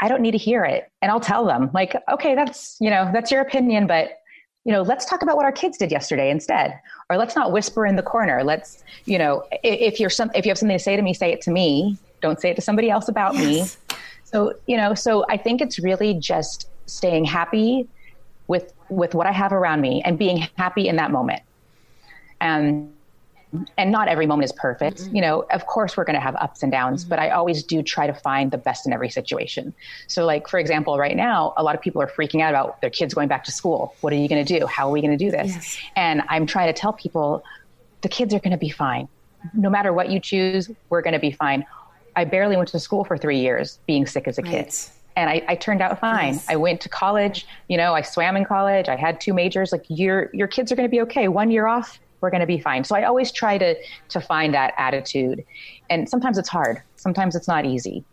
I 0.00 0.08
don't 0.08 0.20
need 0.20 0.32
to 0.32 0.38
hear 0.38 0.64
it. 0.64 0.90
And 1.00 1.10
I'll 1.10 1.20
tell 1.20 1.46
them, 1.46 1.70
like, 1.72 1.96
okay, 2.12 2.34
that's, 2.34 2.76
you 2.78 2.90
know, 2.90 3.10
that's 3.12 3.30
your 3.30 3.40
opinion, 3.40 3.86
but 3.86 4.10
you 4.64 4.72
know, 4.72 4.82
let's 4.82 5.06
talk 5.06 5.22
about 5.22 5.36
what 5.36 5.46
our 5.46 5.52
kids 5.52 5.78
did 5.78 5.90
yesterday 5.90 6.30
instead. 6.30 6.78
Or 7.08 7.16
let's 7.16 7.34
not 7.34 7.50
whisper 7.50 7.86
in 7.86 7.96
the 7.96 8.02
corner. 8.02 8.44
Let's, 8.44 8.84
you 9.06 9.18
know, 9.18 9.42
if 9.64 9.98
you're 9.98 10.10
some 10.10 10.30
if 10.34 10.44
you 10.44 10.50
have 10.50 10.58
something 10.58 10.76
to 10.76 10.82
say 10.82 10.96
to 10.96 11.02
me, 11.02 11.14
say 11.14 11.32
it 11.32 11.40
to 11.42 11.50
me. 11.50 11.96
Don't 12.20 12.38
say 12.38 12.50
it 12.50 12.56
to 12.56 12.62
somebody 12.62 12.90
else 12.90 13.08
about 13.08 13.34
yes. 13.34 13.78
me. 13.90 13.96
So, 14.24 14.52
you 14.66 14.76
know, 14.76 14.94
so 14.94 15.24
I 15.30 15.38
think 15.38 15.62
it's 15.62 15.78
really 15.78 16.12
just 16.14 16.68
staying 16.84 17.24
happy 17.24 17.88
with 18.48 18.74
with 18.90 19.14
what 19.14 19.26
I 19.26 19.32
have 19.32 19.52
around 19.52 19.80
me 19.80 20.02
and 20.04 20.18
being 20.18 20.46
happy 20.58 20.88
in 20.88 20.96
that 20.96 21.10
moment. 21.10 21.42
And 22.40 22.92
and 23.76 23.90
not 23.90 24.08
every 24.08 24.26
moment 24.26 24.44
is 24.44 24.52
perfect. 24.52 24.98
Mm-hmm. 24.98 25.16
You 25.16 25.22
know, 25.22 25.44
of 25.50 25.66
course 25.66 25.96
we're 25.96 26.04
going 26.04 26.14
to 26.14 26.20
have 26.20 26.36
ups 26.36 26.62
and 26.62 26.70
downs, 26.70 27.02
mm-hmm. 27.02 27.10
but 27.10 27.18
I 27.18 27.30
always 27.30 27.62
do 27.62 27.82
try 27.82 28.06
to 28.06 28.14
find 28.14 28.50
the 28.50 28.58
best 28.58 28.86
in 28.86 28.92
every 28.92 29.10
situation. 29.10 29.74
So 30.06 30.24
like 30.24 30.48
for 30.48 30.58
example, 30.58 30.98
right 30.98 31.16
now 31.16 31.54
a 31.56 31.62
lot 31.62 31.74
of 31.74 31.80
people 31.80 32.00
are 32.00 32.06
freaking 32.06 32.40
out 32.40 32.50
about 32.50 32.80
their 32.80 32.90
kids 32.90 33.14
going 33.14 33.28
back 33.28 33.44
to 33.44 33.52
school. 33.52 33.94
What 34.00 34.12
are 34.12 34.16
you 34.16 34.28
going 34.28 34.44
to 34.44 34.58
do? 34.58 34.66
How 34.66 34.88
are 34.88 34.92
we 34.92 35.00
going 35.00 35.16
to 35.16 35.24
do 35.24 35.30
this? 35.30 35.48
Yes. 35.48 35.78
And 35.96 36.22
I'm 36.28 36.46
trying 36.46 36.72
to 36.72 36.78
tell 36.78 36.92
people 36.92 37.44
the 38.02 38.08
kids 38.08 38.32
are 38.34 38.40
going 38.40 38.52
to 38.52 38.58
be 38.58 38.70
fine. 38.70 39.08
No 39.54 39.70
matter 39.70 39.92
what 39.92 40.10
you 40.10 40.20
choose, 40.20 40.70
we're 40.90 41.02
going 41.02 41.14
to 41.14 41.20
be 41.20 41.32
fine. 41.32 41.64
I 42.14 42.24
barely 42.24 42.56
went 42.56 42.68
to 42.70 42.80
school 42.80 43.04
for 43.04 43.16
3 43.16 43.38
years 43.38 43.78
being 43.86 44.06
sick 44.06 44.28
as 44.28 44.38
a 44.38 44.42
right. 44.42 44.50
kid 44.50 44.74
and 45.16 45.28
I, 45.28 45.42
I, 45.48 45.54
turned 45.56 45.82
out 45.82 45.98
fine. 46.00 46.34
Yes. 46.34 46.46
I 46.48 46.56
went 46.56 46.80
to 46.82 46.88
college, 46.88 47.46
you 47.68 47.76
know, 47.76 47.94
I 47.94 48.02
swam 48.02 48.36
in 48.36 48.44
college. 48.44 48.88
I 48.88 48.96
had 48.96 49.20
two 49.20 49.34
majors. 49.34 49.72
Like 49.72 49.84
your 49.88 50.30
your 50.32 50.46
kids 50.46 50.70
are 50.70 50.76
going 50.76 50.88
to 50.88 50.90
be 50.90 51.00
okay. 51.02 51.28
One 51.28 51.50
year 51.50 51.66
off, 51.66 51.98
we're 52.20 52.30
going 52.30 52.40
to 52.40 52.46
be 52.46 52.58
fine. 52.58 52.84
So 52.84 52.96
I 52.96 53.04
always 53.04 53.32
try 53.32 53.58
to 53.58 53.74
to 54.10 54.20
find 54.20 54.54
that 54.54 54.74
attitude. 54.78 55.44
And 55.88 56.08
sometimes 56.08 56.38
it's 56.38 56.48
hard. 56.48 56.82
Sometimes 56.96 57.34
it's 57.34 57.48
not 57.48 57.64
easy. 57.64 58.04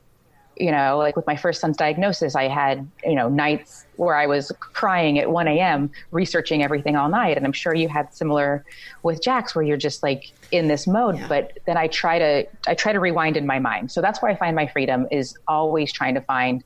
You 0.60 0.72
know, 0.72 0.98
like 0.98 1.16
with 1.16 1.28
my 1.28 1.36
first 1.36 1.62
son's 1.62 1.78
diagnosis, 1.78 2.36
I 2.36 2.48
had, 2.48 2.88
you 3.06 3.14
know, 3.14 3.30
nights 3.30 3.86
where 3.98 4.16
I 4.16 4.26
was 4.26 4.52
crying 4.60 5.20
at 5.20 5.30
1 5.30 5.48
a.m., 5.48 5.92
researching 6.10 6.64
everything 6.64 6.96
all 6.96 7.10
night. 7.10 7.38
And 7.38 7.46
I'm 7.46 7.54
sure 7.54 7.76
you 7.76 7.88
had 7.88 8.12
similar 8.12 8.66
with 9.04 9.22
Jack's 9.22 9.54
where 9.54 9.64
you're 9.64 9.78
just 9.78 10.02
like 10.02 10.32
in 10.52 10.68
this 10.68 10.88
mode. 10.88 11.18
Yeah. 11.18 11.28
But 11.28 11.60
then 11.68 11.78
I 11.78 11.88
try 11.88 12.18
to 12.18 12.48
I 12.66 12.74
try 12.74 12.92
to 12.92 13.00
rewind 13.00 13.38
in 13.38 13.46
my 13.46 13.60
mind. 13.60 13.92
So 13.92 14.02
that's 14.02 14.20
where 14.20 14.32
I 14.32 14.36
find 14.36 14.56
my 14.56 14.66
freedom 14.66 15.06
is 15.12 15.38
always 15.48 15.92
trying 15.92 16.16
to 16.16 16.22
find 16.22 16.64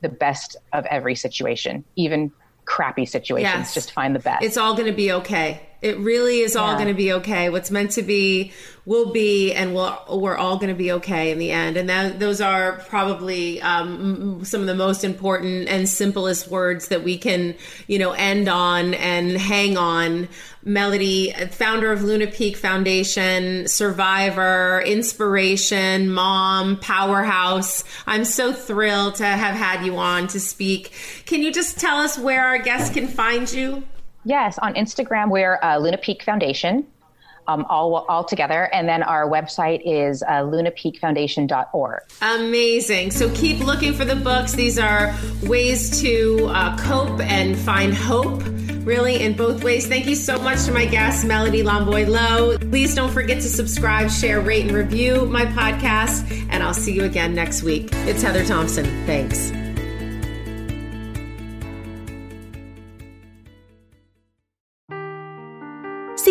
the 0.00 0.08
best 0.08 0.56
of 0.72 0.86
every 0.86 1.14
situation, 1.14 1.84
even 1.96 2.32
crappy 2.64 3.06
situations. 3.06 3.54
Yes. 3.54 3.74
Just 3.74 3.92
find 3.92 4.14
the 4.14 4.20
best. 4.20 4.42
It's 4.42 4.56
all 4.56 4.74
going 4.74 4.86
to 4.86 4.96
be 4.96 5.12
okay. 5.12 5.65
It 5.82 5.98
really 5.98 6.40
is 6.40 6.56
all 6.56 6.74
going 6.74 6.88
to 6.88 6.94
be 6.94 7.12
okay. 7.14 7.50
What's 7.50 7.70
meant 7.70 7.92
to 7.92 8.02
be 8.02 8.52
will 8.86 9.12
be, 9.12 9.52
and 9.52 9.74
we'll, 9.74 9.98
we're 10.08 10.36
all 10.36 10.56
going 10.56 10.68
to 10.68 10.74
be 10.74 10.92
okay 10.92 11.32
in 11.32 11.38
the 11.38 11.50
end. 11.50 11.76
And 11.76 11.88
that, 11.90 12.20
those 12.20 12.40
are 12.40 12.84
probably 12.88 13.60
um, 13.60 14.44
some 14.44 14.60
of 14.60 14.68
the 14.68 14.74
most 14.74 15.04
important 15.04 15.68
and 15.68 15.88
simplest 15.88 16.48
words 16.48 16.88
that 16.88 17.02
we 17.02 17.18
can, 17.18 17.56
you 17.88 17.98
know, 17.98 18.12
end 18.12 18.48
on 18.48 18.94
and 18.94 19.32
hang 19.32 19.76
on. 19.76 20.28
Melody, 20.62 21.32
founder 21.50 21.92
of 21.92 22.02
Luna 22.02 22.26
Peak 22.26 22.56
Foundation, 22.56 23.68
survivor, 23.68 24.82
inspiration, 24.86 26.10
mom, 26.10 26.78
powerhouse. 26.78 27.84
I'm 28.06 28.24
so 28.24 28.52
thrilled 28.52 29.16
to 29.16 29.26
have 29.26 29.54
had 29.54 29.84
you 29.84 29.96
on 29.96 30.28
to 30.28 30.40
speak. 30.40 30.92
Can 31.26 31.42
you 31.42 31.52
just 31.52 31.78
tell 31.78 31.98
us 31.98 32.18
where 32.18 32.44
our 32.44 32.58
guests 32.58 32.94
can 32.94 33.08
find 33.08 33.52
you? 33.52 33.84
Yes, 34.26 34.58
on 34.58 34.74
Instagram, 34.74 35.30
we're 35.30 35.60
uh, 35.62 35.78
Luna 35.78 35.98
Peak 35.98 36.24
Foundation, 36.24 36.84
um, 37.46 37.64
all, 37.68 37.94
all 37.94 38.24
together. 38.24 38.68
And 38.74 38.88
then 38.88 39.04
our 39.04 39.30
website 39.30 39.82
is 39.84 40.24
uh, 40.24 40.42
lunapeakfoundation.org. 40.42 42.02
Amazing. 42.22 43.12
So 43.12 43.32
keep 43.34 43.60
looking 43.60 43.94
for 43.94 44.04
the 44.04 44.16
books. 44.16 44.52
These 44.52 44.80
are 44.80 45.14
ways 45.44 46.00
to 46.00 46.48
uh, 46.50 46.76
cope 46.76 47.20
and 47.20 47.56
find 47.56 47.94
hope 47.94 48.42
really 48.84 49.22
in 49.22 49.34
both 49.34 49.62
ways. 49.62 49.86
Thank 49.86 50.06
you 50.06 50.16
so 50.16 50.40
much 50.40 50.64
to 50.64 50.72
my 50.72 50.86
guest, 50.86 51.24
Melody 51.24 51.62
Lomboy 51.62 52.08
Lowe. 52.08 52.58
Please 52.58 52.96
don't 52.96 53.12
forget 53.12 53.40
to 53.42 53.48
subscribe, 53.48 54.10
share, 54.10 54.40
rate, 54.40 54.66
and 54.66 54.72
review 54.72 55.26
my 55.26 55.46
podcast. 55.46 56.28
And 56.50 56.64
I'll 56.64 56.74
see 56.74 56.94
you 56.94 57.04
again 57.04 57.32
next 57.32 57.62
week. 57.62 57.90
It's 57.92 58.22
Heather 58.22 58.44
Thompson. 58.44 58.86
Thanks. 59.06 59.52